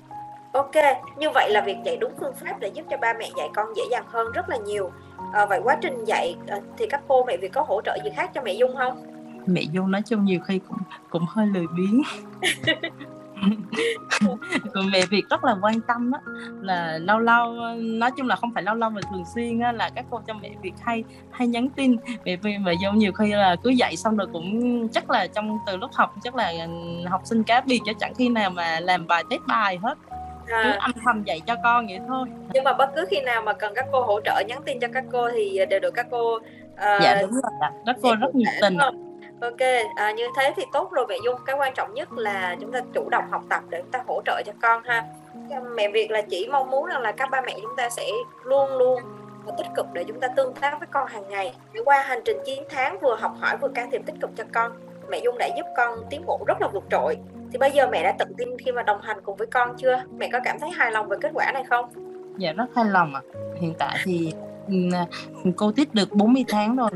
Ok, 0.55 0.75
như 1.17 1.29
vậy 1.29 1.49
là 1.51 1.61
việc 1.61 1.77
dạy 1.85 1.97
đúng 1.97 2.11
phương 2.19 2.33
pháp 2.33 2.59
để 2.59 2.67
giúp 2.67 2.85
cho 2.89 2.97
ba 2.97 3.13
mẹ 3.19 3.29
dạy 3.37 3.49
con 3.55 3.67
dễ 3.75 3.83
dàng 3.91 4.03
hơn 4.07 4.31
rất 4.31 4.49
là 4.49 4.57
nhiều. 4.57 4.91
À, 5.33 5.45
vậy 5.45 5.59
quá 5.63 5.77
trình 5.81 6.05
dạy 6.05 6.35
à, 6.47 6.59
thì 6.77 6.85
các 6.89 7.01
cô 7.07 7.23
mẹ 7.25 7.37
Việt 7.37 7.53
có 7.53 7.65
hỗ 7.67 7.81
trợ 7.81 7.97
gì 8.03 8.09
khác 8.15 8.31
cho 8.33 8.41
mẹ 8.41 8.53
Dung 8.53 8.75
không? 8.77 9.14
Mẹ 9.47 9.61
dung 9.61 9.91
nói 9.91 10.01
chung 10.01 10.25
nhiều 10.25 10.39
khi 10.47 10.59
cũng 10.69 10.77
cũng 11.09 11.25
hơi 11.29 11.47
lười 11.47 11.65
biếng. 11.77 12.01
Còn 14.73 14.91
mẹ 14.91 15.05
Việt 15.05 15.23
rất 15.29 15.43
là 15.43 15.55
quan 15.61 15.81
tâm 15.81 16.11
á 16.11 16.19
là 16.61 16.97
lâu 16.97 17.19
lâu 17.19 17.53
nói 17.77 18.11
chung 18.17 18.27
là 18.27 18.35
không 18.35 18.51
phải 18.53 18.63
lâu 18.63 18.75
lâu 18.75 18.89
mà 18.89 19.01
thường 19.11 19.23
xuyên 19.35 19.59
á, 19.59 19.71
là 19.71 19.89
các 19.95 20.05
cô 20.09 20.21
trong 20.27 20.39
mẹ 20.41 20.49
Việt 20.61 20.73
hay 20.81 21.03
hay 21.31 21.47
nhắn 21.47 21.69
tin. 21.69 21.95
Mẹ 22.25 22.35
Việt 22.35 22.57
mà 22.57 22.71
dung 22.81 22.97
nhiều 22.97 23.11
khi 23.11 23.33
là 23.33 23.55
cứ 23.63 23.69
dạy 23.69 23.95
xong 23.95 24.17
rồi 24.17 24.27
cũng 24.33 24.87
chắc 24.87 25.09
là 25.09 25.27
trong 25.27 25.57
từ 25.67 25.77
lúc 25.77 25.91
học 25.93 26.15
chắc 26.23 26.35
là 26.35 26.53
học 27.09 27.21
sinh 27.23 27.43
cá 27.43 27.61
biệt 27.61 27.81
cho 27.85 27.93
chẳng 27.99 28.13
khi 28.13 28.29
nào 28.29 28.49
mà 28.49 28.79
làm 28.79 29.07
bài 29.07 29.23
test 29.29 29.41
bài 29.47 29.77
hết. 29.81 29.97
À. 30.47 30.61
cứ 30.63 30.71
âm 30.79 30.91
thầm 31.05 31.23
dạy 31.23 31.39
cho 31.47 31.55
con 31.63 31.87
vậy 31.87 31.99
thôi. 32.07 32.27
Nhưng 32.53 32.63
mà 32.63 32.73
bất 32.73 32.89
cứ 32.95 33.05
khi 33.09 33.21
nào 33.21 33.41
mà 33.41 33.53
cần 33.53 33.73
các 33.75 33.85
cô 33.91 34.03
hỗ 34.03 34.19
trợ 34.25 34.43
nhắn 34.47 34.61
tin 34.65 34.79
cho 34.79 34.87
các 34.93 35.03
cô 35.11 35.29
thì 35.31 35.59
đều 35.69 35.79
được 35.79 35.93
các 35.95 36.07
cô 36.11 36.35
uh, 36.35 36.41
dạ 36.77 37.21
đúng 37.21 37.31
rồi 37.31 37.69
các 37.85 37.95
cô 38.01 38.15
rất 38.15 38.35
nhiệt 38.35 38.53
tình 38.61 38.77
Ok, 39.45 39.61
à, 39.95 40.11
như 40.11 40.27
thế 40.35 40.53
thì 40.55 40.63
tốt 40.73 40.91
rồi 40.91 41.05
mẹ 41.09 41.15
Dung. 41.25 41.35
Cái 41.45 41.55
quan 41.55 41.73
trọng 41.73 41.93
nhất 41.93 42.13
là 42.13 42.55
chúng 42.61 42.71
ta 42.71 42.81
chủ 42.93 43.09
động 43.09 43.23
học 43.31 43.43
tập 43.49 43.63
để 43.69 43.81
chúng 43.81 43.91
ta 43.91 44.03
hỗ 44.07 44.21
trợ 44.25 44.41
cho 44.45 44.51
con 44.61 44.83
ha. 44.83 45.03
Mẹ 45.75 45.89
việc 45.89 46.11
là 46.11 46.21
chỉ 46.21 46.47
mong 46.51 46.71
muốn 46.71 46.85
rằng 46.85 47.01
là 47.01 47.11
các 47.11 47.29
ba 47.31 47.41
mẹ 47.41 47.53
chúng 47.61 47.75
ta 47.77 47.89
sẽ 47.89 48.09
luôn 48.43 48.77
luôn 48.77 49.01
và 49.45 49.53
tích 49.57 49.67
cực 49.75 49.85
để 49.93 50.03
chúng 50.03 50.19
ta 50.19 50.27
tương 50.27 50.53
tác 50.53 50.79
với 50.79 50.87
con 50.91 51.07
hàng 51.07 51.29
ngày. 51.29 51.55
Qua 51.85 52.01
hành 52.01 52.19
trình 52.25 52.37
9 52.45 52.63
tháng 52.69 52.99
vừa 52.99 53.15
học 53.15 53.35
hỏi 53.39 53.57
vừa 53.57 53.67
can 53.67 53.91
thiệp 53.91 54.01
tích 54.05 54.15
cực 54.21 54.29
cho 54.37 54.43
con, 54.53 54.71
mẹ 55.09 55.19
Dung 55.23 55.37
đã 55.37 55.49
giúp 55.57 55.65
con 55.77 55.99
tiến 56.09 56.25
bộ 56.25 56.39
rất 56.47 56.61
là 56.61 56.67
vượt 56.67 56.83
trội. 56.91 57.17
Thì 57.51 57.57
bây 57.57 57.71
giờ 57.71 57.87
mẹ 57.87 58.03
đã 58.03 58.15
tự 58.19 58.25
tin 58.37 58.49
khi 58.65 58.71
mà 58.71 58.83
đồng 58.83 59.01
hành 59.01 59.21
cùng 59.23 59.35
với 59.35 59.47
con 59.47 59.77
chưa? 59.77 60.03
Mẹ 60.17 60.29
có 60.31 60.39
cảm 60.43 60.59
thấy 60.59 60.69
hài 60.69 60.91
lòng 60.91 61.07
về 61.09 61.17
kết 61.21 61.31
quả 61.33 61.51
này 61.51 61.63
không? 61.69 61.89
Dạ 62.37 62.53
rất 62.53 62.65
hài 62.75 62.85
lòng 62.85 63.15
ạ. 63.15 63.21
À. 63.33 63.39
Hiện 63.59 63.73
tại 63.79 63.97
thì 64.03 64.33
À, 64.93 65.05
cô 65.55 65.71
tiết 65.71 65.93
được 65.93 66.11
40 66.13 66.45
tháng 66.47 66.75
rồi. 66.75 66.89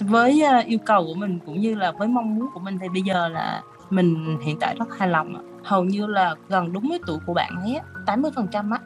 Với 0.00 0.42
à, 0.42 0.58
yêu 0.58 0.78
cầu 0.86 1.04
của 1.04 1.14
mình 1.14 1.38
cũng 1.46 1.60
như 1.60 1.74
là 1.74 1.92
với 1.92 2.08
mong 2.08 2.34
muốn 2.34 2.48
của 2.54 2.60
mình 2.60 2.78
thì 2.78 2.88
bây 2.88 3.02
giờ 3.02 3.28
là 3.28 3.62
mình 3.90 4.38
hiện 4.44 4.56
tại 4.60 4.76
rất 4.78 4.98
hài 4.98 5.08
lòng 5.08 5.56
hầu 5.66 5.84
như 5.84 6.06
là 6.06 6.34
gần 6.48 6.72
đúng 6.72 6.88
với 6.88 6.98
tuổi 7.06 7.18
của 7.26 7.34
bạn 7.34 7.52
ấy 7.62 7.80
80 8.06 8.30
phần 8.34 8.46
trăm 8.52 8.70
á. 8.70 8.78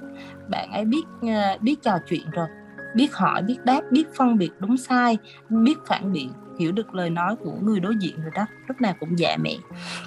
Bạn 0.49 0.73
ấy 0.73 0.85
biết 0.85 1.03
à, 1.23 1.57
biết 1.61 1.83
trò 1.83 1.93
chuyện 2.09 2.31
rồi, 2.31 2.49
biết 2.95 3.15
hỏi, 3.15 3.43
biết 3.43 3.57
đáp, 3.65 3.81
biết 3.91 4.05
phân 4.17 4.39
biệt 4.39 4.51
đúng 4.59 4.77
sai, 4.77 5.19
biết 5.49 5.75
phản 5.87 6.13
biện, 6.13 6.33
hiểu 6.59 6.73
được 6.73 6.95
lời 6.95 7.11
nói 7.11 7.37
của 7.37 7.53
người 7.63 7.81
đối 7.81 7.97
diện 7.97 8.17
rồi 8.23 8.31
đó. 8.35 8.47
Lúc 8.69 8.81
nào 8.81 8.95
cũng 9.01 9.19
dạ 9.19 9.37
mẹ 9.43 9.55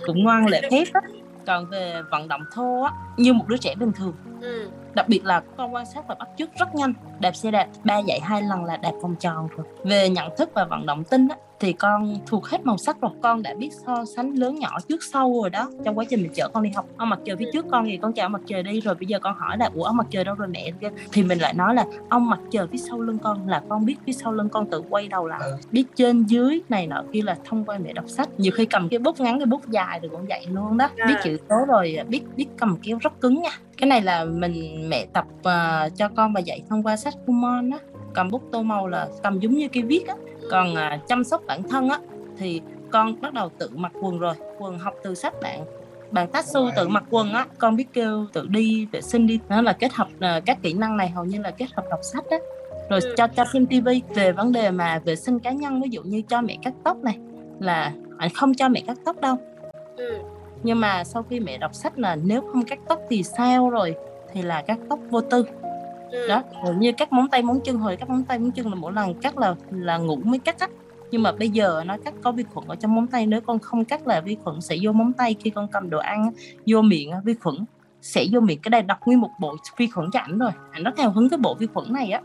cũng 0.06 0.24
ngoan 0.24 0.48
lễ 0.48 0.62
phép 0.72 0.84
đó 0.94 1.00
còn 1.46 1.66
về 1.66 2.02
vận 2.12 2.28
động 2.28 2.42
thô 2.54 2.82
á 2.84 2.92
như 3.18 3.34
một 3.34 3.48
đứa 3.48 3.58
trẻ 3.58 3.76
bình 3.76 3.92
thường. 3.92 4.14
Ừ. 4.42 4.70
đặc 4.94 5.08
biệt 5.10 5.26
là 5.26 5.42
con 5.58 5.76
quan 5.76 5.86
sát 5.86 6.08
và 6.08 6.16
bắt 6.16 6.28
chước 6.38 6.50
rất 6.60 6.76
nhanh. 6.76 6.94
Đạp 7.20 7.36
xe 7.36 7.52
đạp 7.52 7.68
ba 7.84 7.98
dạy 7.98 8.20
hai 8.20 8.42
lần 8.42 8.66
là 8.66 8.78
đạp 8.78 8.92
vòng 9.02 9.16
tròn 9.16 9.48
rồi. 9.58 9.68
Về 9.84 10.10
nhận 10.10 10.30
thức 10.38 10.50
và 10.54 10.66
vận 10.66 10.86
động 10.86 11.04
tinh 11.04 11.28
á 11.28 11.36
thì 11.64 11.74
con 11.74 12.18
thuộc 12.26 12.48
hết 12.48 12.66
màu 12.66 12.78
sắc 12.78 13.02
rồi. 13.02 13.12
Con 13.22 13.44
đã 13.44 13.54
biết 13.54 13.70
so 13.86 14.06
sánh 14.06 14.34
lớn 14.34 14.60
nhỏ 14.60 14.78
trước 14.90 15.04
sau 15.04 15.34
rồi 15.42 15.50
đó. 15.50 15.70
Trong 15.86 15.98
quá 15.98 16.06
trình 16.10 16.22
mình 16.22 16.32
chở 16.36 16.50
con 16.54 16.64
đi 16.64 16.70
học 16.76 16.86
ông 16.98 17.10
mặt 17.10 17.20
trời 17.26 17.36
phía 17.36 17.46
trước 17.54 17.66
con 17.72 17.86
thì 17.86 17.98
con 17.98 18.14
chào 18.14 18.30
mặt 18.30 18.42
trời 18.48 18.64
đi. 18.64 18.82
Rồi 18.82 18.96
bây 18.96 19.06
giờ 19.06 19.20
con 19.20 19.36
hỏi 19.38 19.58
là 19.58 19.70
ủa 19.74 19.84
ông 19.84 19.98
mặt 19.98 20.08
trời 20.10 20.24
đâu 20.24 20.36
rồi 20.36 20.48
mẹ? 20.48 20.72
Thì 21.12 21.24
mình 21.24 21.40
lại 21.40 21.54
nói 21.54 21.76
là 21.76 21.86
ông 22.10 22.30
mặt 22.30 22.40
trời 22.52 22.68
phía 22.68 22.78
sau 22.78 23.02
lưng 23.02 23.20
con 23.20 23.50
là 23.50 23.64
con 23.70 23.86
biết 23.86 23.96
phía 24.06 24.14
sau 24.14 24.34
lưng 24.34 24.50
con 24.50 24.70
tự 24.70 24.84
quay 24.90 25.08
đầu 25.08 25.28
lại 25.28 25.42
ừ. 25.44 25.58
biết 25.72 25.86
trên 25.96 26.24
dưới 26.24 26.62
này 26.70 26.88
nọ 26.88 27.04
kia 27.12 27.22
là 27.22 27.38
thông 27.46 27.66
qua 27.66 27.78
mẹ 27.78 27.94
đọc 27.94 28.10
sách. 28.10 28.30
Nhiều 28.38 28.52
khi 28.56 28.66
cầm 28.66 28.90
cái 28.90 29.00
bút 29.00 29.20
ngắn 29.20 29.40
cái 29.40 29.46
bút 29.46 29.70
dài 29.70 30.00
rồi 30.00 30.10
cũng 30.10 30.30
dạy 30.30 30.46
luôn 30.50 30.78
đó. 30.78 30.90
Biết 31.08 31.16
chữ 31.24 31.38
số 31.50 31.56
rồi 31.68 31.98
biết 32.08 32.24
biết 32.36 32.48
cầm 32.58 32.78
kéo 32.84 32.98
rất 33.02 33.22
cứng 33.22 33.42
nha. 33.42 33.52
Cái 33.78 33.90
này 33.90 34.02
là 34.02 34.26
mình 34.26 34.86
mẹ 34.90 35.06
tập 35.14 35.26
uh, 35.38 35.98
cho 35.98 36.10
con 36.16 36.34
và 36.34 36.40
dạy 36.40 36.64
thông 36.70 36.84
qua 36.84 36.96
sách 36.98 37.14
Kumon 37.26 37.70
á 37.72 37.78
cầm 38.14 38.30
bút 38.30 38.42
tô 38.52 38.62
màu 38.62 38.88
là 38.88 39.08
cầm 39.24 39.40
giống 39.40 39.54
như 39.54 39.68
cái 39.68 39.84
viết 39.84 40.08
á 40.08 40.16
còn 40.54 40.76
à, 40.76 41.00
chăm 41.08 41.24
sóc 41.24 41.42
bản 41.48 41.64
thân 41.64 41.90
á 41.90 42.00
thì 42.38 42.62
con 42.92 43.22
bắt 43.22 43.34
đầu 43.34 43.50
tự 43.58 43.70
mặc 43.74 43.92
quần 44.02 44.20
rồi 44.20 44.34
quần 44.60 44.80
học 44.80 44.94
từ 45.04 45.16
sách 45.16 45.34
bạn. 45.42 45.66
Bạn 46.12 46.28
Tatsu 46.32 46.70
tự 46.76 46.88
mặc 46.88 47.04
quần 47.10 47.34
á 47.34 47.46
con 47.58 47.76
biết 47.76 47.86
kêu 47.94 48.26
tự 48.34 48.48
đi 48.48 48.88
vệ 48.92 49.02
sinh 49.02 49.28
đi. 49.28 49.40
Nó 49.50 49.62
là 49.62 49.74
kết 49.74 49.94
hợp 49.94 50.08
uh, 50.16 50.46
các 50.46 50.58
kỹ 50.62 50.74
năng 50.74 50.98
này 50.98 51.10
hầu 51.10 51.26
như 51.26 51.42
là 51.42 51.52
kết 51.52 51.66
hợp 51.74 51.84
đọc 51.90 52.00
sách 52.04 52.26
á. 52.30 52.38
Rồi 52.90 53.00
ừ. 53.04 53.14
cho 53.18 53.28
cho 53.28 53.46
xem 53.54 53.66
tivi 53.66 54.02
về 54.16 54.32
vấn 54.32 54.52
đề 54.52 54.72
mà 54.72 55.00
vệ 55.06 55.16
sinh 55.16 55.40
cá 55.40 55.52
nhân 55.52 55.82
ví 55.82 55.90
dụ 55.90 56.02
như 56.04 56.22
cho 56.30 56.42
mẹ 56.42 56.58
cắt 56.64 56.74
tóc 56.84 56.98
này 56.98 57.18
là 57.60 57.94
anh 58.18 58.30
không 58.34 58.54
cho 58.54 58.70
mẹ 58.70 58.82
cắt 58.88 58.98
tóc 59.06 59.22
đâu. 59.22 59.36
Ừ. 59.98 60.16
nhưng 60.64 60.80
mà 60.80 61.04
sau 61.04 61.24
khi 61.30 61.40
mẹ 61.40 61.58
đọc 61.58 61.74
sách 61.74 62.00
là 62.00 62.16
nếu 62.16 62.42
không 62.42 62.66
cắt 62.66 62.80
tóc 62.88 63.00
thì 63.10 63.24
sao 63.24 63.70
rồi? 63.70 63.96
Thì 64.34 64.42
là 64.42 64.62
cắt 64.62 64.80
tóc 64.90 65.00
vô 65.10 65.22
tư 65.22 65.46
ừ. 66.14 66.28
đó 66.28 66.44
như 66.78 66.92
cắt 66.92 67.14
móng 67.14 67.28
tay 67.28 67.42
móng 67.42 67.60
chân 67.64 67.78
hồi 67.78 67.96
cắt 67.96 68.10
móng 68.10 68.24
tay 68.24 68.40
móng 68.40 68.52
chân 68.52 68.70
là 68.70 68.76
mỗi 68.76 68.94
lần 68.94 69.14
cắt 69.14 69.38
là 69.38 69.56
là 69.72 69.98
ngủ 69.98 70.16
mới 70.24 70.40
cắt 70.40 70.60
á. 70.60 70.68
Nhưng 71.12 71.24
mà 71.24 71.32
bây 71.32 71.50
giờ 71.50 71.84
nó 71.86 71.98
cắt 72.06 72.14
có 72.22 72.32
vi 72.32 72.44
khuẩn 72.44 72.68
ở 72.68 72.76
trong 72.76 72.96
móng 72.96 73.08
tay 73.08 73.26
nếu 73.26 73.42
con 73.42 73.60
không 73.60 73.86
cắt 73.86 74.08
là 74.08 74.22
vi 74.22 74.38
khuẩn 74.44 74.62
sẽ 74.62 74.78
vô 74.82 74.92
móng 74.92 75.14
tay. 75.14 75.36
Khi 75.40 75.50
con 75.50 75.68
cầm 75.68 75.90
đồ 75.90 76.00
ăn 76.00 76.32
vô 76.68 76.82
miệng 76.82 77.12
vi 77.24 77.34
khuẩn 77.34 77.56
sẽ 78.02 78.26
vô 78.32 78.40
miệng. 78.40 78.60
Cái 78.60 78.70
đây 78.70 78.82
đọc 78.82 78.98
nguyên 79.06 79.20
một 79.20 79.30
bộ 79.40 79.56
vi 79.78 79.88
khuẩn 79.88 80.12
cho 80.12 80.20
ảnh 80.20 80.38
rồi. 80.38 80.52
Ảnh 80.72 80.84
rất 80.84 80.92
theo 80.98 81.12
hứng 81.12 81.30
cái 81.30 81.38
bộ 81.38 81.56
vi 81.60 81.68
khuẩn 81.74 81.94
này 81.94 82.12
á. 82.12 82.22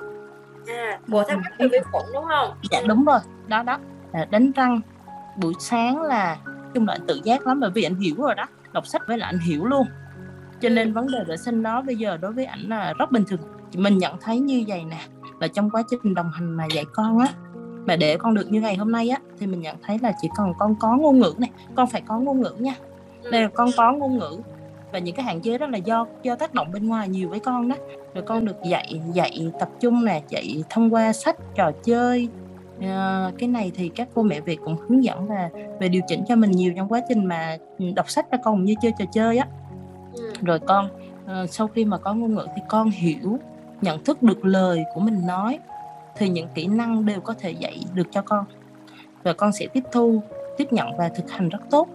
À 0.66 0.98
bộ 1.07 1.22
thắc 1.22 1.38
mắc 1.38 1.53
về 1.59 1.68
vi 1.68 1.79
khuẩn 1.92 2.05
đúng 2.14 2.24
không? 2.29 2.55
Dạ 2.70 2.83
đúng 2.87 3.05
rồi. 3.05 3.18
Đó 3.46 3.62
đó. 3.62 3.79
Là 4.12 4.24
đánh 4.24 4.53
răng 4.53 4.81
buổi 5.37 5.55
sáng 5.59 6.03
là 6.03 6.37
chung 6.74 6.87
là 6.88 6.98
tự 7.07 7.20
giác 7.24 7.46
lắm 7.46 7.61
bởi 7.61 7.70
vì 7.70 7.83
anh 7.83 7.94
hiểu 7.94 8.14
rồi 8.18 8.35
đó. 8.35 8.44
Đọc 8.72 8.87
sách 8.87 9.03
với 9.07 9.18
là 9.18 9.27
anh 9.27 9.38
hiểu 9.38 9.64
luôn. 9.64 9.87
Cho 10.61 10.68
nên 10.68 10.92
vấn 10.92 11.07
đề 11.12 11.24
vệ 11.27 11.37
sinh 11.37 11.62
đó 11.62 11.83
bây 11.83 11.96
giờ 11.96 12.16
đối 12.16 12.33
với 12.33 12.44
ảnh 12.44 12.61
là 12.61 12.92
rất 12.98 13.12
bình 13.12 13.24
thường 13.29 13.40
mình 13.74 13.98
nhận 13.98 14.14
thấy 14.20 14.38
như 14.38 14.64
vậy 14.68 14.85
nè 14.90 15.00
là 15.40 15.48
trong 15.48 15.70
quá 15.70 15.83
trình 15.90 16.14
đồng 16.14 16.31
hành 16.31 16.50
mà 16.50 16.66
dạy 16.74 16.85
con 16.94 17.18
á 17.18 17.28
mà 17.88 17.96
để 17.96 18.16
con 18.16 18.35
được 18.35 18.52
như 18.52 18.61
ngày 18.61 18.76
hôm 18.76 18.92
nay 18.92 19.09
á 19.09 19.18
thì 19.38 19.46
mình 19.46 19.61
nhận 19.61 19.76
thấy 19.83 19.98
là 20.02 20.12
chỉ 20.22 20.28
cần 20.37 20.52
con 20.59 20.74
có 20.81 20.96
ngôn 20.96 21.18
ngữ 21.18 21.35
này 21.38 21.50
con 21.74 21.87
phải 21.87 22.00
có 22.00 22.18
ngôn 22.18 22.40
ngữ 22.40 22.52
nha. 22.59 22.74
Đây 23.31 23.42
là 23.42 23.48
con 23.48 23.70
có 23.76 23.92
ngôn 23.92 24.18
ngữ 24.18 24.40
và 24.92 24.98
những 24.98 25.14
cái 25.14 25.24
hạn 25.24 25.40
chế 25.40 25.59
đó 25.59 25.66
là 25.66 25.78
do 25.78 26.07
do 26.22 26.35
tác 26.35 26.54
động 26.54 26.72
bên 26.72 26.87
ngoài 26.87 27.09
nhiều 27.09 27.28
với 27.28 27.40
con 27.40 27.68
đó. 27.68 27.76
Rồi 28.14 28.24
con 28.26 28.44
được 28.44 28.57
dạy 28.64 29.00
dạy 29.12 29.52
tập 29.61 29.68
trung 29.81 30.04
nè 30.04 30.22
dạy 30.28 30.64
thông 30.70 30.94
qua 30.94 31.12
sách 31.12 31.37
trò 31.54 31.72
chơi. 31.85 32.28
À, 32.81 33.31
cái 33.38 33.48
này 33.48 33.72
thì 33.74 33.88
các 33.88 34.09
cô 34.14 34.22
mẹ 34.22 34.40
Việt 34.40 34.61
cũng 34.64 34.76
hướng 34.88 35.04
dẫn 35.04 35.26
và 35.26 35.50
về 35.81 35.88
điều 35.88 36.02
chỉnh 36.09 36.24
cho 36.28 36.37
mình 36.37 36.50
nhiều 36.50 36.72
trong 36.76 36.88
quá 36.88 37.00
trình 37.09 37.24
mà 37.24 37.57
đọc 37.94 38.11
sách 38.11 38.26
cho 38.33 38.38
con 38.44 38.64
như 38.64 38.74
chơi 38.83 38.92
trò 38.98 39.04
chơi 39.12 39.38
á. 39.38 39.46
Ừ. 40.14 40.33
rồi 40.42 40.59
con 40.59 40.88
à, 41.26 41.46
sau 41.46 41.68
khi 41.68 41.85
mà 41.85 41.98
có 41.98 42.14
ngôn 42.14 42.35
ngữ 42.35 42.46
thì 42.57 42.62
con 42.68 42.90
hiểu 42.90 43.38
nhận 43.81 44.05
thức 44.05 44.23
được 44.23 44.45
lời 44.45 44.85
của 44.95 45.01
mình 45.01 45.27
nói 45.27 45.59
thì 46.17 46.29
những 46.29 46.49
kỹ 46.55 46.67
năng 46.67 47.07
đều 47.07 47.21
có 47.21 47.35
thể 47.38 47.51
dạy 47.51 47.81
được 47.95 48.07
cho 48.11 48.23
con. 48.23 48.45
Và 49.23 49.33
con 49.33 49.53
sẽ 49.53 49.67
tiếp 49.67 49.85
thu 49.93 50.23
tiếp 50.57 50.73
nhận 50.73 50.97
và 50.97 51.09
thực 51.09 51.31
hành 51.31 51.49
rất 51.49 51.59
tốt. 51.71 51.88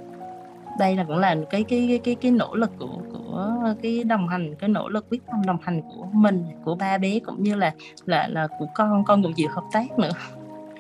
Đây 0.80 0.96
là 0.96 1.04
cũng 1.04 1.18
là 1.18 1.36
cái 1.50 1.64
cái 1.64 1.86
cái 1.90 2.00
cái, 2.04 2.16
cái 2.16 2.32
nỗ 2.32 2.56
lực 2.56 2.72
của 2.80 2.98
của 3.12 3.60
cái 3.82 4.04
đồng 4.04 4.28
hành 4.28 4.56
cái 4.56 4.70
nỗ 4.70 4.90
lực 4.90 5.06
quyết 5.10 5.22
tâm 5.28 5.42
đồng 5.46 5.58
hành 5.62 5.82
của 5.82 6.06
mình 6.12 6.46
của 6.66 6.76
ba 6.76 6.98
bé 6.98 7.20
cũng 7.20 7.44
như 7.44 7.56
là 7.56 7.72
là 8.06 8.28
là 8.28 8.48
của 8.60 8.68
con 8.76 9.04
con 9.06 9.24
cũng 9.24 9.34
chịu 9.34 9.50
hợp 9.52 9.64
tác 9.72 10.00
nữa. 10.00 10.12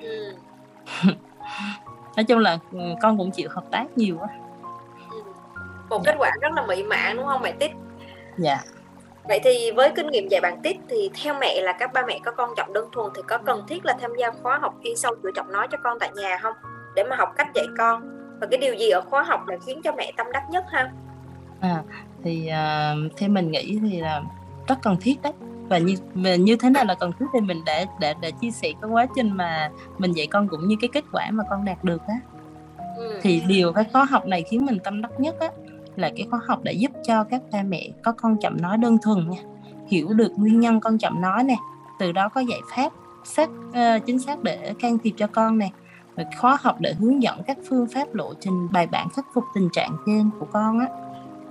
Ừ. 0.02 0.34
nói 2.16 2.24
chung 2.24 2.39
là 2.39 2.58
ừ, 2.72 2.80
con 3.02 3.18
cũng 3.18 3.32
chịu 3.32 3.50
hợp 3.52 3.63
tác 3.72 3.98
nhiều 3.98 4.18
quá. 4.20 4.28
Ừ. 5.12 5.24
một 5.89 6.02
kết 6.06 6.16
quả 6.20 6.32
rất 6.42 6.54
là 6.54 6.66
mỹ 6.66 6.84
mãn 6.84 7.18
đúng 7.18 7.26
không 7.26 7.42
mẹ 7.42 7.52
tích? 7.52 7.72
Dạ 8.38 8.63
Vậy 9.28 9.40
thì 9.44 9.72
với 9.72 9.92
kinh 9.96 10.08
nghiệm 10.08 10.28
dạy 10.28 10.42
bằng 10.42 10.62
tít 10.64 10.76
thì 10.90 11.10
theo 11.24 11.34
mẹ 11.40 11.62
là 11.62 11.74
các 11.80 11.94
ba 11.94 12.04
mẹ 12.08 12.20
có 12.26 12.32
con 12.32 12.54
giọng 12.58 12.74
đơn 12.74 12.90
thuần 12.92 13.12
thì 13.16 13.22
có 13.28 13.38
cần 13.38 13.64
thiết 13.68 13.86
là 13.86 13.94
tham 14.02 14.12
gia 14.20 14.32
khóa 14.32 14.58
học 14.58 14.74
chuyên 14.84 14.96
sâu 14.96 15.16
chữa 15.24 15.30
giọng 15.36 15.52
nói 15.52 15.68
cho 15.72 15.78
con 15.84 16.00
tại 16.00 16.12
nhà 16.16 16.38
không? 16.42 16.54
Để 16.96 17.04
mà 17.04 17.16
học 17.16 17.30
cách 17.38 17.48
dạy 17.54 17.66
con. 17.78 18.02
Và 18.42 18.48
cái 18.52 18.58
điều 18.58 18.74
gì 18.74 18.90
ở 18.90 19.02
khóa 19.02 19.24
học 19.24 19.48
là 19.48 19.58
khiến 19.66 19.82
cho 19.84 19.92
mẹ 19.92 20.12
tâm 20.18 20.28
đắc 20.32 20.44
nhất 20.52 20.64
ha? 20.72 20.92
à 21.64 21.84
thì 22.24 22.50
uh, 22.50 23.18
theo 23.18 23.30
mình 23.30 23.52
nghĩ 23.52 23.80
thì 23.82 24.02
là 24.02 24.22
rất 24.68 24.76
cần 24.82 24.98
thiết 25.02 25.22
đấy 25.22 25.34
và 25.70 25.78
như 25.78 25.96
như 26.38 26.56
thế 26.56 26.70
nào 26.70 26.86
là 26.86 26.96
cần 26.96 27.12
thiết 27.20 27.26
thì 27.34 27.40
mình 27.40 27.66
đã 27.66 27.86
đã 28.00 28.14
đã 28.22 28.30
chia 28.42 28.52
sẻ 28.52 28.72
cái 28.82 28.92
quá 28.92 29.08
trình 29.16 29.32
mà 29.32 29.70
mình 29.98 30.12
dạy 30.12 30.28
con 30.28 30.48
cũng 30.48 30.68
như 30.68 30.76
cái 30.82 30.90
kết 30.94 31.04
quả 31.12 31.30
mà 31.32 31.44
con 31.50 31.66
đạt 31.66 31.84
được 31.84 32.02
á 32.08 32.16
ừ. 32.98 33.20
thì 33.22 33.42
điều 33.48 33.74
cái 33.74 33.84
khóa 33.94 34.06
học 34.06 34.26
này 34.26 34.44
khiến 34.44 34.66
mình 34.66 34.80
tâm 34.84 35.02
đắc 35.02 35.12
nhất 35.20 35.40
á 35.40 35.48
là 35.95 36.12
cái 36.15 36.27
khóa 36.29 36.39
học 36.47 36.63
đã 36.63 36.71
giúp 36.71 36.91
cho 37.08 37.23
các 37.23 37.41
ba 37.51 37.63
mẹ 37.63 37.89
có 38.03 38.12
con 38.12 38.38
chậm 38.41 38.62
nói 38.62 38.77
đơn 38.77 38.97
thuần 39.03 39.29
nha 39.29 39.39
hiểu 39.88 40.08
được 40.08 40.32
nguyên 40.38 40.60
nhân 40.60 40.79
con 40.79 40.97
chậm 40.97 41.21
nói 41.21 41.43
nè 41.43 41.56
từ 41.99 42.12
đó 42.12 42.29
có 42.29 42.41
giải 42.41 42.60
pháp 42.75 42.91
xác 43.23 43.49
uh, 43.69 44.06
chính 44.06 44.19
xác 44.19 44.43
để 44.43 44.73
can 44.79 44.97
thiệp 45.03 45.13
cho 45.17 45.27
con 45.27 45.58
nè 45.58 45.69
và 46.15 46.23
khóa 46.39 46.58
học 46.62 46.75
để 46.79 46.93
hướng 46.93 47.23
dẫn 47.23 47.43
các 47.43 47.58
phương 47.69 47.88
pháp 47.88 48.15
lộ 48.15 48.34
trình 48.39 48.67
bài 48.71 48.88
bản 48.88 49.08
khắc 49.10 49.25
phục 49.34 49.43
tình 49.56 49.69
trạng 49.73 49.97
trên 50.06 50.29
của 50.39 50.45
con 50.51 50.79
á. 50.79 50.88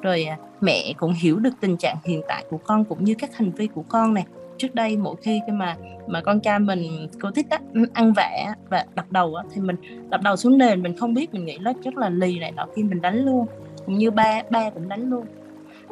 Rồi 0.03 0.25
à, 0.25 0.37
mẹ 0.61 0.93
cũng 0.97 1.13
hiểu 1.13 1.39
được 1.39 1.55
tình 1.61 1.77
trạng 1.77 1.97
hiện 2.05 2.23
tại 2.29 2.45
của 2.51 2.59
con 2.59 2.85
cũng 2.85 3.05
như 3.05 3.15
các 3.19 3.37
hành 3.37 3.51
vi 3.51 3.67
của 3.67 3.83
con 3.89 4.15
này 4.15 4.27
trước 4.57 4.75
đây 4.75 4.97
mỗi 4.97 5.17
khi 5.23 5.41
cái 5.47 5.57
mà 5.57 5.77
mà 6.07 6.21
con 6.21 6.41
trai 6.41 6.59
mình 6.59 7.09
cô 7.21 7.31
thích 7.31 7.47
á, 7.51 7.59
ừ, 7.75 7.81
ăn 7.93 8.13
vạ 8.13 8.55
và 8.71 8.85
đập 8.95 9.07
đầu 9.11 9.35
á, 9.35 9.45
thì 9.55 9.61
mình 9.61 9.77
đập 10.11 10.21
đầu 10.25 10.37
xuống 10.37 10.59
nền 10.59 10.83
mình 10.83 10.97
không 10.97 11.15
biết 11.15 11.35
mình 11.35 11.45
nghĩ 11.45 11.59
nó 11.61 11.73
rất 11.85 11.97
là 11.97 12.09
lì 12.09 12.39
này 12.39 12.53
nọ 12.53 12.67
khi 12.77 12.83
mình 12.83 13.03
đánh 13.03 13.25
luôn 13.25 13.47
cũng 13.87 13.99
như 13.99 14.11
ba 14.11 14.43
ba 14.51 14.71
cũng 14.71 14.89
đánh 14.89 15.11
luôn. 15.11 15.27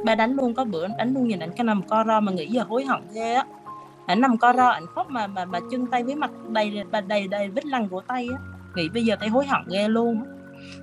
Ba 0.04 0.14
đánh 0.14 0.36
luôn 0.36 0.54
có 0.54 0.64
bữa 0.64 0.86
đánh 0.98 1.14
luôn 1.14 1.28
nhìn 1.28 1.40
ảnh 1.40 1.50
cái 1.56 1.64
nằm 1.64 1.82
co 1.82 2.04
ro 2.06 2.20
mà 2.20 2.32
nghĩ 2.32 2.46
giờ 2.46 2.62
hối 2.68 2.84
hận 2.84 3.00
ghê 3.14 3.34
á. 3.34 3.44
Ảnh 4.06 4.20
nằm 4.20 4.38
co 4.38 4.52
ro 4.52 4.68
ảnh 4.68 4.86
khóc 4.86 5.10
mà 5.10 5.26
mà 5.26 5.44
mà 5.44 5.58
chân 5.70 5.86
tay 5.86 6.04
với 6.04 6.14
mặt 6.14 6.30
đầy 6.48 6.84
đầy 6.90 7.02
đầy, 7.02 7.28
đầy 7.28 7.48
vết 7.48 7.66
lằn 7.66 7.88
của 7.88 8.00
tay 8.00 8.28
á. 8.32 8.38
Nghĩ 8.74 8.88
bây 8.88 9.04
giờ 9.04 9.16
tay 9.20 9.28
hối 9.28 9.46
hận 9.46 9.62
ghê 9.68 9.88
luôn 9.88 10.24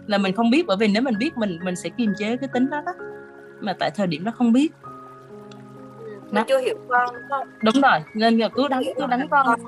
là 0.08 0.18
mình 0.18 0.36
không 0.36 0.50
biết 0.50 0.66
bởi 0.68 0.78
vì 0.78 0.88
nếu 0.88 1.02
mình 1.04 1.18
biết 1.18 1.38
mình 1.38 1.60
mình 1.64 1.76
sẽ 1.76 1.90
kiềm 1.90 2.14
chế 2.18 2.38
cái 2.38 2.50
tính 2.54 2.70
đó 2.70 2.82
đó. 2.86 2.92
Mà 3.60 3.74
tại 3.80 3.92
thời 3.96 4.08
điểm 4.08 4.24
đó 4.24 4.32
không 4.36 4.54
biết. 4.54 4.72
Nó 6.32 6.44
chưa 6.48 6.60
hiểu 6.60 6.76
con 6.90 7.10
không 7.30 7.48
đúng 7.64 7.82
rồi 7.82 8.00
nên 8.14 8.38
là 8.38 8.50
cứ 8.50 8.68
đánh 8.68 8.84
cứ 8.96 9.08
đánh 9.08 9.28
con. 9.30 9.60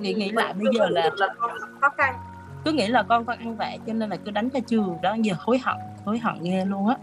Nghĩ 0.00 0.14
nghĩ 0.14 0.30
lại 0.30 0.52
bây 0.52 0.66
giờ 0.78 0.88
là 0.88 1.10
khó 1.80 1.88
khăn 1.96 2.14
cứ 2.66 2.72
nghĩ 2.72 2.86
là 2.86 3.02
con 3.02 3.24
con 3.24 3.38
ăn 3.38 3.56
vạ 3.56 3.76
cho 3.86 3.92
nên 3.92 4.10
là 4.10 4.16
cứ 4.16 4.30
đánh 4.30 4.50
cho 4.50 4.60
trường 4.60 4.96
đó 5.02 5.16
giờ 5.22 5.34
hối 5.38 5.58
hận 5.58 5.76
hối 6.04 6.18
hận 6.18 6.34
nghe 6.40 6.64
luôn 6.64 6.88
á. 6.88 6.96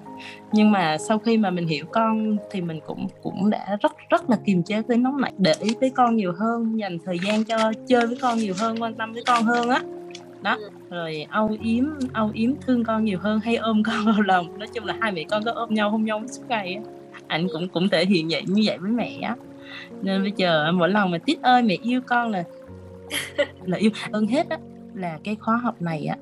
Nhưng 0.51 0.71
mà 0.71 0.97
sau 0.97 1.19
khi 1.19 1.37
mà 1.37 1.49
mình 1.49 1.67
hiểu 1.67 1.85
con 1.91 2.37
thì 2.51 2.61
mình 2.61 2.79
cũng 2.85 3.07
cũng 3.21 3.49
đã 3.49 3.77
rất 3.81 3.91
rất 4.09 4.29
là 4.29 4.37
kiềm 4.45 4.63
chế 4.63 4.81
tới 4.87 4.97
nóng 4.97 5.21
nảy 5.21 5.33
để 5.37 5.53
ý 5.59 5.75
tới 5.81 5.89
con 5.89 6.15
nhiều 6.15 6.33
hơn 6.39 6.79
dành 6.79 6.97
thời 7.05 7.19
gian 7.19 7.43
cho 7.43 7.71
chơi 7.87 8.07
với 8.07 8.17
con 8.21 8.37
nhiều 8.37 8.53
hơn 8.57 8.81
quan 8.81 8.93
tâm 8.93 9.13
với 9.13 9.23
con 9.27 9.43
hơn 9.43 9.69
á. 9.69 9.81
Đó 10.41 10.55
ừ. 10.59 10.69
rồi 10.89 11.25
âu 11.29 11.57
yếm 11.61 11.85
âu 12.13 12.31
yếm 12.33 12.51
thương 12.67 12.83
con 12.83 13.05
nhiều 13.05 13.19
hơn 13.21 13.39
hay 13.39 13.55
ôm 13.55 13.83
con 13.83 14.05
vào 14.05 14.21
lòng. 14.21 14.59
Nói 14.59 14.67
chung 14.73 14.85
là 14.85 14.95
hai 15.01 15.11
mẹ 15.11 15.23
con 15.29 15.43
có 15.43 15.51
ôm 15.51 15.73
nhau 15.73 15.89
hôn 15.89 16.03
nhau 16.03 16.23
suốt 16.27 16.43
ngày 16.47 16.73
á. 16.73 16.81
Anh 17.27 17.47
cũng 17.53 17.67
cũng 17.69 17.89
thể 17.89 18.05
hiện 18.05 18.27
vậy 18.29 18.43
như 18.47 18.61
vậy 18.65 18.77
với 18.77 18.91
mẹ 18.91 19.19
á. 19.21 19.35
Nên 20.01 20.21
bây 20.21 20.31
giờ 20.35 20.71
mỗi 20.71 20.89
lần 20.89 21.11
mà 21.11 21.17
tít 21.17 21.41
ơi 21.41 21.61
mẹ 21.61 21.77
yêu 21.81 22.01
con 22.07 22.31
là 22.31 22.43
là 23.65 23.77
yêu 23.77 23.91
hơn 24.11 24.27
hết 24.27 24.49
á 24.49 24.57
là 24.95 25.19
cái 25.23 25.35
khóa 25.35 25.57
học 25.57 25.81
này 25.81 26.05
á 26.05 26.17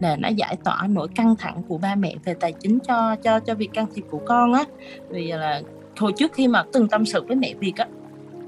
là 0.00 0.16
nó 0.16 0.28
giải 0.28 0.56
tỏa 0.64 0.86
nỗi 0.90 1.08
căng 1.14 1.36
thẳng 1.36 1.62
của 1.68 1.78
ba 1.78 1.94
mẹ 1.94 2.14
về 2.24 2.34
tài 2.34 2.52
chính 2.52 2.78
cho 2.78 3.16
cho 3.16 3.40
cho 3.40 3.54
việc 3.54 3.70
can 3.72 3.86
thiệp 3.94 4.04
của 4.10 4.20
con 4.26 4.52
á. 4.52 4.64
Vì 5.08 5.32
là 5.32 5.62
hồi 5.98 6.12
trước 6.16 6.32
khi 6.32 6.48
mà 6.48 6.64
từng 6.72 6.88
tâm 6.88 7.06
sự 7.06 7.24
với 7.26 7.36
mẹ 7.36 7.54
Việt 7.54 7.76
á 7.76 7.86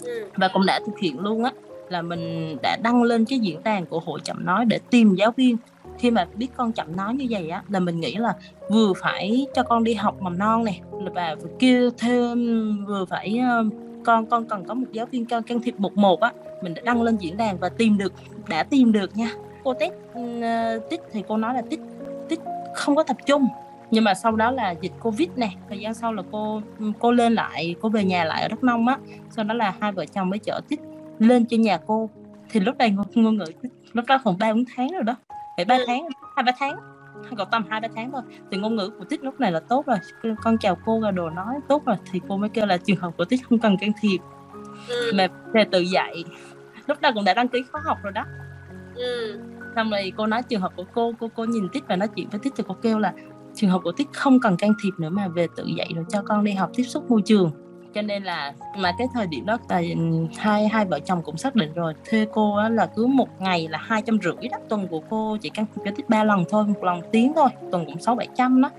ừ. 0.05 0.27
và 0.37 0.49
cũng 0.49 0.67
đã 0.67 0.81
thực 0.87 0.99
hiện 0.99 1.21
luôn 1.21 1.45
á 1.45 1.53
là 1.89 2.03
mình 2.03 2.57
đã 2.63 2.77
đăng 2.83 3.03
lên 3.03 3.25
cái 3.25 3.39
diễn 3.39 3.63
đàn 3.63 3.87
của 3.87 4.01
hội 4.01 4.21
chậm 4.25 4.47
nói 4.47 4.65
để 4.65 4.79
tìm 4.91 5.15
giáo 5.15 5.33
viên. 5.37 5.57
Khi 5.99 6.11
mà 6.11 6.27
biết 6.35 6.49
con 6.57 6.73
chậm 6.73 6.97
nói 6.97 7.15
như 7.15 7.27
vậy 7.31 7.49
á 7.49 7.63
là 7.69 7.81
mình 7.81 8.01
nghĩ 8.01 8.15
là 8.15 8.35
vừa 8.71 8.93
phải 8.93 9.47
cho 9.55 9.63
con 9.63 9.85
đi 9.85 9.95
học 9.95 10.23
mầm 10.23 10.39
non 10.39 10.65
này 10.65 10.81
và 11.15 11.35
vừa 11.35 11.51
kêu 11.59 11.91
thêm 11.99 12.39
vừa 12.85 13.05
phải 13.05 13.41
con 14.05 14.27
con 14.27 14.45
cần 14.45 14.65
có 14.65 14.75
một 14.75 14.87
giáo 14.93 15.07
viên 15.07 15.27
can 15.27 15.43
can 15.43 15.61
thiệp 15.63 15.75
một 15.79 15.97
một 15.97 16.21
á 16.21 16.33
mình 16.63 16.75
đã 16.75 16.83
đăng 16.85 17.03
lên 17.03 17.17
diễn 17.17 17.37
đàn 17.37 17.59
và 17.59 17.69
tìm 17.69 17.99
được 17.99 18.13
đã 18.49 18.63
tìm 18.63 18.93
được 18.93 19.17
nha 19.17 19.31
cô 19.65 19.75
test 19.75 19.93
uh, 20.19 20.91
tích 20.91 21.01
thì 21.13 21.23
cô 21.29 21.37
nói 21.37 21.55
là 21.55 21.63
tích 21.71 21.81
tích 22.29 22.41
không 22.75 22.97
có 22.97 23.03
tập 23.03 23.17
trung. 23.27 23.49
Nhưng 23.91 24.05
mà 24.05 24.15
sau 24.15 24.37
đó 24.37 24.51
là 24.51 24.71
dịch 24.71 24.93
covid 25.01 25.29
này 25.37 25.57
thời 25.69 25.79
gian 25.79 25.95
sau 25.95 26.13
là 26.13 26.23
cô 26.33 26.63
cô 26.99 27.13
lên 27.13 27.35
lại 27.35 27.75
cô 27.81 27.89
về 27.89 28.05
nhà 28.05 28.25
lại 28.25 28.43
ở 28.43 28.49
đắk 28.49 28.65
nông 28.65 28.89
á. 28.89 28.99
Sau 29.31 29.45
đó 29.45 29.55
là 29.55 29.75
hai 29.81 29.93
vợ 29.93 30.07
chồng 30.07 30.31
mới 30.31 30.39
chở 30.39 30.61
tích 30.69 30.81
lên 31.19 31.47
trên 31.47 31.63
nhà 31.63 31.79
cô. 31.87 32.11
Thì 32.51 32.61
lúc 32.61 32.77
này 32.79 32.91
ngôn, 32.91 33.37
ngữ 33.37 33.45
lúc 33.93 34.05
đó 34.07 34.19
còn 34.25 34.39
ba 34.39 34.53
bốn 34.53 34.65
tháng 34.77 34.89
rồi 34.89 35.03
đó. 35.03 35.17
Phải 35.57 35.65
ba 35.65 35.79
tháng 35.87 36.09
hai 36.37 36.45
ba 36.45 36.53
tháng 36.59 36.77
còn 37.37 37.49
tầm 37.51 37.65
hai 37.71 37.81
ba 37.81 37.89
tháng 37.97 38.13
thôi. 38.13 38.23
Thì 38.51 38.57
ngôn 38.57 38.77
ngữ 38.77 38.91
của 38.99 39.05
tích 39.05 39.25
lúc 39.25 39.41
này 39.41 39.53
là 39.53 39.61
tốt 39.61 39.87
rồi. 39.87 39.99
Con 40.43 40.59
chào 40.59 40.77
cô 40.87 41.01
rồi 41.01 41.13
đồ 41.13 41.31
nói 41.31 41.55
tốt 41.69 41.83
rồi. 41.87 41.97
Thì 42.13 42.21
cô 42.29 42.37
mới 42.37 42.49
kêu 42.49 42.67
là 42.67 42.77
trường 42.77 42.97
hợp 42.97 43.11
của 43.17 43.25
tích 43.25 43.41
không 43.49 43.59
cần 43.59 43.77
can 43.77 43.93
thiệp. 44.01 44.19
Ừ. 44.89 45.13
mà 45.15 45.27
về 45.53 45.65
tự 45.65 45.81
dạy 45.81 46.25
lúc 46.87 47.01
đó 47.01 47.11
cũng 47.15 47.25
đã 47.25 47.35
đăng 47.35 47.49
ký 47.49 47.63
khóa 47.73 47.81
học 47.85 47.99
rồi 48.03 48.13
đó. 48.13 48.25
Ừ 48.95 49.41
xong 49.77 49.91
rồi 49.91 50.13
cô 50.17 50.27
nói 50.27 50.43
trường 50.43 50.61
hợp 50.61 50.73
của 50.77 50.85
cô 50.95 51.13
cô 51.21 51.29
cô 51.35 51.45
nhìn 51.45 51.69
tích 51.73 51.85
và 51.89 51.97
nói 51.97 52.09
chuyện 52.09 52.29
với 52.31 52.41
tích 52.43 52.53
thì 52.57 52.65
cô 52.69 52.77
kêu 52.83 52.99
là 52.99 53.13
trường 53.55 53.71
hợp 53.71 53.81
của 53.85 53.93
tích 53.93 54.09
không 54.13 54.41
cần 54.41 54.57
can 54.57 54.73
thiệp 54.83 54.91
nữa 54.99 55.11
mà 55.11 55.29
về 55.29 55.47
tự 55.57 55.65
dạy 55.77 55.93
rồi 55.95 56.05
cho 56.09 56.23
con 56.23 56.45
đi 56.45 56.53
học 56.53 56.71
tiếp 56.75 56.83
xúc 56.83 57.11
môi 57.11 57.23
trường. 57.23 57.51
Cho 57.95 58.03
nên 58.03 58.25
là 58.25 58.53
mà 58.79 58.93
cái 58.99 59.07
thời 59.15 59.27
điểm 59.27 59.47
đó 59.47 59.59
là 59.69 59.83
hai 60.39 60.69
hai 60.69 60.85
vợ 60.85 61.01
chồng 61.01 61.23
cũng 61.23 61.37
xác 61.37 61.55
định 61.55 61.73
rồi. 61.75 61.95
Thuê 62.11 62.27
cô 62.33 62.57
á, 62.57 62.69
là 62.69 62.87
cứ 62.97 63.07
một 63.07 63.29
ngày 63.41 63.69
là 63.69 63.79
hai 63.79 64.03
trăm 64.03 64.19
rưỡi 64.23 64.49
đó. 64.49 64.59
Tuần 64.69 64.89
của 64.89 65.01
cô 65.11 65.37
chỉ 65.41 65.51
can 65.51 65.67
thiệp 65.75 65.83
cho 65.85 65.91
tích 65.97 66.09
ba 66.09 66.25
lần 66.25 66.45
thôi 66.49 66.65
một 66.67 66.85
lần 66.85 67.01
tiếng 67.13 67.33
thôi. 67.37 67.49
Tuần 67.73 67.87
cũng 67.87 67.99
sáu 67.99 68.15
bảy 68.15 68.29
trăm 68.35 68.63
đó. 68.63 68.71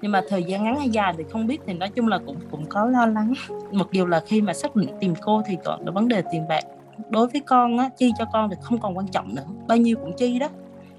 Nhưng 0.00 0.12
mà 0.12 0.22
thời 0.28 0.44
gian 0.44 0.64
ngắn 0.64 0.78
hay 0.78 0.88
dài 0.88 1.14
thì 1.18 1.24
không 1.32 1.46
biết. 1.46 1.60
Thì 1.66 1.72
nói 1.72 1.88
chung 1.88 2.08
là 2.08 2.18
cũng 2.26 2.36
cũng 2.50 2.66
có 2.66 2.84
lo 2.84 3.06
lắng. 3.06 3.32
Mặc 3.72 3.88
dù 3.92 4.06
là 4.06 4.20
khi 4.26 4.40
mà 4.40 4.52
xác 4.54 4.76
định 4.76 4.90
tìm 5.00 5.14
cô 5.22 5.42
thì 5.46 5.56
còn 5.64 5.84
vấn 5.84 6.08
đề 6.08 6.22
tiền 6.32 6.48
bạc 6.48 6.64
đối 7.10 7.28
với 7.28 7.40
con 7.40 7.78
á 7.78 7.88
chi 7.96 8.12
cho 8.18 8.24
con 8.32 8.50
thì 8.50 8.56
không 8.60 8.78
còn 8.78 8.96
quan 8.96 9.08
trọng 9.08 9.34
nữa 9.34 9.44
bao 9.68 9.78
nhiêu 9.78 9.96
cũng 9.96 10.12
chi 10.16 10.38
đó. 10.38 10.48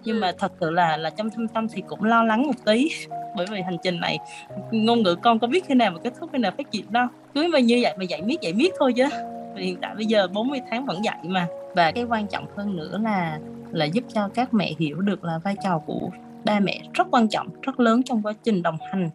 Nhưng 0.03 0.19
mà 0.19 0.31
thật 0.37 0.51
sự 0.59 0.69
là 0.71 0.97
là 0.97 1.09
trong 1.09 1.29
thâm 1.29 1.47
tâm 1.47 1.67
thì 1.67 1.83
cũng 1.87 2.03
lo 2.03 2.23
lắng 2.23 2.43
một 2.47 2.65
tí 2.65 2.89
bởi 3.35 3.45
vì 3.51 3.61
hành 3.61 3.77
trình 3.83 3.99
này 3.99 4.17
ngôn 4.71 5.03
ngữ 5.03 5.15
con 5.15 5.39
có 5.39 5.47
biết 5.47 5.65
khi 5.67 5.75
nào 5.75 5.91
mà 5.91 5.99
kết 6.03 6.13
thúc 6.19 6.29
khi 6.33 6.37
nào 6.37 6.51
phát 6.57 6.71
triển 6.71 6.85
đâu. 6.89 7.07
Cứ 7.33 7.47
mà 7.53 7.59
như 7.59 7.79
vậy 7.81 7.93
mà 7.97 8.03
dạy 8.03 8.21
miết 8.21 8.41
dạy 8.41 8.53
miết 8.53 8.73
thôi 8.79 8.93
chứ. 8.93 9.05
Và 9.53 9.61
hiện 9.61 9.77
tại 9.81 9.95
bây 9.95 10.05
giờ 10.05 10.27
40 10.27 10.61
tháng 10.69 10.85
vẫn 10.85 11.05
dạy 11.05 11.19
mà. 11.23 11.47
Và 11.75 11.91
cái 11.91 12.03
quan 12.03 12.27
trọng 12.27 12.45
hơn 12.57 12.75
nữa 12.75 12.99
là 13.03 13.39
là 13.71 13.85
giúp 13.85 14.03
cho 14.13 14.29
các 14.33 14.53
mẹ 14.53 14.71
hiểu 14.79 15.01
được 15.01 15.23
là 15.23 15.39
vai 15.43 15.55
trò 15.63 15.79
của 15.85 16.09
ba 16.45 16.59
mẹ 16.59 16.81
rất 16.93 17.07
quan 17.11 17.27
trọng 17.27 17.47
rất 17.61 17.79
lớn 17.79 18.03
trong 18.03 18.21
quá 18.21 18.33
trình 18.43 18.63
đồng 18.63 18.77
hành. 18.91 19.09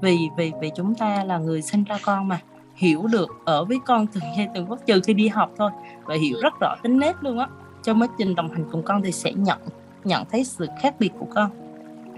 Vì 0.00 0.16
vì 0.36 0.52
vì 0.60 0.70
chúng 0.76 0.94
ta 0.94 1.24
là 1.24 1.38
người 1.38 1.62
sinh 1.62 1.84
ra 1.84 1.98
con 2.02 2.28
mà 2.28 2.40
hiểu 2.78 3.06
được 3.12 3.28
ở 3.44 3.64
với 3.64 3.78
con 3.86 4.06
từng 4.06 4.24
giây 4.36 4.48
từng 4.54 4.66
phút 4.66 4.78
trừ 4.86 5.00
khi 5.06 5.14
đi 5.14 5.28
học 5.28 5.50
thôi, 5.56 5.70
và 6.04 6.14
hiểu 6.14 6.38
rất 6.42 6.54
rõ 6.60 6.76
tính 6.82 6.98
nết 6.98 7.16
luôn 7.20 7.38
á. 7.38 7.48
Trong 7.82 8.02
quá 8.02 8.08
trình 8.18 8.34
đồng 8.34 8.50
hành 8.50 8.64
cùng 8.72 8.82
con 8.82 9.02
thì 9.02 9.12
sẽ 9.12 9.32
nhận 9.32 9.58
nhận 10.04 10.24
thấy 10.30 10.44
sự 10.44 10.66
khác 10.82 10.94
biệt 10.98 11.10
của 11.18 11.26
con. 11.34 11.50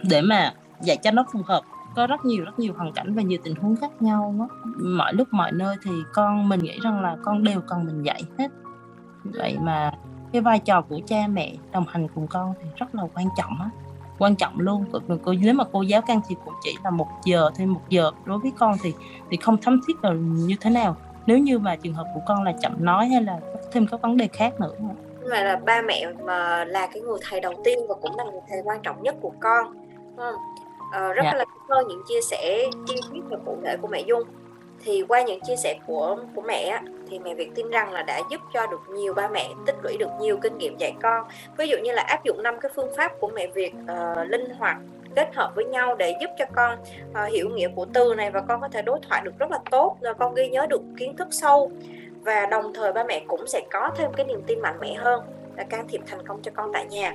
Để 0.03 0.23
mà 0.23 0.55
dạy 0.81 0.97
cho 0.97 1.11
nó 1.11 1.25
phù 1.33 1.41
hợp, 1.45 1.63
có 1.97 2.07
rất 2.07 2.25
nhiều 2.25 2.45
rất 2.45 2.59
nhiều 2.59 2.75
hoàn 2.77 2.93
cảnh 2.93 3.15
và 3.15 3.23
nhiều 3.23 3.39
tình 3.45 3.55
huống 3.55 3.77
khác 3.77 4.03
nhau 4.03 4.35
đó. 4.39 4.49
mọi 4.83 5.15
lúc, 5.15 5.29
mọi 5.31 5.53
nơi 5.53 5.77
thì 5.85 5.91
con, 6.13 6.49
mình 6.49 6.61
nghĩ 6.61 6.79
rằng 6.83 7.01
là 7.01 7.17
con 7.25 7.45
đều 7.45 7.61
cần 7.61 7.87
mình 7.87 8.03
dạy 8.03 8.23
hết. 8.39 8.49
Vậy 9.25 9.57
mà 9.61 9.93
cái 10.33 10.43
vai 10.43 10.59
trò 10.59 10.83
của 10.83 11.01
cha 11.07 11.27
mẹ 11.27 11.55
đồng 11.73 11.85
hành 11.89 12.09
cùng 12.15 12.27
con 12.27 12.55
thì 12.63 12.69
rất 12.77 12.95
là 12.95 13.03
quan 13.15 13.27
trọng 13.37 13.61
á 13.61 13.71
quan 14.21 14.37
trọng 14.37 14.61
luôn 14.61 14.85
cô 15.25 15.33
nếu 15.41 15.55
mà 15.55 15.65
cô 15.73 15.83
giáo 15.83 16.03
can 16.03 16.21
thiệp 16.29 16.37
cũng 16.45 16.55
chỉ 16.63 16.77
là 16.85 16.91
một 16.91 17.09
giờ 17.25 17.51
thêm 17.55 17.73
một 17.73 17.83
giờ 17.89 18.11
đối 18.25 18.39
với 18.39 18.53
con 18.59 18.77
thì 18.83 18.95
thì 19.31 19.37
không 19.37 19.57
thấm 19.63 19.81
thiết 19.89 19.95
là 20.03 20.13
như 20.21 20.55
thế 20.61 20.71
nào 20.71 20.97
nếu 21.27 21.39
như 21.39 21.59
mà 21.59 21.77
trường 21.77 21.95
hợp 21.95 22.07
của 22.15 22.21
con 22.27 22.43
là 22.43 22.53
chậm 22.63 22.77
nói 22.79 23.09
hay 23.09 23.23
là 23.23 23.41
thêm 23.73 23.87
các 23.87 24.03
vấn 24.03 24.17
đề 24.17 24.29
khác 24.33 24.61
nữa 24.61 24.75
mà 25.31 25.43
là 25.43 25.57
ba 25.57 25.83
mẹ 25.83 26.07
mà 26.25 26.65
là 26.65 26.87
cái 26.87 27.03
người 27.03 27.19
thầy 27.29 27.41
đầu 27.41 27.55
tiên 27.65 27.79
và 27.89 27.95
cũng 27.95 28.17
là 28.17 28.25
người 28.25 28.41
thầy 28.49 28.61
quan 28.65 28.83
trọng 28.83 29.03
nhất 29.03 29.15
của 29.21 29.33
con 29.41 29.75
không? 30.17 30.35
Ờ, 30.93 31.13
rất 31.13 31.23
yeah. 31.23 31.35
Dạ. 31.35 31.39
là 31.39 31.45
cảm 31.45 31.79
ơn 31.79 31.89
những 31.89 32.03
chia 32.09 32.21
sẻ 32.31 32.65
chi 32.87 32.95
tiết 33.13 33.21
và 33.31 33.37
cụ 33.47 33.59
thể 33.65 33.77
của 33.77 33.89
mẹ 33.89 34.03
Dung 34.07 34.23
thì 34.85 35.05
qua 35.09 35.23
những 35.23 35.41
chia 35.41 35.57
sẻ 35.57 35.79
của 35.87 36.17
của 36.35 36.43
mẹ 36.43 36.81
thì 37.11 37.19
mẹ 37.19 37.35
Việt 37.35 37.51
tin 37.55 37.71
rằng 37.71 37.93
là 37.93 38.03
đã 38.03 38.21
giúp 38.31 38.41
cho 38.55 38.67
được 38.67 38.81
nhiều 38.89 39.15
ba 39.15 39.29
mẹ 39.29 39.51
tích 39.67 39.77
lũy 39.83 39.97
được 39.97 40.11
nhiều 40.21 40.39
kinh 40.43 40.59
nghiệm 40.59 40.77
dạy 40.77 40.95
con. 41.03 41.25
Ví 41.57 41.69
dụ 41.69 41.77
như 41.79 41.93
là 41.93 42.03
áp 42.03 42.25
dụng 42.25 42.43
năm 42.43 42.61
cái 42.61 42.73
phương 42.75 42.97
pháp 42.97 43.13
của 43.21 43.29
mẹ 43.29 43.47
Việt 43.47 43.73
uh, 43.83 44.29
linh 44.29 44.51
hoạt 44.59 44.77
kết 45.17 45.35
hợp 45.35 45.53
với 45.55 45.65
nhau 45.65 45.95
để 45.95 46.15
giúp 46.21 46.31
cho 46.39 46.45
con 46.55 46.79
uh, 47.11 47.33
hiểu 47.33 47.49
nghĩa 47.49 47.69
của 47.77 47.87
từ 47.95 48.15
này 48.15 48.31
và 48.31 48.41
con 48.49 48.61
có 48.61 48.69
thể 48.69 48.83
đối 48.83 48.99
thoại 49.09 49.23
được 49.25 49.39
rất 49.39 49.51
là 49.51 49.59
tốt 49.71 49.97
rồi 50.01 50.15
con 50.15 50.35
ghi 50.35 50.49
nhớ 50.49 50.67
được 50.67 50.81
kiến 50.99 51.17
thức 51.17 51.29
sâu. 51.31 51.71
Và 52.23 52.47
đồng 52.47 52.73
thời 52.75 52.93
ba 52.93 53.05
mẹ 53.05 53.25
cũng 53.29 53.47
sẽ 53.47 53.63
có 53.71 53.91
thêm 53.97 54.13
cái 54.17 54.27
niềm 54.27 54.43
tin 54.47 54.61
mạnh 54.61 54.81
mẽ 54.81 54.95
hơn 54.95 55.21
là 55.57 55.65
can 55.65 55.89
thiệp 55.89 56.01
thành 56.07 56.27
công 56.27 56.43
cho 56.43 56.51
con 56.55 56.73
tại 56.73 56.85
nhà. 56.85 57.15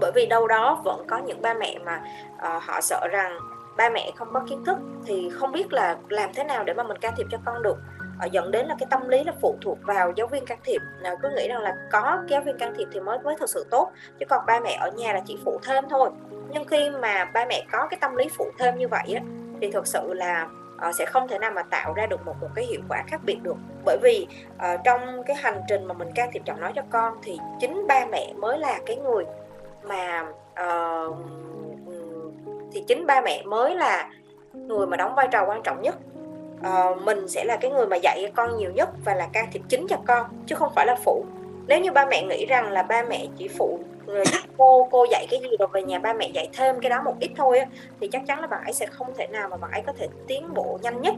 Bởi 0.00 0.12
vì 0.14 0.26
đâu 0.26 0.46
đó 0.46 0.80
vẫn 0.84 1.06
có 1.08 1.18
những 1.18 1.42
ba 1.42 1.54
mẹ 1.54 1.78
mà 1.84 2.02
uh, 2.34 2.62
họ 2.62 2.80
sợ 2.80 3.08
rằng 3.10 3.38
ba 3.76 3.90
mẹ 3.90 4.10
không 4.16 4.28
có 4.32 4.40
kiến 4.48 4.64
thức 4.64 4.78
thì 5.06 5.30
không 5.30 5.52
biết 5.52 5.72
là 5.72 5.96
làm 6.08 6.30
thế 6.34 6.44
nào 6.44 6.64
để 6.64 6.74
mà 6.74 6.82
mình 6.82 6.98
can 6.98 7.14
thiệp 7.16 7.26
cho 7.30 7.38
con 7.44 7.62
được 7.62 7.76
họ 8.22 8.28
dẫn 8.32 8.50
đến 8.50 8.66
là 8.66 8.74
cái 8.78 8.86
tâm 8.90 9.08
lý 9.08 9.24
là 9.24 9.32
phụ 9.40 9.56
thuộc 9.62 9.78
vào 9.82 10.12
giáo 10.16 10.26
viên 10.26 10.46
can 10.46 10.58
thiệp. 10.64 10.80
Cứ 11.22 11.30
nghĩ 11.36 11.48
rằng 11.48 11.62
là 11.62 11.74
có 11.90 12.18
giáo 12.28 12.40
viên 12.40 12.58
can 12.58 12.74
thiệp 12.76 12.88
thì 12.92 13.00
mới 13.00 13.18
mới 13.18 13.36
thực 13.38 13.48
sự 13.48 13.66
tốt 13.70 13.90
chứ 14.18 14.26
còn 14.28 14.46
ba 14.46 14.60
mẹ 14.60 14.78
ở 14.80 14.90
nhà 14.90 15.12
là 15.12 15.20
chỉ 15.26 15.38
phụ 15.44 15.60
thêm 15.62 15.84
thôi. 15.90 16.10
Nhưng 16.50 16.64
khi 16.64 16.90
mà 16.90 17.24
ba 17.24 17.44
mẹ 17.44 17.64
có 17.72 17.86
cái 17.90 17.98
tâm 18.00 18.16
lý 18.16 18.28
phụ 18.28 18.50
thêm 18.58 18.78
như 18.78 18.88
vậy 18.88 19.14
á 19.14 19.22
thì 19.60 19.70
thực 19.70 19.86
sự 19.86 20.12
là 20.14 20.48
uh, 20.88 20.94
sẽ 20.94 21.04
không 21.04 21.28
thể 21.28 21.38
nào 21.38 21.50
mà 21.50 21.62
tạo 21.62 21.92
ra 21.92 22.06
được 22.06 22.26
một 22.26 22.34
một 22.40 22.48
cái 22.54 22.64
hiệu 22.64 22.80
quả 22.88 23.02
khác 23.06 23.20
biệt 23.24 23.38
được. 23.42 23.56
Bởi 23.84 23.98
vì 24.02 24.26
uh, 24.54 24.80
trong 24.84 25.22
cái 25.26 25.36
hành 25.36 25.60
trình 25.68 25.84
mà 25.84 25.94
mình 25.94 26.08
can 26.14 26.30
thiệp 26.32 26.42
chọn 26.44 26.60
nói 26.60 26.72
cho 26.76 26.82
con 26.90 27.14
thì 27.22 27.38
chính 27.60 27.86
ba 27.86 28.06
mẹ 28.10 28.32
mới 28.36 28.58
là 28.58 28.78
cái 28.86 28.96
người 28.96 29.24
mà 29.82 30.26
uh, 30.62 31.16
thì 32.72 32.84
chính 32.88 33.06
ba 33.06 33.20
mẹ 33.20 33.42
mới 33.46 33.76
là 33.76 34.10
người 34.52 34.86
mà 34.86 34.96
đóng 34.96 35.14
vai 35.14 35.28
trò 35.32 35.44
quan 35.46 35.62
trọng 35.62 35.82
nhất 35.82 35.94
uh, 36.68 37.02
mình 37.02 37.28
sẽ 37.28 37.44
là 37.44 37.56
cái 37.56 37.70
người 37.70 37.86
mà 37.86 37.96
dạy 37.96 38.32
con 38.34 38.56
nhiều 38.56 38.70
nhất 38.70 38.88
và 39.04 39.14
là 39.14 39.28
can 39.32 39.48
thiệp 39.52 39.62
chính 39.68 39.86
cho 39.88 39.96
con 40.06 40.26
chứ 40.46 40.54
không 40.54 40.72
phải 40.74 40.86
là 40.86 40.96
phụ. 41.04 41.24
Nếu 41.66 41.80
như 41.80 41.92
ba 41.92 42.06
mẹ 42.06 42.22
nghĩ 42.22 42.46
rằng 42.46 42.72
là 42.72 42.82
ba 42.82 43.02
mẹ 43.02 43.26
chỉ 43.38 43.48
phụ 43.48 43.78
giúp 44.06 44.40
cô 44.58 44.88
cô 44.90 45.06
dạy 45.10 45.26
cái 45.30 45.40
gì 45.40 45.56
rồi 45.58 45.68
về 45.72 45.82
nhà 45.82 45.98
ba 45.98 46.12
mẹ 46.12 46.30
dạy 46.34 46.48
thêm 46.52 46.80
cái 46.80 46.90
đó 46.90 47.02
một 47.02 47.14
ít 47.20 47.30
thôi 47.36 47.58
á, 47.58 47.66
thì 48.00 48.08
chắc 48.08 48.22
chắn 48.26 48.40
là 48.40 48.46
bạn 48.46 48.64
ấy 48.64 48.72
sẽ 48.72 48.86
không 48.86 49.14
thể 49.16 49.26
nào 49.26 49.48
mà 49.48 49.56
bạn 49.56 49.70
ấy 49.70 49.82
có 49.86 49.92
thể 49.98 50.08
tiến 50.26 50.54
bộ 50.54 50.78
nhanh 50.82 51.00
nhất 51.00 51.14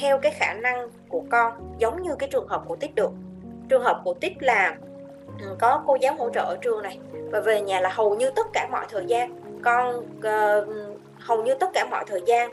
theo 0.00 0.18
cái 0.18 0.32
khả 0.32 0.52
năng 0.52 0.88
của 1.08 1.22
con 1.30 1.52
giống 1.78 2.02
như 2.02 2.16
cái 2.18 2.28
trường 2.32 2.48
hợp 2.48 2.62
của 2.66 2.76
tích 2.76 2.94
được. 2.94 3.10
Trường 3.68 3.82
hợp 3.82 4.00
của 4.04 4.14
tích 4.14 4.42
là 4.42 4.76
ừ, 5.40 5.56
có 5.58 5.82
cô 5.86 5.96
giáo 6.00 6.14
hỗ 6.18 6.30
trợ 6.30 6.40
ở 6.40 6.56
trường 6.62 6.82
này 6.82 6.98
và 7.30 7.40
về 7.40 7.60
nhà 7.60 7.80
là 7.80 7.88
hầu 7.88 8.14
như 8.14 8.30
tất 8.30 8.46
cả 8.52 8.68
mọi 8.72 8.86
thời 8.90 9.04
gian 9.06 9.40
con 9.62 9.96
uh, 9.98 10.98
hầu 11.18 11.42
như 11.42 11.54
tất 11.54 11.70
cả 11.74 11.86
mọi 11.90 12.04
thời 12.06 12.22
gian 12.26 12.50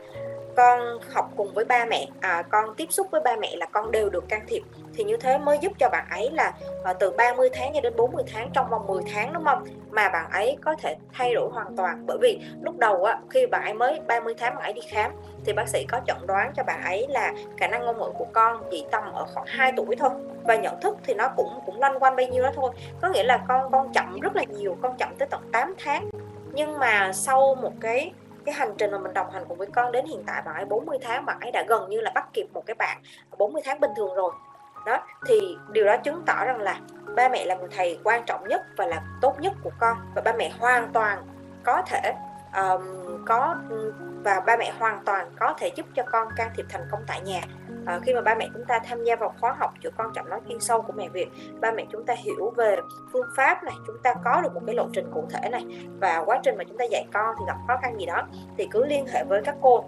con 0.56 0.98
học 1.12 1.30
cùng 1.36 1.54
với 1.54 1.64
ba 1.64 1.84
mẹ 1.84 2.08
à, 2.20 2.42
con 2.42 2.74
tiếp 2.76 2.86
xúc 2.90 3.06
với 3.10 3.20
ba 3.20 3.36
mẹ 3.36 3.56
là 3.56 3.66
con 3.66 3.90
đều 3.90 4.08
được 4.08 4.28
can 4.28 4.42
thiệp. 4.46 4.62
Thì 4.94 5.04
như 5.04 5.16
thế 5.16 5.38
mới 5.38 5.58
giúp 5.58 5.72
cho 5.78 5.88
bạn 5.88 6.06
ấy 6.10 6.30
là 6.30 6.52
à, 6.84 6.92
từ 6.92 7.10
30 7.10 7.48
tháng 7.52 7.74
cho 7.74 7.80
đến 7.80 7.92
40 7.96 8.24
tháng 8.32 8.50
trong 8.52 8.70
vòng 8.70 8.86
10 8.86 9.02
tháng 9.14 9.32
đúng 9.32 9.44
không? 9.44 9.64
Mà 9.90 10.08
bạn 10.08 10.30
ấy 10.30 10.56
có 10.64 10.74
thể 10.82 10.96
thay 11.12 11.34
đổi 11.34 11.50
hoàn 11.52 11.76
toàn. 11.76 12.06
Bởi 12.06 12.18
vì 12.20 12.40
lúc 12.62 12.78
đầu 12.78 13.04
á 13.04 13.18
khi 13.30 13.46
bạn 13.46 13.64
ấy 13.64 13.74
mới 13.74 14.00
30 14.06 14.34
tháng 14.38 14.54
bạn 14.54 14.64
ấy 14.64 14.72
đi 14.72 14.82
khám 14.88 15.12
thì 15.44 15.52
bác 15.52 15.68
sĩ 15.68 15.86
có 15.88 16.00
chẩn 16.06 16.16
đoán 16.26 16.52
cho 16.56 16.62
bạn 16.62 16.82
ấy 16.84 17.06
là 17.08 17.32
khả 17.56 17.66
năng 17.66 17.84
ngôn 17.86 17.98
ngữ 17.98 18.10
của 18.18 18.26
con 18.32 18.62
chỉ 18.70 18.86
tầm 18.90 19.12
ở 19.12 19.26
khoảng 19.34 19.46
2 19.46 19.72
tuổi 19.76 19.96
thôi. 19.96 20.10
Và 20.42 20.56
nhận 20.56 20.80
thức 20.80 20.96
thì 21.04 21.14
nó 21.14 21.28
cũng 21.36 21.60
cũng 21.66 21.80
loanh 21.80 21.98
quanh 21.98 22.16
bao 22.16 22.26
nhiêu 22.26 22.42
đó 22.42 22.50
thôi. 22.54 22.72
Có 23.00 23.08
nghĩa 23.08 23.24
là 23.24 23.44
con 23.48 23.70
con 23.72 23.92
chậm 23.92 24.20
rất 24.20 24.36
là 24.36 24.44
nhiều 24.44 24.76
con 24.82 24.96
chậm 24.98 25.08
tới 25.18 25.28
tận 25.30 25.40
8 25.52 25.74
tháng. 25.84 26.10
Nhưng 26.52 26.78
mà 26.78 27.12
sau 27.12 27.54
một 27.54 27.72
cái 27.80 28.12
cái 28.46 28.54
hành 28.54 28.74
trình 28.78 28.90
mà 28.90 28.98
mình 28.98 29.14
đồng 29.14 29.30
hành 29.30 29.44
cùng 29.48 29.58
với 29.58 29.66
con 29.66 29.92
đến 29.92 30.06
hiện 30.06 30.24
tại 30.26 30.42
bạn 30.42 30.54
ấy 30.54 30.64
40 30.64 30.98
tháng 31.02 31.26
bạn 31.26 31.40
ấy 31.40 31.50
đã 31.52 31.64
gần 31.68 31.88
như 31.88 32.00
là 32.00 32.10
bắt 32.14 32.28
kịp 32.32 32.46
một 32.52 32.66
cái 32.66 32.74
bạn 32.74 32.98
40 33.38 33.62
tháng 33.64 33.80
bình 33.80 33.90
thường 33.96 34.14
rồi. 34.14 34.32
Đó, 34.86 34.98
thì 35.26 35.56
điều 35.68 35.84
đó 35.84 35.96
chứng 35.96 36.22
tỏ 36.26 36.44
rằng 36.44 36.60
là 36.60 36.80
ba 37.16 37.28
mẹ 37.28 37.44
là 37.44 37.54
người 37.54 37.68
thầy 37.76 37.98
quan 38.04 38.22
trọng 38.26 38.48
nhất 38.48 38.62
và 38.76 38.86
là 38.86 39.02
tốt 39.20 39.40
nhất 39.40 39.52
của 39.62 39.70
con 39.78 39.96
và 40.14 40.22
ba 40.22 40.32
mẹ 40.32 40.52
hoàn 40.58 40.92
toàn 40.92 41.22
có 41.64 41.82
thể 41.86 42.14
um, 42.56 42.82
có 43.24 43.56
và 44.24 44.40
ba 44.40 44.56
mẹ 44.56 44.72
hoàn 44.78 45.04
toàn 45.04 45.30
có 45.40 45.54
thể 45.58 45.70
giúp 45.76 45.86
cho 45.94 46.02
con 46.12 46.28
can 46.36 46.50
thiệp 46.56 46.66
thành 46.68 46.88
công 46.90 47.00
tại 47.06 47.20
nhà. 47.20 47.40
À, 47.86 48.00
khi 48.02 48.14
mà 48.14 48.20
ba 48.20 48.34
mẹ 48.34 48.48
chúng 48.54 48.64
ta 48.64 48.78
tham 48.78 49.04
gia 49.04 49.16
vào 49.16 49.34
khóa 49.40 49.54
học 49.58 49.74
chữa 49.82 49.90
con 49.96 50.12
chậm 50.14 50.28
nói 50.30 50.40
chuyên 50.48 50.60
sâu 50.60 50.82
của 50.82 50.92
mẹ 50.92 51.08
Việt 51.08 51.28
ba 51.60 51.70
mẹ 51.72 51.84
chúng 51.92 52.06
ta 52.06 52.14
hiểu 52.14 52.52
về 52.56 52.76
phương 53.12 53.26
pháp 53.36 53.64
này 53.64 53.74
chúng 53.86 53.96
ta 54.02 54.14
có 54.24 54.40
được 54.40 54.54
một 54.54 54.60
cái 54.66 54.74
lộ 54.74 54.86
trình 54.92 55.10
cụ 55.14 55.24
thể 55.30 55.48
này 55.48 55.66
và 56.00 56.22
quá 56.26 56.40
trình 56.42 56.56
mà 56.58 56.64
chúng 56.64 56.78
ta 56.78 56.84
dạy 56.84 57.06
con 57.12 57.34
thì 57.38 57.44
gặp 57.46 57.56
khó 57.66 57.76
khăn 57.82 58.00
gì 58.00 58.06
đó 58.06 58.22
thì 58.58 58.68
cứ 58.70 58.84
liên 58.84 59.06
hệ 59.06 59.24
với 59.24 59.42
các 59.44 59.56
cô. 59.60 59.84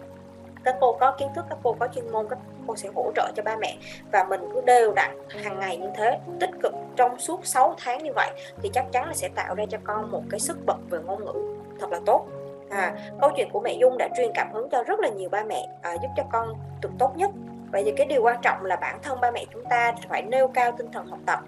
Các 0.65 0.77
cô 0.81 0.97
có 1.01 1.17
kiến 1.19 1.29
thức 1.35 1.45
các 1.51 1.59
cô 1.63 1.77
có 1.81 1.89
chuyên 1.95 2.13
môn 2.13 2.27
các 2.31 2.39
cô 2.67 2.77
sẽ 2.77 2.89
hỗ 2.95 3.13
trợ 3.17 3.33
cho 3.37 3.43
ba 3.43 3.57
mẹ. 3.57 3.79
Và 4.13 4.25
mình 4.25 4.41
cứ 4.55 4.61
đều 4.61 4.93
đặn 4.93 5.11
hàng 5.43 5.59
ngày 5.59 5.77
như 5.77 5.89
thế 5.97 6.19
tích 6.41 6.51
cực 6.63 6.73
trong 6.97 7.19
suốt 7.19 7.47
6 7.47 7.75
tháng 7.79 8.03
như 8.03 8.13
vậy 8.15 8.31
thì 8.63 8.71
chắc 8.73 8.87
chắn 8.93 9.07
là 9.07 9.15
sẽ 9.15 9.29
tạo 9.29 9.55
ra 9.55 9.65
cho 9.71 9.79
con 9.85 10.11
một 10.11 10.23
cái 10.31 10.41
sức 10.41 10.59
bật 10.67 10.79
về 10.91 10.99
ngôn 11.07 11.25
ngữ 11.25 11.33
thật 11.81 11.91
là 11.91 12.01
tốt 12.07 12.27
à, 12.71 12.95
câu 13.21 13.31
chuyện 13.37 13.51
của 13.53 13.61
mẹ 13.61 13.73
Dung 13.73 13.99
đã 13.99 14.09
truyền 14.17 14.31
cảm 14.35 14.53
hứng 14.53 14.69
cho 14.69 14.83
rất 14.83 15.01
là 15.01 15.09
nhiều 15.09 15.29
ba 15.29 15.45
mẹ 15.45 15.69
à, 15.83 15.93
giúp 16.03 16.09
cho 16.17 16.23
con 16.33 16.55
được 16.81 16.91
tốt 16.99 17.17
nhất. 17.17 17.31
Vậy 17.73 17.83
thì 17.85 17.93
cái 17.97 18.07
điều 18.07 18.23
quan 18.23 18.41
trọng 18.43 18.65
là 18.65 18.77
bản 18.77 18.99
thân 19.03 19.21
ba 19.21 19.31
mẹ 19.31 19.45
chúng 19.53 19.65
ta 19.65 19.93
phải 20.09 20.23
nêu 20.23 20.49
cao 20.49 20.73
tinh 20.79 20.93
thần 20.93 21.07
học 21.07 21.19
tập. 21.27 21.41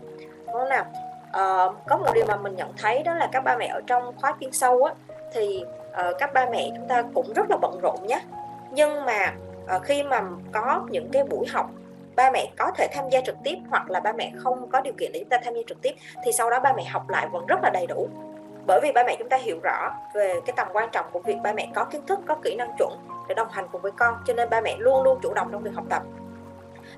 Đúng 0.46 0.52
không 0.52 0.68
nào? 0.68 0.84
À, 1.32 1.66
có 1.88 1.96
một 1.96 2.12
điều 2.14 2.24
mà 2.28 2.36
mình 2.36 2.56
nhận 2.56 2.72
thấy 2.76 3.02
đó 3.02 3.14
là 3.14 3.28
các 3.32 3.44
ba 3.44 3.56
mẹ 3.56 3.66
ở 3.66 3.80
trong 3.86 4.16
khóa 4.16 4.36
chuyên 4.40 4.52
sâu 4.52 4.84
á 4.84 4.94
thì 5.32 5.64
à, 5.92 6.10
các 6.18 6.32
ba 6.34 6.46
mẹ 6.52 6.70
chúng 6.76 6.88
ta 6.88 7.02
cũng 7.14 7.32
rất 7.32 7.50
là 7.50 7.56
bận 7.56 7.78
rộn 7.82 8.06
nhé 8.06 8.22
nhưng 8.70 9.04
mà 9.04 9.34
à, 9.66 9.78
khi 9.78 10.02
mà 10.02 10.22
có 10.52 10.86
những 10.90 11.08
cái 11.12 11.24
buổi 11.24 11.46
học 11.46 11.70
ba 12.16 12.30
mẹ 12.30 12.50
có 12.58 12.70
thể 12.76 12.88
tham 12.92 13.08
gia 13.10 13.20
trực 13.20 13.36
tiếp 13.44 13.56
hoặc 13.70 13.90
là 13.90 14.00
ba 14.00 14.12
mẹ 14.12 14.32
không 14.36 14.70
có 14.70 14.80
điều 14.80 14.94
kiện 14.98 15.12
để 15.12 15.20
chúng 15.20 15.28
ta 15.28 15.38
tham 15.44 15.54
gia 15.54 15.60
trực 15.66 15.82
tiếp 15.82 15.94
thì 16.24 16.32
sau 16.32 16.50
đó 16.50 16.60
ba 16.60 16.72
mẹ 16.72 16.84
học 16.84 17.08
lại 17.08 17.28
vẫn 17.32 17.46
rất 17.46 17.60
là 17.62 17.70
đầy 17.70 17.86
đủ 17.86 18.08
bởi 18.70 18.80
vì 18.82 18.92
ba 18.92 19.04
mẹ 19.06 19.16
chúng 19.18 19.28
ta 19.28 19.36
hiểu 19.36 19.60
rõ 19.62 19.94
về 20.14 20.40
cái 20.46 20.54
tầm 20.56 20.68
quan 20.72 20.88
trọng 20.92 21.06
của 21.12 21.18
việc 21.18 21.36
ba 21.42 21.52
mẹ 21.52 21.68
có 21.74 21.84
kiến 21.84 22.06
thức 22.06 22.20
có 22.26 22.34
kỹ 22.34 22.54
năng 22.56 22.76
chuẩn 22.78 22.92
để 23.28 23.34
đồng 23.34 23.48
hành 23.50 23.66
cùng 23.72 23.82
với 23.82 23.92
con. 23.92 24.14
Cho 24.26 24.34
nên 24.34 24.50
ba 24.50 24.60
mẹ 24.60 24.76
luôn 24.78 25.02
luôn 25.02 25.18
chủ 25.22 25.34
động 25.34 25.48
trong 25.52 25.62
việc 25.62 25.70
học 25.74 25.84
tập. 25.88 26.02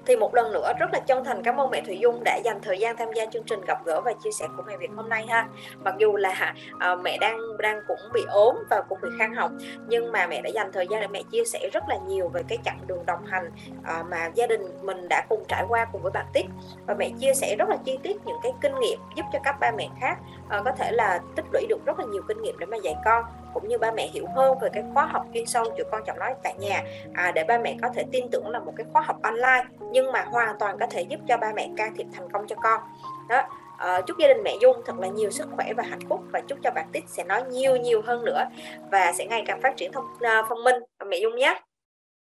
Thì 0.06 0.16
một 0.16 0.34
lần 0.34 0.52
nữa 0.52 0.72
rất 0.78 0.86
là 0.92 1.00
chân 1.06 1.24
thành 1.24 1.42
cảm 1.42 1.60
ơn 1.60 1.70
mẹ 1.70 1.82
Thủy 1.86 1.98
Dung 1.98 2.24
đã 2.24 2.40
dành 2.44 2.60
thời 2.62 2.78
gian 2.78 2.96
tham 2.96 3.12
gia 3.12 3.26
chương 3.26 3.44
trình 3.44 3.60
gặp 3.66 3.84
gỡ 3.84 4.00
và 4.00 4.12
chia 4.24 4.30
sẻ 4.32 4.46
của 4.56 4.62
mẹ 4.66 4.76
Việt 4.76 4.90
hôm 4.96 5.08
nay 5.08 5.26
ha. 5.28 5.48
Mặc 5.84 5.94
dù 5.98 6.16
là 6.16 6.54
à, 6.78 6.94
mẹ 6.94 7.18
đang 7.20 7.38
đang 7.58 7.80
cũng 7.88 8.00
bị 8.12 8.24
ốm 8.28 8.56
và 8.70 8.82
cũng 8.88 8.98
bị 9.02 9.08
khang 9.18 9.34
học 9.34 9.50
nhưng 9.86 10.12
mà 10.12 10.26
mẹ 10.26 10.40
đã 10.40 10.50
dành 10.50 10.72
thời 10.72 10.86
gian 10.90 11.00
để 11.00 11.08
mẹ 11.08 11.22
chia 11.30 11.44
sẻ 11.44 11.68
rất 11.72 11.84
là 11.88 11.96
nhiều 12.06 12.28
về 12.28 12.42
cái 12.48 12.58
chặng 12.64 12.78
đường 12.86 13.06
đồng 13.06 13.24
hành 13.26 13.50
à, 13.84 14.02
mà 14.10 14.30
gia 14.34 14.46
đình 14.46 14.62
mình 14.82 15.08
đã 15.08 15.26
cùng 15.28 15.44
trải 15.48 15.64
qua 15.68 15.86
cùng 15.92 16.02
với 16.02 16.12
bạn 16.12 16.26
Tích 16.32 16.46
và 16.86 16.94
mẹ 16.94 17.10
chia 17.20 17.34
sẻ 17.34 17.56
rất 17.58 17.68
là 17.68 17.76
chi 17.84 17.98
tiết 18.02 18.16
những 18.26 18.38
cái 18.42 18.52
kinh 18.60 18.80
nghiệm 18.80 18.98
giúp 19.16 19.24
cho 19.32 19.38
các 19.44 19.56
ba 19.60 19.70
mẹ 19.70 19.88
khác 20.00 20.18
uh, 20.58 20.64
có 20.64 20.72
thể 20.78 20.92
là 20.92 21.20
tích 21.36 21.44
lũy 21.52 21.66
được 21.68 21.86
rất 21.86 21.98
là 21.98 22.04
nhiều 22.04 22.22
kinh 22.28 22.42
nghiệm 22.42 22.58
để 22.58 22.66
mà 22.66 22.76
dạy 22.76 22.94
con 23.04 23.24
cũng 23.54 23.68
như 23.68 23.78
ba 23.78 23.90
mẹ 23.90 24.06
hiểu 24.06 24.26
hơn 24.36 24.58
về 24.58 24.68
cái 24.72 24.84
khóa 24.94 25.06
học 25.06 25.26
chuyên 25.34 25.46
sâu 25.46 25.64
chữa 25.78 25.84
con 25.90 26.02
chọn 26.06 26.18
nói 26.18 26.34
tại 26.42 26.54
nhà. 26.58 26.82
À, 27.14 27.32
để 27.34 27.44
ba 27.44 27.58
mẹ 27.58 27.76
có 27.82 27.88
thể 27.94 28.04
tin 28.12 28.30
tưởng 28.30 28.48
là 28.48 28.58
một 28.58 28.72
cái 28.76 28.86
khóa 28.92 29.02
học 29.02 29.22
online 29.22 29.64
nhưng 29.92 30.12
mà 30.12 30.24
hoàn 30.24 30.56
toàn 30.58 30.76
có 30.80 30.86
thể 30.90 31.02
giúp 31.02 31.20
cho 31.28 31.36
ba 31.36 31.52
mẹ 31.56 31.68
can 31.76 31.94
thiệp 31.96 32.06
thành 32.12 32.30
công 32.32 32.46
cho 32.48 32.56
con. 32.62 32.80
Đó 33.28 33.42
à, 33.78 34.00
chúc 34.00 34.18
gia 34.18 34.28
đình 34.28 34.42
mẹ 34.44 34.54
Dung 34.60 34.76
thật 34.86 34.98
là 34.98 35.08
nhiều 35.08 35.30
sức 35.30 35.48
khỏe 35.56 35.72
và 35.76 35.82
hạnh 35.82 36.08
phúc 36.08 36.20
và 36.32 36.40
chúc 36.48 36.58
cho 36.64 36.70
bạn 36.70 36.88
Tích 36.92 37.04
sẽ 37.06 37.24
nói 37.24 37.42
nhiều 37.42 37.76
nhiều 37.76 38.02
hơn 38.02 38.24
nữa 38.24 38.44
và 38.90 39.12
sẽ 39.12 39.26
ngày 39.26 39.42
càng 39.46 39.60
phát 39.60 39.76
triển 39.76 39.92
thông 39.92 40.04
ờ, 40.20 40.38
uh, 40.40 40.46
phong 40.48 40.64
minh. 40.64 40.76
Mẹ 41.06 41.18
Dung 41.22 41.36
nhé. 41.36 41.60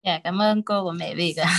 Dạ 0.04 0.20
cảm 0.24 0.40
ơn 0.40 0.62
cô 0.62 0.86
và 0.86 0.92
mẹ 0.92 1.14
Việt 1.14 1.34
ạ. 1.36 1.50